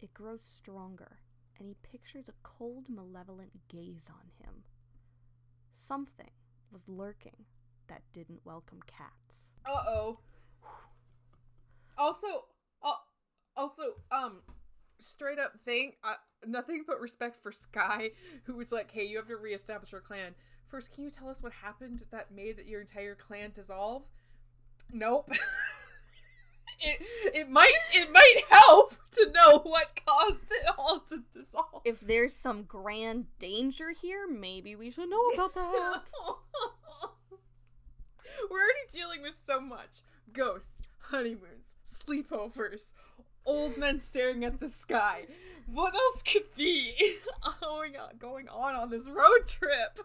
It 0.00 0.14
grows 0.14 0.42
stronger, 0.42 1.18
and 1.60 1.68
he 1.68 1.76
pictures 1.82 2.28
a 2.28 2.32
cold, 2.42 2.86
malevolent 2.88 3.52
gaze 3.68 4.06
on 4.08 4.30
him. 4.44 4.64
Something 5.74 6.30
was 6.72 6.88
lurking 6.88 7.44
that 7.88 8.02
didn't 8.12 8.40
welcome 8.44 8.80
cats. 8.86 9.44
Uh 9.66 9.82
oh. 9.86 10.18
Also, 11.98 12.26
uh, 12.82 12.94
also, 13.56 13.82
um, 14.10 14.40
straight 14.98 15.38
up 15.38 15.52
thing. 15.64 15.92
Uh, 16.02 16.14
nothing 16.46 16.84
but 16.86 16.98
respect 17.00 17.42
for 17.42 17.52
Sky, 17.52 18.12
who 18.44 18.56
was 18.56 18.72
like, 18.72 18.90
"Hey, 18.90 19.04
you 19.04 19.18
have 19.18 19.28
to 19.28 19.36
reestablish 19.36 19.92
your 19.92 20.00
clan. 20.00 20.34
First, 20.68 20.94
can 20.94 21.04
you 21.04 21.10
tell 21.10 21.28
us 21.28 21.42
what 21.42 21.52
happened 21.52 22.04
that 22.10 22.32
made 22.32 22.58
your 22.66 22.80
entire 22.80 23.14
clan 23.14 23.50
dissolve?" 23.52 24.04
Nope. 24.92 25.30
it 26.80 27.02
it 27.34 27.50
might 27.50 27.74
it 27.92 28.10
might 28.12 28.42
help 28.48 28.94
to 29.12 29.30
know 29.32 29.58
what 29.60 30.00
caused 30.06 30.44
it 30.50 30.66
all 30.78 31.00
to 31.08 31.22
dissolve. 31.32 31.82
If 31.84 32.00
there's 32.00 32.34
some 32.34 32.62
grand 32.64 33.26
danger 33.38 33.90
here, 33.90 34.26
maybe 34.28 34.74
we 34.76 34.90
should 34.90 35.10
know 35.10 35.28
about 35.34 35.54
that. 35.54 36.10
We're 38.50 38.58
already 38.58 38.86
dealing 38.92 39.22
with 39.22 39.34
so 39.34 39.60
much 39.60 40.02
ghosts, 40.32 40.88
honeymoons, 40.98 41.76
sleepovers, 41.84 42.94
old 43.44 43.76
men 43.76 44.00
staring 44.00 44.44
at 44.44 44.60
the 44.60 44.68
sky. 44.68 45.26
What 45.66 45.94
else 45.94 46.22
could 46.22 46.54
be 46.56 47.18
going 47.60 47.96
on, 47.96 48.10
going 48.18 48.48
on 48.48 48.74
on 48.74 48.90
this 48.90 49.08
road 49.08 49.46
trip? 49.46 50.00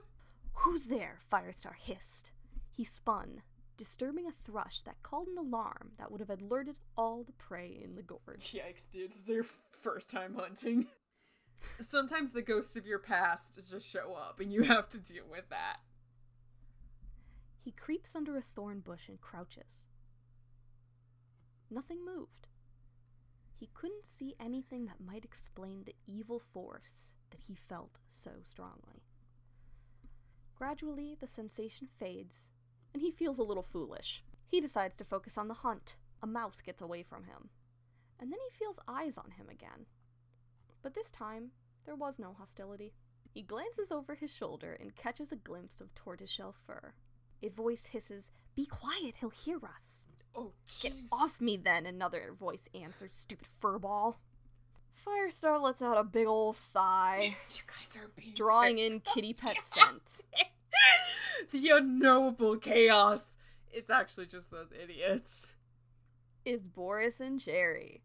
Who's 0.54 0.88
there? 0.88 1.20
Firestar 1.32 1.76
hissed. 1.80 2.32
He 2.72 2.84
spun, 2.84 3.42
disturbing 3.78 4.28
a 4.28 4.32
thrush 4.32 4.82
that 4.82 5.04
called 5.04 5.28
an 5.28 5.38
alarm 5.38 5.92
that 5.98 6.12
would 6.12 6.22
have 6.22 6.30
alerted 6.30 6.78
all 6.98 7.24
the 7.24 7.34
prey 7.34 7.80
in 7.84 7.96
the 7.96 8.02
gorge. 8.02 8.54
Yikes, 8.54 8.90
dude! 8.90 9.10
This 9.10 9.24
is 9.24 9.30
your 9.30 9.46
first 9.82 10.10
time 10.10 10.36
hunting. 10.36 10.88
Sometimes 11.80 12.32
the 12.32 12.42
ghosts 12.42 12.76
of 12.76 12.86
your 12.86 13.00
past 13.00 13.60
just 13.70 13.90
show 13.90 14.14
up, 14.14 14.40
and 14.40 14.52
you 14.52 14.64
have 14.64 14.90
to 14.90 15.02
deal 15.02 15.26
with 15.30 15.50
that. 15.50 15.78
He 17.64 17.72
creeps 17.72 18.16
under 18.16 18.38
a 18.38 18.44
thorn 18.56 18.82
bush 18.82 19.10
and 19.10 19.20
crouches. 19.20 19.86
Nothing 21.72 22.06
moved. 22.06 22.48
He 23.58 23.70
couldn't 23.74 24.06
see 24.06 24.36
anything 24.40 24.86
that 24.86 25.04
might 25.04 25.26
explain 25.26 25.84
the 25.84 25.96
evil 26.06 26.40
force 26.40 27.16
that 27.32 27.42
he 27.48 27.56
felt 27.56 28.00
so 28.10 28.32
strongly. 28.46 29.02
Gradually, 30.56 31.18
the 31.20 31.28
sensation 31.28 31.88
fades, 32.00 32.55
and 32.96 33.02
he 33.02 33.12
feels 33.12 33.38
a 33.38 33.44
little 33.44 33.68
foolish. 33.74 34.24
He 34.48 34.62
decides 34.62 34.96
to 34.96 35.04
focus 35.04 35.38
on 35.38 35.50
the 35.50 35.54
hunt. 35.54 35.98
A 36.24 36.26
mouse 36.26 36.62
gets 36.66 36.82
away 36.82 37.04
from 37.04 37.26
him. 37.26 37.50
And 38.22 38.32
then 38.32 38.40
he 38.40 38.58
feels 38.58 38.80
eyes 38.88 39.18
on 39.18 39.32
him 39.32 39.50
again. 39.50 39.88
But 40.82 40.94
this 40.94 41.12
time, 41.12 41.52
there 41.86 41.98
was 41.98 42.18
no 42.18 42.34
hostility. 42.40 42.94
He 43.34 43.42
glances 43.42 43.92
over 43.92 44.16
his 44.16 44.34
shoulder 44.34 44.78
and 44.80 44.96
catches 44.96 45.34
a 45.34 45.36
glimpse 45.36 45.82
of 45.82 45.94
tortoiseshell 45.94 46.56
fur. 46.66 46.94
A 47.44 47.50
voice 47.50 47.88
hisses, 47.88 48.32
Be 48.56 48.66
quiet, 48.66 49.16
he'll 49.20 49.30
hear 49.30 49.58
us. 49.58 50.06
Oh, 50.34 50.54
Get 50.82 50.94
off 51.12 51.42
me 51.42 51.58
then, 51.58 51.86
another 51.86 52.34
voice 52.40 52.70
answers, 52.74 53.12
stupid 53.14 53.50
furball. 53.62 54.16
Firestar 55.06 55.62
lets 55.62 55.82
out 55.82 55.98
a 55.98 56.04
big 56.06 56.28
ol' 56.28 56.54
sigh, 56.54 57.36
You 57.50 57.62
guys 57.68 57.98
are 57.98 58.10
being 58.16 58.36
drawing 58.36 58.78
in 58.80 59.02
oh, 59.06 59.14
kitty 59.14 59.34
pet 59.34 59.58
scent. 59.74 60.22
the 61.52 61.70
unknowable 61.70 62.58
chaos. 62.58 63.38
It's 63.72 63.90
actually 63.90 64.28
just 64.28 64.52
those 64.52 64.72
idiots. 64.72 65.54
Is 66.46 66.62
Boris 66.62 67.20
and 67.20 67.40
Jerry. 67.40 68.02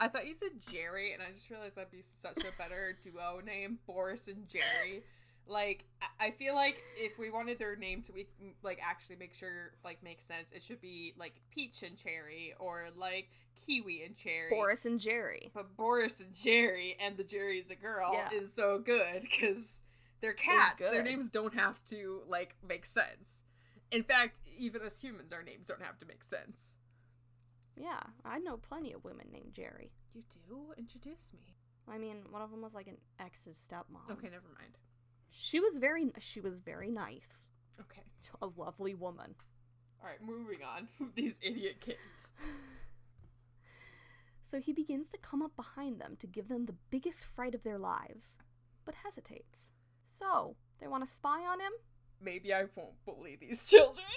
I 0.00 0.08
thought 0.08 0.26
you 0.26 0.34
said 0.34 0.50
Jerry, 0.68 1.12
and 1.12 1.22
I 1.22 1.30
just 1.32 1.48
realized 1.48 1.76
that'd 1.76 1.90
be 1.92 2.02
such 2.02 2.38
a 2.38 2.56
better 2.58 2.98
duo 3.02 3.40
name, 3.44 3.78
Boris 3.86 4.26
and 4.28 4.48
Jerry. 4.48 5.02
Like, 5.46 5.84
I- 6.00 6.26
I 6.26 6.30
feel 6.32 6.54
like 6.54 6.82
if 6.96 7.18
we 7.18 7.30
wanted 7.30 7.58
their 7.58 7.76
name 7.76 8.02
to 8.02 8.12
be 8.12 8.26
like 8.62 8.78
actually 8.82 9.16
make 9.16 9.34
sure 9.34 9.72
like 9.84 10.02
make 10.02 10.22
sense, 10.22 10.52
it 10.52 10.62
should 10.62 10.80
be 10.80 11.14
like 11.18 11.34
Peach 11.54 11.82
and 11.82 11.96
Cherry 11.96 12.54
or 12.58 12.88
like 12.96 13.28
Kiwi 13.66 14.02
and 14.04 14.16
Cherry. 14.16 14.50
Boris 14.50 14.86
and 14.86 14.98
Jerry. 15.00 15.50
But 15.54 15.76
Boris 15.76 16.20
and 16.20 16.34
Jerry, 16.34 16.96
and 17.00 17.16
the 17.16 17.24
Jerry 17.24 17.58
is 17.58 17.70
a 17.70 17.76
girl, 17.76 18.12
Yeah. 18.12 18.28
is 18.38 18.54
so 18.54 18.78
good 18.78 19.22
because 19.22 19.81
they're 20.22 20.32
cats. 20.32 20.82
Their 20.82 21.02
names 21.02 21.28
don't 21.30 21.54
have 21.54 21.82
to 21.90 22.22
like 22.26 22.54
make 22.66 22.86
sense. 22.86 23.42
In 23.90 24.02
fact, 24.02 24.40
even 24.56 24.80
as 24.80 24.98
humans, 24.98 25.32
our 25.32 25.42
names 25.42 25.66
don't 25.66 25.82
have 25.82 25.98
to 25.98 26.06
make 26.06 26.24
sense. 26.24 26.78
Yeah, 27.76 28.00
I 28.24 28.38
know 28.38 28.56
plenty 28.56 28.92
of 28.94 29.04
women 29.04 29.26
named 29.30 29.52
Jerry. 29.54 29.92
You 30.14 30.22
do 30.48 30.72
introduce 30.78 31.34
me. 31.34 31.54
I 31.88 31.98
mean, 31.98 32.18
one 32.30 32.40
of 32.42 32.50
them 32.50 32.62
was 32.62 32.72
like 32.74 32.86
an 32.86 32.98
ex's 33.18 33.58
stepmom. 33.68 34.10
Okay, 34.10 34.28
never 34.30 34.48
mind. 34.58 34.78
She 35.30 35.60
was 35.60 35.76
very 35.76 36.10
she 36.20 36.40
was 36.40 36.54
very 36.64 36.90
nice. 36.90 37.46
Okay, 37.80 38.04
A 38.42 38.46
lovely 38.56 38.94
woman. 38.94 39.34
all 40.00 40.08
right, 40.08 40.22
moving 40.24 40.58
on. 40.62 40.88
These 41.16 41.40
idiot 41.42 41.80
kids. 41.80 42.32
So 44.50 44.60
he 44.60 44.74
begins 44.74 45.08
to 45.08 45.16
come 45.16 45.40
up 45.40 45.56
behind 45.56 45.98
them 45.98 46.14
to 46.18 46.26
give 46.26 46.48
them 46.48 46.66
the 46.66 46.74
biggest 46.90 47.24
fright 47.24 47.54
of 47.54 47.62
their 47.62 47.78
lives, 47.78 48.36
but 48.84 48.96
hesitates. 49.02 49.70
So, 50.18 50.56
they 50.80 50.86
want 50.86 51.04
to 51.06 51.10
spy 51.14 51.40
on 51.40 51.60
him? 51.60 51.72
Maybe 52.20 52.52
I 52.52 52.64
won't 52.74 53.04
bully 53.04 53.36
these 53.40 53.64
children. 53.64 54.06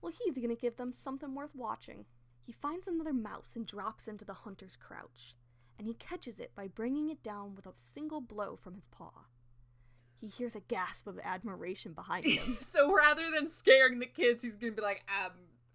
Well, 0.00 0.12
he's 0.22 0.36
gonna 0.36 0.54
give 0.54 0.76
them 0.76 0.92
something 0.94 1.34
worth 1.34 1.54
watching. 1.54 2.04
He 2.44 2.52
finds 2.52 2.86
another 2.86 3.14
mouse 3.14 3.52
and 3.54 3.66
drops 3.66 4.06
into 4.06 4.26
the 4.26 4.34
hunter's 4.34 4.76
crouch, 4.76 5.34
and 5.78 5.86
he 5.88 5.94
catches 5.94 6.38
it 6.38 6.52
by 6.54 6.68
bringing 6.68 7.08
it 7.08 7.22
down 7.22 7.54
with 7.56 7.64
a 7.64 7.72
single 7.78 8.20
blow 8.20 8.54
from 8.54 8.74
his 8.74 8.84
paw. 8.90 9.24
He 10.20 10.26
hears 10.26 10.54
a 10.54 10.60
gasp 10.60 11.06
of 11.06 11.18
admiration 11.24 11.94
behind 11.94 12.26
him. 12.26 12.56
so 12.60 12.94
rather 12.94 13.30
than 13.34 13.46
scaring 13.46 13.98
the 13.98 14.04
kids, 14.04 14.42
he's 14.44 14.56
gonna 14.56 14.72
be 14.72 14.82
like, 14.82 15.02
I'm, 15.08 15.30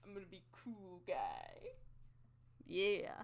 I'm 0.06 0.14
gonna 0.14 0.28
be 0.30 0.44
cool 0.64 1.02
guy. 1.08 1.72
yeah. 2.68 3.24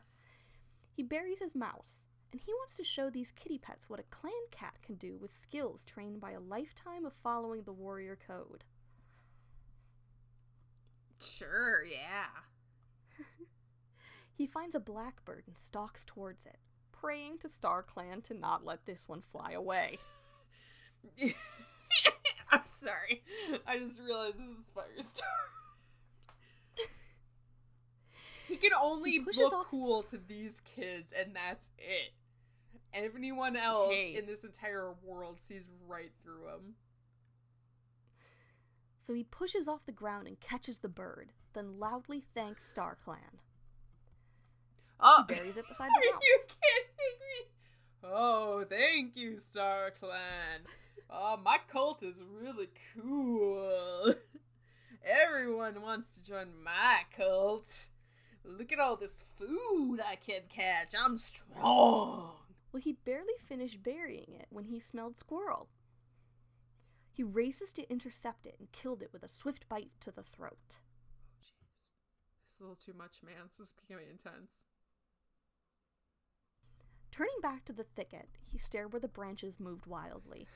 He 0.95 1.03
buries 1.03 1.37
his 1.39 1.53
mouse, 1.53 2.01
and 2.31 2.41
he 2.41 2.53
wants 2.53 2.75
to 2.77 2.83
show 2.83 3.09
these 3.09 3.31
kitty 3.35 3.57
pets 3.57 3.85
what 3.87 3.99
a 3.99 4.03
clan 4.03 4.33
cat 4.51 4.75
can 4.83 4.95
do 4.95 5.17
with 5.17 5.33
skills 5.33 5.83
trained 5.85 6.19
by 6.19 6.31
a 6.31 6.39
lifetime 6.39 7.05
of 7.05 7.13
following 7.23 7.63
the 7.63 7.73
warrior 7.73 8.17
code. 8.27 8.63
Sure, 11.19 11.83
yeah. 11.83 12.27
He 14.37 14.47
finds 14.47 14.75
a 14.75 14.81
blackbird 14.81 15.43
and 15.47 15.57
stalks 15.57 16.03
towards 16.03 16.45
it, 16.45 16.57
praying 16.91 17.37
to 17.39 17.49
Star 17.49 17.81
Clan 17.81 18.21
to 18.23 18.33
not 18.33 18.65
let 18.65 18.85
this 18.85 19.05
one 19.07 19.21
fly 19.21 19.53
away. 19.53 19.97
I'm 22.51 22.65
sorry. 22.83 23.23
I 23.65 23.77
just 23.77 24.01
realized 24.01 24.37
this 24.37 24.49
is 24.49 24.71
Firestar. 24.75 25.21
he 28.47 28.57
can 28.57 28.71
only 28.73 29.11
He 29.11 29.19
look 29.19 29.53
off- 29.53 29.67
cool 29.67 30.03
to 30.03 30.17
these 30.17 30.59
kids, 30.61 31.11
and 31.13 31.35
that's 31.35 31.71
it. 31.77 32.13
Anyone 32.93 33.55
else 33.57 33.91
Hey. 33.91 34.15
in 34.15 34.25
this 34.25 34.43
entire 34.45 34.93
world 35.03 35.41
sees 35.41 35.67
right 35.87 36.11
through 36.23 36.47
him. 36.47 36.75
So 39.05 39.13
he 39.13 39.23
pushes 39.23 39.67
off 39.67 39.85
the 39.85 39.91
ground 39.91 40.27
and 40.27 40.39
catches 40.39 40.79
the 40.79 40.87
bird, 40.87 41.31
then 41.53 41.77
loudly 41.79 42.23
thanks 42.33 42.67
Star 42.69 42.97
Clan. 43.03 43.39
Oh, 44.99 45.25
buries 45.27 45.57
it 45.57 45.67
beside 45.67 45.89
the 45.89 46.11
mouse. 46.11 46.21
you 46.23 46.39
kidding 46.47 47.19
me? 47.19 47.51
Oh, 48.03 48.63
thank 48.69 49.15
you, 49.15 49.37
Star 49.39 49.91
Clan. 49.91 50.61
Oh, 51.09 51.37
my 51.43 51.57
cult 51.67 52.01
is 52.01 52.21
really 52.23 52.69
cool. 52.95 54.15
Everyone 55.05 55.81
wants 55.81 56.15
to 56.15 56.23
join 56.23 56.47
my 56.63 57.01
cult. 57.15 57.87
Look 58.47 58.71
at 58.71 58.79
all 58.79 58.95
this 58.95 59.25
food 59.37 59.99
I 60.05 60.15
can 60.15 60.41
catch. 60.49 60.93
I'm 60.97 61.17
strong. 61.17 62.31
Well, 62.71 62.81
he 62.81 62.93
barely 62.93 63.33
finished 63.47 63.83
burying 63.83 64.35
it 64.39 64.47
when 64.49 64.65
he 64.65 64.79
smelled 64.79 65.17
squirrel. 65.17 65.67
He 67.11 67.23
races 67.23 67.71
to 67.73 67.89
intercept 67.89 68.45
it 68.45 68.55
and 68.59 68.71
killed 68.71 69.01
it 69.01 69.11
with 69.13 69.23
a 69.23 69.29
swift 69.29 69.67
bite 69.69 69.91
to 70.01 70.11
the 70.11 70.23
throat. 70.23 70.77
Oh, 70.77 71.39
jeez. 71.41 71.89
This 72.45 72.55
is 72.55 72.59
a 72.59 72.63
little 72.63 72.75
too 72.75 72.93
much, 72.97 73.23
man. 73.23 73.47
This 73.49 73.67
is 73.67 73.73
becoming 73.73 74.07
intense. 74.09 74.65
Turning 77.11 77.39
back 77.41 77.63
to 77.63 77.73
the 77.73 77.85
thicket, 77.95 78.27
he 78.51 78.57
stared 78.57 78.91
where 78.91 78.99
the 78.99 79.07
branches 79.07 79.57
moved 79.57 79.85
wildly. 79.85 80.47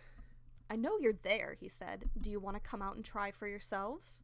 I 0.70 0.76
know 0.76 0.98
you're 1.00 1.14
there, 1.14 1.56
he 1.58 1.70
said. 1.70 2.10
Do 2.22 2.30
you 2.30 2.42
want 2.42 2.58
to 2.58 2.70
come 2.70 2.82
out 2.82 2.98
and 2.98 3.06
try 3.06 3.32
for 3.32 3.48
yourselves? 3.48 4.24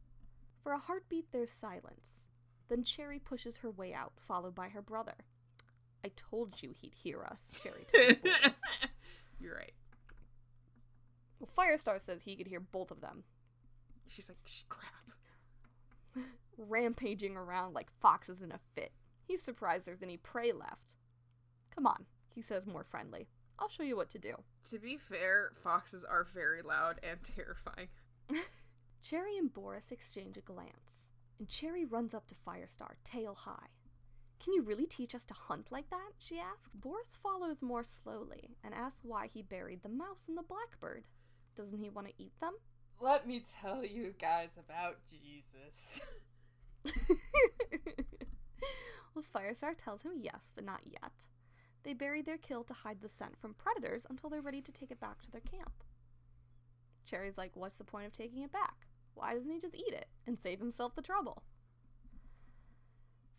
For 0.62 0.72
a 0.72 0.78
heartbeat, 0.78 1.32
there's 1.32 1.50
silence. 1.50 2.25
Then 2.68 2.82
Cherry 2.84 3.18
pushes 3.18 3.58
her 3.58 3.70
way 3.70 3.94
out, 3.94 4.12
followed 4.18 4.54
by 4.54 4.68
her 4.68 4.82
brother. 4.82 5.14
I 6.04 6.10
told 6.16 6.62
you 6.62 6.72
he'd 6.72 6.94
hear 6.94 7.24
us, 7.24 7.40
Cherry 7.62 7.86
told. 7.86 8.18
You're 9.40 9.54
right. 9.54 9.72
Well, 11.38 11.50
Firestar 11.56 12.00
says 12.00 12.22
he 12.22 12.36
could 12.36 12.46
hear 12.46 12.60
both 12.60 12.90
of 12.90 13.00
them, 13.00 13.24
She's 14.08 14.30
like, 14.30 14.38
crap. 14.68 16.24
rampaging 16.58 17.36
around 17.36 17.74
like 17.74 17.90
foxes 18.00 18.42
in 18.42 18.52
a 18.52 18.60
fit. 18.74 18.92
He's 19.26 19.42
surprised 19.42 19.86
there's 19.86 20.02
any 20.02 20.16
prey 20.16 20.52
left. 20.52 20.94
Come 21.74 21.86
on, 21.86 22.06
he 22.34 22.42
says 22.42 22.66
more 22.66 22.84
friendly. 22.84 23.28
I'll 23.58 23.68
show 23.68 23.82
you 23.82 23.96
what 23.96 24.10
to 24.10 24.18
do. 24.18 24.34
To 24.70 24.78
be 24.78 24.96
fair, 24.96 25.50
foxes 25.62 26.04
are 26.04 26.26
very 26.34 26.62
loud 26.62 27.00
and 27.02 27.18
terrifying. 27.24 27.88
Cherry 29.02 29.36
and 29.36 29.52
Boris 29.52 29.90
exchange 29.90 30.36
a 30.36 30.40
glance, 30.40 31.05
and 31.38 31.48
Cherry 31.48 31.84
runs 31.84 32.14
up 32.14 32.26
to 32.28 32.34
Firestar, 32.34 32.94
tail 33.04 33.34
high. 33.34 33.68
Can 34.42 34.52
you 34.54 34.62
really 34.62 34.86
teach 34.86 35.14
us 35.14 35.24
to 35.24 35.34
hunt 35.34 35.68
like 35.70 35.90
that? 35.90 36.12
she 36.18 36.38
asks. 36.38 36.70
Boris 36.74 37.18
follows 37.22 37.62
more 37.62 37.84
slowly 37.84 38.56
and 38.62 38.74
asks 38.74 39.00
why 39.02 39.26
he 39.26 39.42
buried 39.42 39.82
the 39.82 39.88
mouse 39.88 40.24
and 40.28 40.36
the 40.36 40.42
blackbird. 40.42 41.04
Doesn't 41.56 41.82
he 41.82 41.90
want 41.90 42.08
to 42.08 42.12
eat 42.18 42.38
them? 42.40 42.54
Let 43.00 43.26
me 43.26 43.40
tell 43.40 43.84
you 43.84 44.14
guys 44.20 44.58
about 44.58 44.98
Jesus. 45.10 46.02
well, 49.14 49.24
Firestar 49.34 49.74
tells 49.76 50.02
him 50.02 50.12
yes, 50.20 50.40
but 50.54 50.64
not 50.64 50.80
yet. 50.84 51.12
They 51.82 51.92
bury 51.92 52.22
their 52.22 52.38
kill 52.38 52.64
to 52.64 52.74
hide 52.74 53.00
the 53.00 53.08
scent 53.08 53.38
from 53.40 53.54
predators 53.54 54.06
until 54.08 54.28
they're 54.30 54.40
ready 54.40 54.60
to 54.62 54.72
take 54.72 54.90
it 54.90 55.00
back 55.00 55.22
to 55.22 55.30
their 55.30 55.40
camp. 55.40 55.84
Cherry's 57.08 57.38
like, 57.38 57.52
What's 57.54 57.76
the 57.76 57.84
point 57.84 58.06
of 58.06 58.12
taking 58.12 58.42
it 58.42 58.52
back? 58.52 58.86
Why 59.16 59.32
doesn't 59.32 59.50
he 59.50 59.58
just 59.58 59.74
eat 59.74 59.94
it 59.94 60.08
and 60.26 60.38
save 60.38 60.58
himself 60.58 60.94
the 60.94 61.00
trouble? 61.00 61.42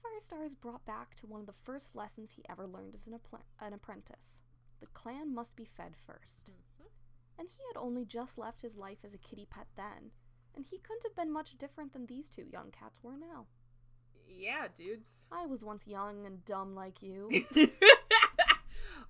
Firestar 0.02 0.44
is 0.44 0.56
brought 0.56 0.84
back 0.86 1.16
to 1.16 1.28
one 1.28 1.40
of 1.40 1.46
the 1.46 1.54
first 1.64 1.96
lessons 1.96 2.32
he 2.32 2.44
ever 2.50 2.66
learned 2.66 2.96
as 2.96 3.06
an, 3.06 3.14
appl- 3.14 3.44
an 3.62 3.74
apprentice. 3.74 4.36
The 4.80 4.88
clan 4.88 5.36
must 5.36 5.56
be 5.56 5.66
fed 5.66 5.94
1st 6.10 6.50
mm-hmm. 6.50 6.88
And 7.38 7.48
he 7.50 7.64
had 7.72 7.80
only 7.80 8.06
just 8.06 8.40
left 8.40 8.64
his 8.64 8.76
life 8.76 8.98
as 9.06 9.14
a 9.14 9.20
kitty 9.20 9.46
pet 9.48 9.68
then, 9.76 10.12
and 10.56 10.66
he 10.66 10.80
couldn't 10.80 11.04
have 11.04 11.16
been 11.16 11.32
much 11.32 11.58
different 11.60 11.94
than 11.94 12.08
these 12.08 12.28
two 12.28 12.46
young 12.52 12.72
cats 12.72 13.04
were 13.04 13.18
now. 13.18 13.46
Yeah, 14.28 14.68
dudes. 14.76 15.28
I 15.32 15.46
was 15.46 15.64
once 15.64 15.86
young 15.86 16.26
and 16.26 16.44
dumb 16.44 16.74
like 16.74 17.04
you. 17.04 17.30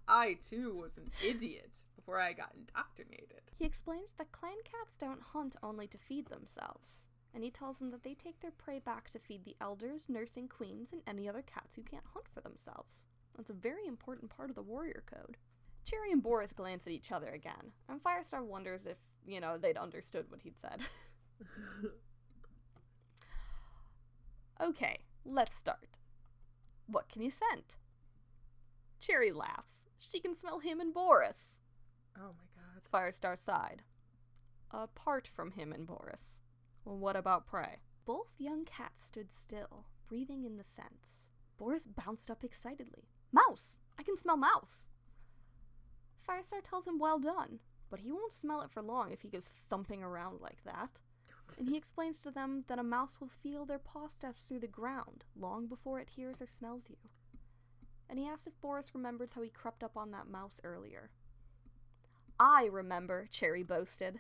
I 0.07 0.33
too 0.35 0.75
was 0.75 0.97
an 0.97 1.11
idiot 1.25 1.85
before 2.07 2.21
I 2.21 2.31
got 2.31 2.53
indoctrinated. 2.57 3.41
He 3.53 3.65
explains 3.65 4.13
that 4.17 4.31
clan 4.31 4.55
cats 4.63 4.95
don't 4.97 5.21
hunt 5.21 5.57
only 5.61 5.87
to 5.87 5.97
feed 5.97 6.27
themselves, 6.27 7.01
and 7.33 7.43
he 7.43 7.51
tells 7.51 7.79
them 7.79 7.91
that 7.91 8.03
they 8.03 8.13
take 8.13 8.39
their 8.39 8.51
prey 8.51 8.79
back 8.79 9.09
to 9.09 9.19
feed 9.19 9.43
the 9.43 9.57
elders, 9.59 10.05
nursing 10.07 10.47
queens, 10.47 10.87
and 10.93 11.01
any 11.05 11.27
other 11.27 11.41
cats 11.41 11.75
who 11.75 11.81
can't 11.81 12.05
hunt 12.13 12.27
for 12.33 12.39
themselves. 12.39 13.03
That's 13.35 13.49
a 13.49 13.53
very 13.53 13.85
important 13.85 14.29
part 14.35 14.49
of 14.49 14.55
the 14.55 14.61
warrior 14.61 15.03
code. 15.05 15.35
Cherry 15.83 16.13
and 16.13 16.23
Boris 16.23 16.53
glance 16.53 16.87
at 16.87 16.93
each 16.93 17.11
other 17.11 17.27
again, 17.27 17.73
and 17.89 18.01
Firestar 18.01 18.41
wonders 18.41 18.85
if, 18.85 18.97
you 19.25 19.41
know, 19.41 19.57
they'd 19.57 19.77
understood 19.77 20.27
what 20.29 20.41
he'd 20.43 20.59
said. 20.61 20.79
okay, 24.63 24.99
let's 25.25 25.57
start. 25.57 25.97
What 26.87 27.09
can 27.09 27.21
you 27.21 27.31
scent? 27.31 27.75
Cherry 29.01 29.33
laughs. 29.33 29.89
She 29.99 30.21
can 30.21 30.37
smell 30.37 30.59
him 30.59 30.79
and 30.79 30.93
Boris. 30.93 31.57
Oh 32.17 32.33
my 32.37 32.47
god. 32.55 32.83
Firestar 32.91 33.37
sighed. 33.37 33.83
Apart 34.71 35.27
from 35.27 35.51
him 35.51 35.71
and 35.71 35.85
Boris. 35.87 36.37
Well, 36.83 36.97
what 36.97 37.15
about 37.15 37.47
prey? 37.47 37.81
Both 38.05 38.33
young 38.37 38.65
cats 38.65 39.03
stood 39.05 39.27
still, 39.33 39.85
breathing 40.07 40.45
in 40.45 40.57
the 40.57 40.63
scents. 40.63 41.27
Boris 41.57 41.85
bounced 41.85 42.29
up 42.29 42.43
excitedly. 42.43 43.09
Mouse! 43.31 43.79
I 43.99 44.03
can 44.03 44.15
smell 44.15 44.37
mouse! 44.37 44.87
Firestar 46.27 46.61
tells 46.63 46.85
him 46.85 46.99
well 46.99 47.19
done, 47.19 47.59
but 47.89 48.01
he 48.01 48.11
won't 48.11 48.33
smell 48.33 48.61
it 48.61 48.71
for 48.71 48.81
long 48.81 49.11
if 49.11 49.21
he 49.21 49.29
goes 49.29 49.49
thumping 49.69 50.03
around 50.03 50.41
like 50.41 50.63
that. 50.65 51.01
And 51.57 51.67
he 51.69 51.77
explains 51.77 52.21
to 52.23 52.31
them 52.31 52.65
that 52.67 52.79
a 52.79 52.83
mouse 52.83 53.15
will 53.19 53.29
feel 53.41 53.65
their 53.65 53.79
paw 53.79 54.07
steps 54.07 54.43
through 54.43 54.59
the 54.59 54.67
ground 54.67 55.25
long 55.35 55.67
before 55.67 55.99
it 55.99 56.09
hears 56.15 56.41
or 56.41 56.47
smells 56.47 56.89
you. 56.89 56.97
And 58.09 58.19
he 58.19 58.27
asks 58.27 58.47
if 58.47 58.59
Boris 58.61 58.93
remembers 58.93 59.33
how 59.33 59.41
he 59.41 59.49
crept 59.49 59.83
up 59.83 59.97
on 59.97 60.11
that 60.11 60.29
mouse 60.29 60.61
earlier. 60.63 61.09
I 62.39 62.65
remember, 62.71 63.27
Cherry 63.31 63.63
boasted. 63.63 64.19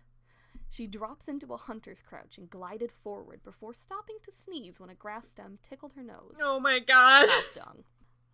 She 0.69 0.87
drops 0.87 1.27
into 1.27 1.53
a 1.53 1.57
hunter's 1.57 2.01
crouch 2.01 2.37
and 2.37 2.49
glided 2.49 2.91
forward 2.91 3.43
before 3.43 3.73
stopping 3.73 4.17
to 4.23 4.31
sneeze 4.31 4.79
when 4.79 4.89
a 4.89 4.95
grass 4.95 5.29
stem 5.29 5.59
tickled 5.63 5.93
her 5.95 6.03
nose. 6.03 6.35
Oh 6.41 6.59
my 6.59 6.79
god. 6.79 7.27
Mouse 7.27 7.53
dung. 7.55 7.83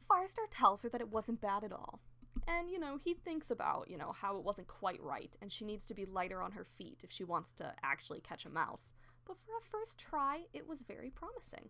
Firestar 0.09 0.47
tells 0.49 0.81
her 0.81 0.89
that 0.89 1.01
it 1.01 1.11
wasn't 1.11 1.41
bad 1.41 1.63
at 1.63 1.71
all. 1.71 1.99
And, 2.47 2.69
you 2.69 2.79
know, 2.79 2.97
he 2.97 3.13
thinks 3.13 3.51
about, 3.51 3.89
you 3.89 3.97
know, 3.97 4.11
how 4.11 4.37
it 4.37 4.43
wasn't 4.43 4.67
quite 4.67 5.01
right 5.01 5.35
and 5.41 5.51
she 5.51 5.65
needs 5.65 5.85
to 5.85 5.93
be 5.93 6.05
lighter 6.05 6.41
on 6.41 6.51
her 6.53 6.65
feet 6.65 7.01
if 7.03 7.11
she 7.11 7.23
wants 7.23 7.53
to 7.53 7.73
actually 7.83 8.19
catch 8.19 8.45
a 8.45 8.49
mouse. 8.49 8.91
But 9.25 9.37
for 9.45 9.57
a 9.57 9.69
first 9.69 9.97
try, 9.97 10.43
it 10.53 10.67
was 10.67 10.81
very 10.81 11.09
promising. 11.09 11.69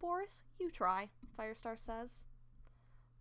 Boris, 0.00 0.42
you 0.58 0.70
try, 0.70 1.10
Firestar 1.38 1.78
says. 1.78 2.24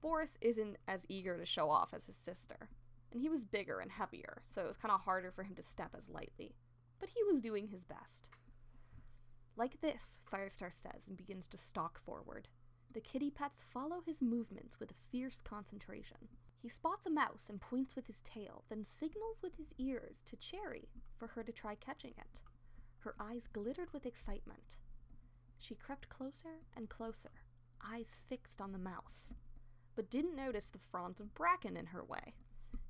Boris 0.01 0.37
isn't 0.41 0.77
as 0.87 1.01
eager 1.07 1.37
to 1.37 1.45
show 1.45 1.69
off 1.69 1.93
as 1.93 2.05
his 2.05 2.17
sister, 2.17 2.69
and 3.11 3.21
he 3.21 3.29
was 3.29 3.45
bigger 3.45 3.79
and 3.79 3.91
heavier, 3.91 4.43
so 4.53 4.61
it 4.61 4.67
was 4.67 4.77
kind 4.77 4.91
of 4.91 5.01
harder 5.01 5.31
for 5.31 5.43
him 5.43 5.55
to 5.55 5.63
step 5.63 5.95
as 5.97 6.09
lightly. 6.09 6.55
But 6.99 7.09
he 7.09 7.23
was 7.23 7.41
doing 7.41 7.67
his 7.67 7.83
best. 7.83 8.29
Like 9.55 9.81
this, 9.81 10.17
Firestar 10.31 10.71
says 10.71 11.07
and 11.07 11.17
begins 11.17 11.47
to 11.47 11.57
stalk 11.57 11.99
forward. 12.03 12.47
The 12.93 13.01
kitty 13.01 13.31
pets 13.31 13.63
follow 13.73 14.01
his 14.05 14.21
movements 14.21 14.79
with 14.79 14.91
a 14.91 15.11
fierce 15.11 15.39
concentration. 15.43 16.29
He 16.61 16.69
spots 16.69 17.05
a 17.05 17.09
mouse 17.09 17.45
and 17.49 17.61
points 17.61 17.95
with 17.95 18.07
his 18.07 18.21
tail, 18.23 18.63
then 18.69 18.85
signals 18.85 19.37
with 19.41 19.55
his 19.55 19.73
ears 19.77 20.23
to 20.25 20.35
Cherry 20.35 20.89
for 21.17 21.27
her 21.27 21.43
to 21.43 21.51
try 21.51 21.75
catching 21.75 22.13
it. 22.17 22.41
Her 22.99 23.15
eyes 23.19 23.47
glittered 23.51 23.93
with 23.93 24.05
excitement. 24.05 24.77
She 25.59 25.75
crept 25.75 26.09
closer 26.09 26.61
and 26.75 26.89
closer, 26.89 27.31
eyes 27.83 28.19
fixed 28.29 28.61
on 28.61 28.71
the 28.71 28.79
mouse, 28.79 29.33
but 29.95 30.09
didn't 30.09 30.35
notice 30.35 30.67
the 30.67 30.79
fronds 30.91 31.19
of 31.19 31.33
bracken 31.33 31.77
in 31.77 31.87
her 31.87 32.03
way. 32.03 32.35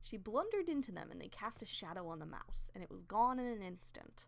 She 0.10 0.18
blundered 0.18 0.70
into 0.70 0.92
them 0.92 1.10
and 1.12 1.20
they 1.20 1.28
cast 1.28 1.62
a 1.62 1.66
shadow 1.66 2.08
on 2.08 2.20
the 2.20 2.26
mouse, 2.26 2.72
and 2.74 2.82
it 2.82 2.90
was 2.90 3.02
gone 3.04 3.40
in 3.40 3.46
an 3.48 3.62
instant. 3.62 4.26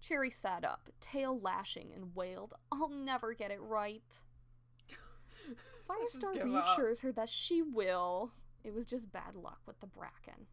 Cherry 0.00 0.30
sat 0.30 0.64
up, 0.64 0.90
tail 1.00 1.38
lashing, 1.38 1.92
and 1.94 2.14
wailed, 2.14 2.54
I'll 2.70 2.90
never 2.90 3.32
get 3.32 3.50
it 3.50 3.60
right. 3.62 4.20
Firestar 5.88 6.34
give 6.34 6.42
up. 6.42 6.46
reassures 6.46 7.00
her 7.00 7.12
that 7.12 7.30
she 7.30 7.62
will. 7.62 8.32
It 8.62 8.74
was 8.74 8.84
just 8.84 9.10
bad 9.10 9.34
luck 9.34 9.60
with 9.66 9.80
the 9.80 9.86
bracken. 9.86 10.46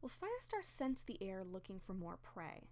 Well, 0.00 0.10
Firestar 0.10 0.62
sensed 0.62 1.06
the 1.06 1.22
air 1.22 1.42
looking 1.44 1.80
for 1.80 1.92
more 1.92 2.18
prey, 2.22 2.68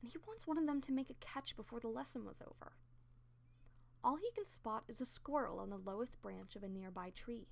and 0.00 0.10
he 0.10 0.18
wants 0.26 0.46
one 0.46 0.58
of 0.58 0.66
them 0.66 0.80
to 0.80 0.92
make 0.92 1.10
a 1.10 1.14
catch 1.14 1.54
before 1.54 1.78
the 1.78 1.88
lesson 1.88 2.24
was 2.24 2.40
over. 2.40 2.72
All 4.04 4.16
he 4.16 4.30
can 4.34 4.48
spot 4.48 4.84
is 4.88 5.00
a 5.00 5.06
squirrel 5.06 5.58
on 5.60 5.70
the 5.70 5.76
lowest 5.76 6.20
branch 6.20 6.56
of 6.56 6.62
a 6.62 6.68
nearby 6.68 7.10
tree. 7.10 7.46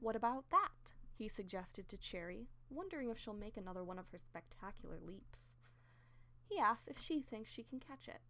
What 0.00 0.16
about 0.16 0.44
that? 0.50 0.92
he 1.16 1.26
suggested 1.28 1.88
to 1.88 1.98
Cherry, 1.98 2.46
wondering 2.70 3.08
if 3.10 3.18
she'll 3.18 3.34
make 3.34 3.56
another 3.56 3.82
one 3.82 3.98
of 3.98 4.06
her 4.12 4.18
spectacular 4.18 4.98
leaps. 5.04 5.50
He 6.48 6.58
asks 6.60 6.86
if 6.86 6.96
she 6.98 7.22
thinks 7.22 7.50
she 7.50 7.64
can 7.64 7.80
catch 7.80 8.06
it. 8.06 8.20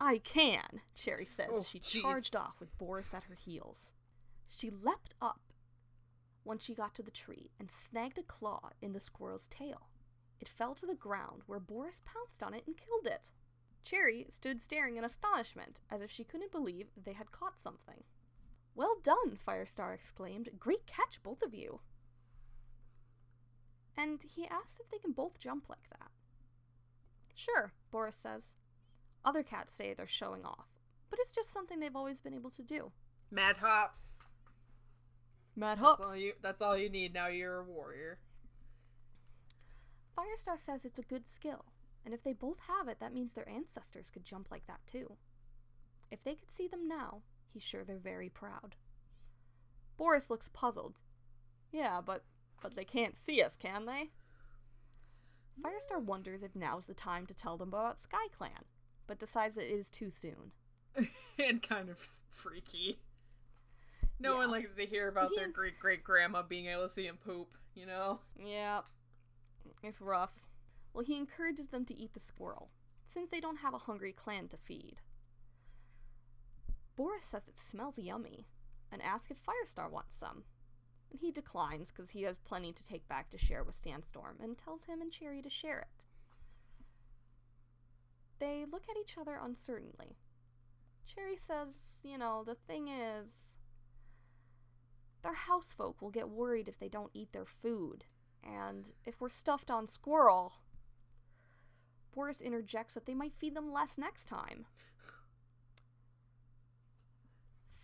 I 0.00 0.18
can, 0.18 0.80
Cherry 0.94 1.26
says 1.26 1.48
Oh, 1.52 1.60
as 1.60 1.66
she 1.66 1.80
jeez. 1.80 2.00
charged 2.02 2.36
off 2.36 2.60
with 2.60 2.76
Boris 2.78 3.12
at 3.12 3.24
her 3.24 3.34
heels. 3.34 3.92
She 4.48 4.70
leapt 4.70 5.14
up 5.20 5.40
when 6.44 6.58
she 6.60 6.72
got 6.74 6.94
to 6.94 7.02
the 7.02 7.10
tree 7.10 7.50
and 7.58 7.68
snagged 7.70 8.16
a 8.16 8.22
claw 8.22 8.70
in 8.80 8.92
the 8.92 9.00
squirrel's 9.00 9.48
tail. 9.50 9.88
It 10.40 10.48
fell 10.48 10.74
to 10.76 10.86
the 10.86 10.94
ground 10.94 11.42
where 11.46 11.58
Boris 11.58 12.00
pounced 12.04 12.42
on 12.44 12.54
it 12.54 12.62
and 12.66 12.76
killed 12.76 13.06
it. 13.06 13.28
Cherry 13.88 14.26
stood 14.28 14.60
staring 14.60 14.96
in 14.96 15.04
astonishment, 15.04 15.80
as 15.90 16.02
if 16.02 16.10
she 16.10 16.24
couldn't 16.24 16.52
believe 16.52 16.88
they 17.02 17.14
had 17.14 17.32
caught 17.32 17.58
something. 17.62 18.04
Well 18.74 18.96
done, 19.02 19.38
Firestar 19.46 19.94
exclaimed. 19.94 20.50
Great 20.58 20.86
catch, 20.86 21.22
both 21.22 21.42
of 21.42 21.54
you. 21.54 21.80
And 23.96 24.20
he 24.22 24.46
asks 24.46 24.78
if 24.78 24.90
they 24.90 24.98
can 24.98 25.12
both 25.12 25.40
jump 25.40 25.70
like 25.70 25.88
that. 25.90 26.10
Sure, 27.34 27.72
Boris 27.90 28.16
says. 28.16 28.54
Other 29.24 29.42
cats 29.42 29.74
say 29.74 29.94
they're 29.94 30.06
showing 30.06 30.44
off, 30.44 30.68
but 31.08 31.18
it's 31.20 31.32
just 31.32 31.52
something 31.52 31.80
they've 31.80 31.96
always 31.96 32.20
been 32.20 32.34
able 32.34 32.50
to 32.50 32.62
do. 32.62 32.92
Mad 33.30 33.56
hops. 33.56 34.24
Mad 35.56 35.78
That's 35.80 36.00
all 36.00 36.16
you. 36.16 36.34
That's 36.42 36.62
all 36.62 36.76
you 36.76 36.90
need. 36.90 37.14
Now 37.14 37.28
you're 37.28 37.60
a 37.60 37.64
warrior. 37.64 38.18
Firestar 40.16 40.58
says 40.58 40.84
it's 40.84 40.98
a 40.98 41.02
good 41.02 41.28
skill, 41.28 41.64
and 42.04 42.14
if 42.14 42.22
they 42.22 42.32
both 42.32 42.58
have 42.68 42.88
it, 42.88 42.98
that 43.00 43.12
means 43.12 43.32
their 43.32 43.48
ancestors 43.48 44.10
could 44.12 44.24
jump 44.24 44.48
like 44.50 44.66
that 44.66 44.80
too. 44.86 45.16
If 46.10 46.22
they 46.24 46.34
could 46.34 46.50
see 46.50 46.68
them 46.68 46.88
now, 46.88 47.22
he's 47.52 47.62
sure 47.62 47.84
they're 47.84 47.98
very 47.98 48.28
proud. 48.28 48.76
Boris 49.96 50.30
looks 50.30 50.48
puzzled. 50.52 50.98
Yeah, 51.72 52.00
but 52.04 52.24
but 52.62 52.74
they 52.74 52.84
can't 52.84 53.16
see 53.16 53.42
us, 53.42 53.56
can 53.56 53.86
they? 53.86 54.10
Firestar 55.62 56.02
wonders 56.02 56.42
if 56.42 56.54
now's 56.54 56.86
the 56.86 56.94
time 56.94 57.26
to 57.26 57.34
tell 57.34 57.56
them 57.56 57.68
about 57.68 58.00
Sky 58.00 58.28
Clan, 58.36 58.64
but 59.06 59.18
decides 59.18 59.56
that 59.56 59.70
it 59.70 59.74
is 59.74 59.90
too 59.90 60.10
soon. 60.10 60.52
and 61.38 61.62
kind 61.62 61.88
of 61.88 61.98
freaky. 62.30 62.98
No 64.20 64.36
one 64.36 64.50
likes 64.50 64.74
to 64.76 64.86
hear 64.86 65.08
about 65.08 65.30
their 65.36 65.48
great 65.48 65.78
great 65.78 66.02
grandma 66.02 66.42
being 66.42 66.66
able 66.66 66.82
to 66.82 66.88
see 66.88 67.06
him 67.06 67.18
poop. 67.24 67.48
You 67.74 67.86
know. 67.86 68.20
Yeah, 68.44 68.80
it's 69.82 70.00
rough. 70.00 70.32
Well, 70.92 71.04
he 71.04 71.16
encourages 71.16 71.68
them 71.68 71.84
to 71.86 71.96
eat 71.96 72.14
the 72.14 72.20
squirrel, 72.20 72.70
since 73.12 73.28
they 73.30 73.40
don't 73.40 73.58
have 73.58 73.74
a 73.74 73.78
hungry 73.78 74.12
clan 74.12 74.48
to 74.48 74.56
feed. 74.56 75.00
Boris 76.96 77.24
says 77.24 77.42
it 77.46 77.58
smells 77.58 77.98
yummy, 77.98 78.46
and 78.90 79.00
asks 79.02 79.30
if 79.30 79.36
Firestar 79.38 79.90
wants 79.90 80.14
some. 80.18 80.44
And 81.10 81.20
he 81.20 81.30
declines 81.30 81.88
because 81.88 82.10
he 82.10 82.22
has 82.22 82.38
plenty 82.38 82.72
to 82.72 82.86
take 82.86 83.06
back 83.08 83.30
to 83.30 83.38
share 83.38 83.62
with 83.62 83.78
Sandstorm, 83.82 84.36
and 84.42 84.58
tells 84.58 84.84
him 84.84 85.00
and 85.00 85.12
Cherry 85.12 85.40
to 85.42 85.50
share 85.50 85.80
it. 85.80 86.04
They 88.40 88.64
look 88.70 88.84
at 88.90 88.96
each 89.00 89.16
other 89.18 89.38
uncertainly. 89.42 90.16
Cherry 91.06 91.36
says, 91.36 92.00
you 92.02 92.18
know, 92.18 92.44
the 92.44 92.54
thing 92.54 92.88
is, 92.88 93.54
their 95.22 95.34
housefolk 95.34 95.94
will 96.00 96.10
get 96.10 96.28
worried 96.28 96.68
if 96.68 96.78
they 96.78 96.88
don't 96.88 97.10
eat 97.14 97.32
their 97.32 97.46
food. 97.46 98.04
And 98.44 98.86
if 99.04 99.20
we're 99.20 99.28
stuffed 99.28 99.70
on 99.70 99.88
squirrel, 99.88 100.52
Boris 102.14 102.40
interjects 102.40 102.94
that 102.94 103.06
they 103.06 103.14
might 103.14 103.34
feed 103.38 103.54
them 103.54 103.72
less 103.72 103.96
next 103.96 104.26
time. 104.26 104.66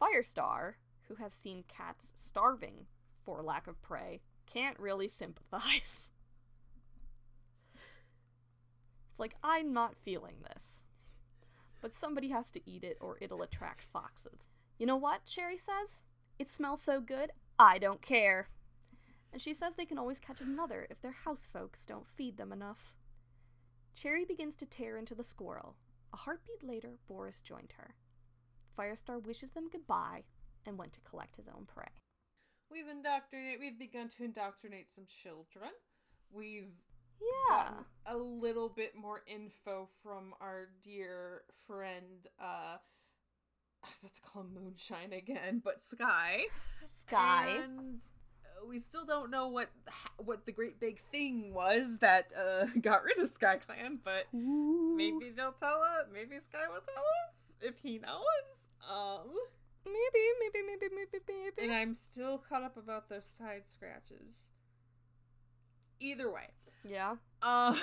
Firestar, 0.00 0.74
who 1.08 1.16
has 1.16 1.32
seen 1.32 1.64
cats 1.68 2.04
starving 2.20 2.86
for 3.24 3.42
lack 3.42 3.66
of 3.66 3.80
prey, 3.80 4.20
can't 4.52 4.78
really 4.78 5.08
sympathize. 5.08 6.10
It's 9.10 9.20
like, 9.20 9.36
I'm 9.44 9.72
not 9.72 9.94
feeling 10.04 10.36
this. 10.42 10.80
But 11.80 11.92
somebody 11.92 12.30
has 12.30 12.50
to 12.50 12.60
eat 12.68 12.82
it 12.82 12.98
or 13.00 13.16
it'll 13.20 13.42
attract 13.42 13.86
foxes. 13.92 14.48
You 14.76 14.86
know 14.86 14.96
what? 14.96 15.24
Cherry 15.24 15.56
says. 15.56 16.00
It 16.36 16.50
smells 16.50 16.82
so 16.82 17.00
good, 17.00 17.30
I 17.56 17.78
don't 17.78 18.02
care. 18.02 18.48
And 19.32 19.40
she 19.40 19.54
says 19.54 19.74
they 19.76 19.84
can 19.84 19.98
always 19.98 20.18
catch 20.18 20.40
another 20.40 20.88
if 20.90 21.00
their 21.00 21.12
house 21.12 21.46
folks 21.52 21.86
don't 21.86 22.08
feed 22.16 22.36
them 22.36 22.52
enough. 22.52 22.92
Cherry 23.94 24.24
begins 24.24 24.56
to 24.56 24.66
tear 24.66 24.96
into 24.98 25.14
the 25.14 25.24
squirrel. 25.24 25.76
A 26.12 26.16
heartbeat 26.16 26.62
later, 26.62 26.98
Boris 27.08 27.40
joined 27.42 27.72
her. 27.76 27.94
Firestar 28.76 29.24
wishes 29.24 29.50
them 29.52 29.68
goodbye 29.70 30.24
and 30.66 30.76
went 30.78 30.92
to 30.94 31.00
collect 31.00 31.36
his 31.36 31.46
own 31.48 31.66
prey. 31.66 31.88
We've 32.70 32.88
indoctrinated. 32.88 33.60
We've 33.60 33.78
begun 33.78 34.08
to 34.10 34.24
indoctrinate 34.24 34.88
some 34.90 35.06
children. 35.06 35.70
We've 36.32 36.72
Yeah. 37.50 37.84
a 38.06 38.16
little 38.16 38.68
bit 38.68 38.96
more 38.96 39.22
info 39.26 39.86
from 40.02 40.34
our 40.40 40.66
dear 40.82 41.44
friend. 41.66 42.26
uh 42.40 42.78
I 43.82 43.88
was 43.90 43.98
about 43.98 44.14
to 44.14 44.20
call 44.22 44.42
him 44.42 44.54
Moonshine 44.54 45.12
again, 45.12 45.60
but 45.62 45.80
Sky. 45.82 46.46
Sky. 47.06 47.48
And 47.62 48.00
we 48.68 48.78
still 48.78 49.04
don't 49.04 49.30
know 49.30 49.48
what 49.48 49.70
what 50.18 50.46
the 50.46 50.52
great 50.52 50.80
big 50.80 51.00
thing 51.10 51.52
was 51.52 51.98
that 51.98 52.32
uh 52.36 52.66
got 52.80 53.04
rid 53.04 53.18
of 53.18 53.28
Sky 53.28 53.58
Clan, 53.58 53.98
but 54.02 54.26
Ooh. 54.34 54.94
maybe 54.96 55.30
they'll 55.36 55.52
tell 55.52 55.82
us. 55.82 56.06
Maybe 56.12 56.38
Sky 56.40 56.66
will 56.68 56.80
tell 56.80 57.04
us 57.04 57.46
if 57.60 57.74
he 57.82 57.98
knows. 57.98 58.70
Um. 58.90 59.30
Maybe, 59.86 60.24
maybe, 60.40 60.66
maybe, 60.66 60.94
maybe, 60.94 61.24
maybe. 61.28 61.62
And 61.62 61.70
I'm 61.70 61.94
still 61.94 62.38
caught 62.38 62.62
up 62.62 62.78
about 62.78 63.10
those 63.10 63.26
side 63.26 63.68
scratches. 63.68 64.50
Either 66.00 66.32
way. 66.32 66.48
yeah. 66.88 67.16
Uh. 67.42 67.76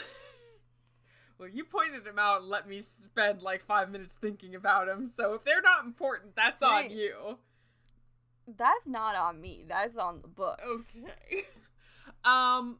well, 1.38 1.48
you 1.48 1.64
pointed 1.64 2.06
him 2.06 2.18
out 2.18 2.42
and 2.42 2.50
let 2.50 2.68
me 2.68 2.80
spend 2.80 3.44
like 3.44 3.64
five 3.64 3.92
minutes 3.92 4.16
thinking 4.16 4.56
about 4.56 4.88
him. 4.88 5.08
So 5.08 5.36
if 5.36 5.44
they're 5.44 5.62
not 5.62 5.86
important, 5.86 6.36
that's 6.36 6.64
on 6.64 6.90
you. 6.90 7.38
That's 8.58 8.86
not 8.86 9.16
on 9.16 9.40
me. 9.40 9.64
That's 9.68 9.96
on 9.98 10.22
the 10.22 10.28
book. 10.28 10.60
Okay. 10.66 11.46
um, 12.26 12.80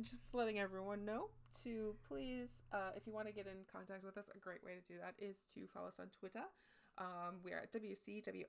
just 0.00 0.22
letting 0.34 0.58
everyone 0.58 1.04
know 1.04 1.30
to 1.64 1.94
please, 2.06 2.64
uh, 2.72 2.90
if 2.96 3.06
you 3.06 3.12
want 3.12 3.26
to 3.26 3.32
get 3.32 3.46
in 3.46 3.64
contact 3.72 4.04
with 4.04 4.18
us, 4.18 4.30
a 4.34 4.38
great 4.38 4.62
way 4.64 4.72
to 4.72 4.92
do 4.92 4.98
that 5.00 5.14
is 5.18 5.46
to 5.54 5.66
follow 5.72 5.88
us 5.88 5.98
on 5.98 6.08
Twitter. 6.18 6.42
Um, 6.98 7.40
we 7.42 7.52
are 7.52 7.60
at 7.60 7.72
WCWITcast. 7.72 8.44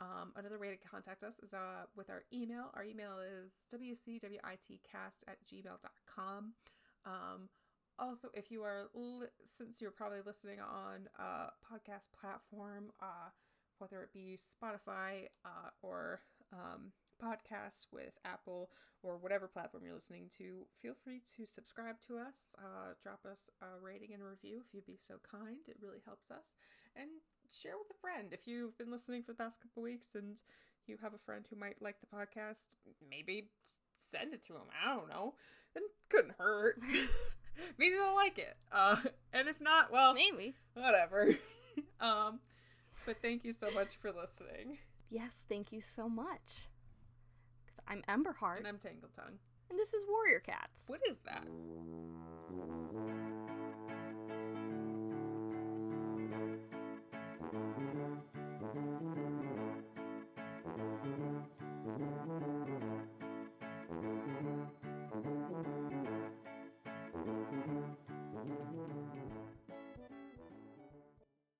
Um, 0.00 0.32
another 0.36 0.58
way 0.58 0.70
to 0.70 0.88
contact 0.88 1.22
us 1.22 1.38
is 1.38 1.54
uh, 1.54 1.86
with 1.96 2.10
our 2.10 2.24
email. 2.32 2.70
Our 2.74 2.84
email 2.84 3.20
is 3.20 3.66
WCWITcast 3.72 5.22
at 5.28 5.38
gmail.com. 5.46 6.52
Um, 7.06 7.48
also, 7.98 8.28
if 8.34 8.50
you 8.50 8.62
are, 8.62 8.88
li- 8.94 9.28
since 9.44 9.80
you're 9.80 9.92
probably 9.92 10.20
listening 10.26 10.58
on 10.60 11.08
a 11.18 11.50
podcast 11.64 12.08
platform, 12.18 12.90
uh, 13.00 13.30
whether 13.78 14.02
it 14.02 14.12
be 14.12 14.38
Spotify 14.38 15.28
uh, 15.44 15.70
or 15.82 16.20
um, 16.52 16.92
podcasts 17.22 17.86
with 17.92 18.12
Apple 18.24 18.70
or 19.02 19.16
whatever 19.18 19.46
platform 19.46 19.82
you're 19.84 19.94
listening 19.94 20.28
to, 20.38 20.66
feel 20.80 20.94
free 20.94 21.20
to 21.36 21.46
subscribe 21.46 21.96
to 22.06 22.16
us. 22.16 22.54
Uh, 22.58 22.94
drop 23.02 23.20
us 23.30 23.50
a 23.60 23.66
rating 23.82 24.14
and 24.14 24.22
a 24.22 24.26
review 24.26 24.60
if 24.66 24.72
you'd 24.72 24.86
be 24.86 24.96
so 24.98 25.16
kind. 25.30 25.58
It 25.68 25.76
really 25.82 26.00
helps 26.06 26.30
us. 26.30 26.54
And 26.96 27.08
share 27.52 27.76
with 27.78 27.90
a 27.90 28.00
friend. 28.00 28.32
If 28.32 28.46
you've 28.46 28.76
been 28.78 28.90
listening 28.90 29.22
for 29.22 29.32
the 29.32 29.38
past 29.38 29.60
couple 29.62 29.82
weeks 29.82 30.14
and 30.14 30.40
you 30.86 30.96
have 31.02 31.14
a 31.14 31.18
friend 31.18 31.44
who 31.48 31.56
might 31.56 31.80
like 31.82 31.96
the 32.00 32.16
podcast, 32.16 32.68
maybe 33.08 33.48
send 34.10 34.34
it 34.34 34.42
to 34.44 34.52
them. 34.54 34.66
I 34.82 34.94
don't 34.94 35.08
know. 35.08 35.34
It 35.74 35.82
couldn't 36.08 36.34
hurt. 36.38 36.80
maybe 37.78 37.96
they'll 37.96 38.14
like 38.14 38.38
it. 38.38 38.56
Uh, 38.72 38.96
and 39.32 39.48
if 39.48 39.60
not, 39.60 39.92
well, 39.92 40.14
Maybe. 40.14 40.54
whatever. 40.74 41.36
um, 42.00 42.40
but 43.06 43.16
thank 43.22 43.44
you 43.44 43.52
so 43.52 43.70
much 43.70 43.96
for 43.96 44.10
listening. 44.12 44.78
Yes, 45.10 45.30
thank 45.48 45.72
you 45.72 45.82
so 45.96 46.08
much. 46.08 46.68
Because 47.64 47.80
I'm 47.88 48.02
Emberheart, 48.08 48.58
And 48.58 48.66
I'm 48.66 48.78
Tangle 48.78 49.08
Tongue. 49.14 49.38
and 49.70 49.78
this 49.78 49.92
is 49.94 50.02
Warrior 50.08 50.40
Cats. 50.40 50.82
What 50.86 51.00
is 51.08 51.20
that? 51.20 51.46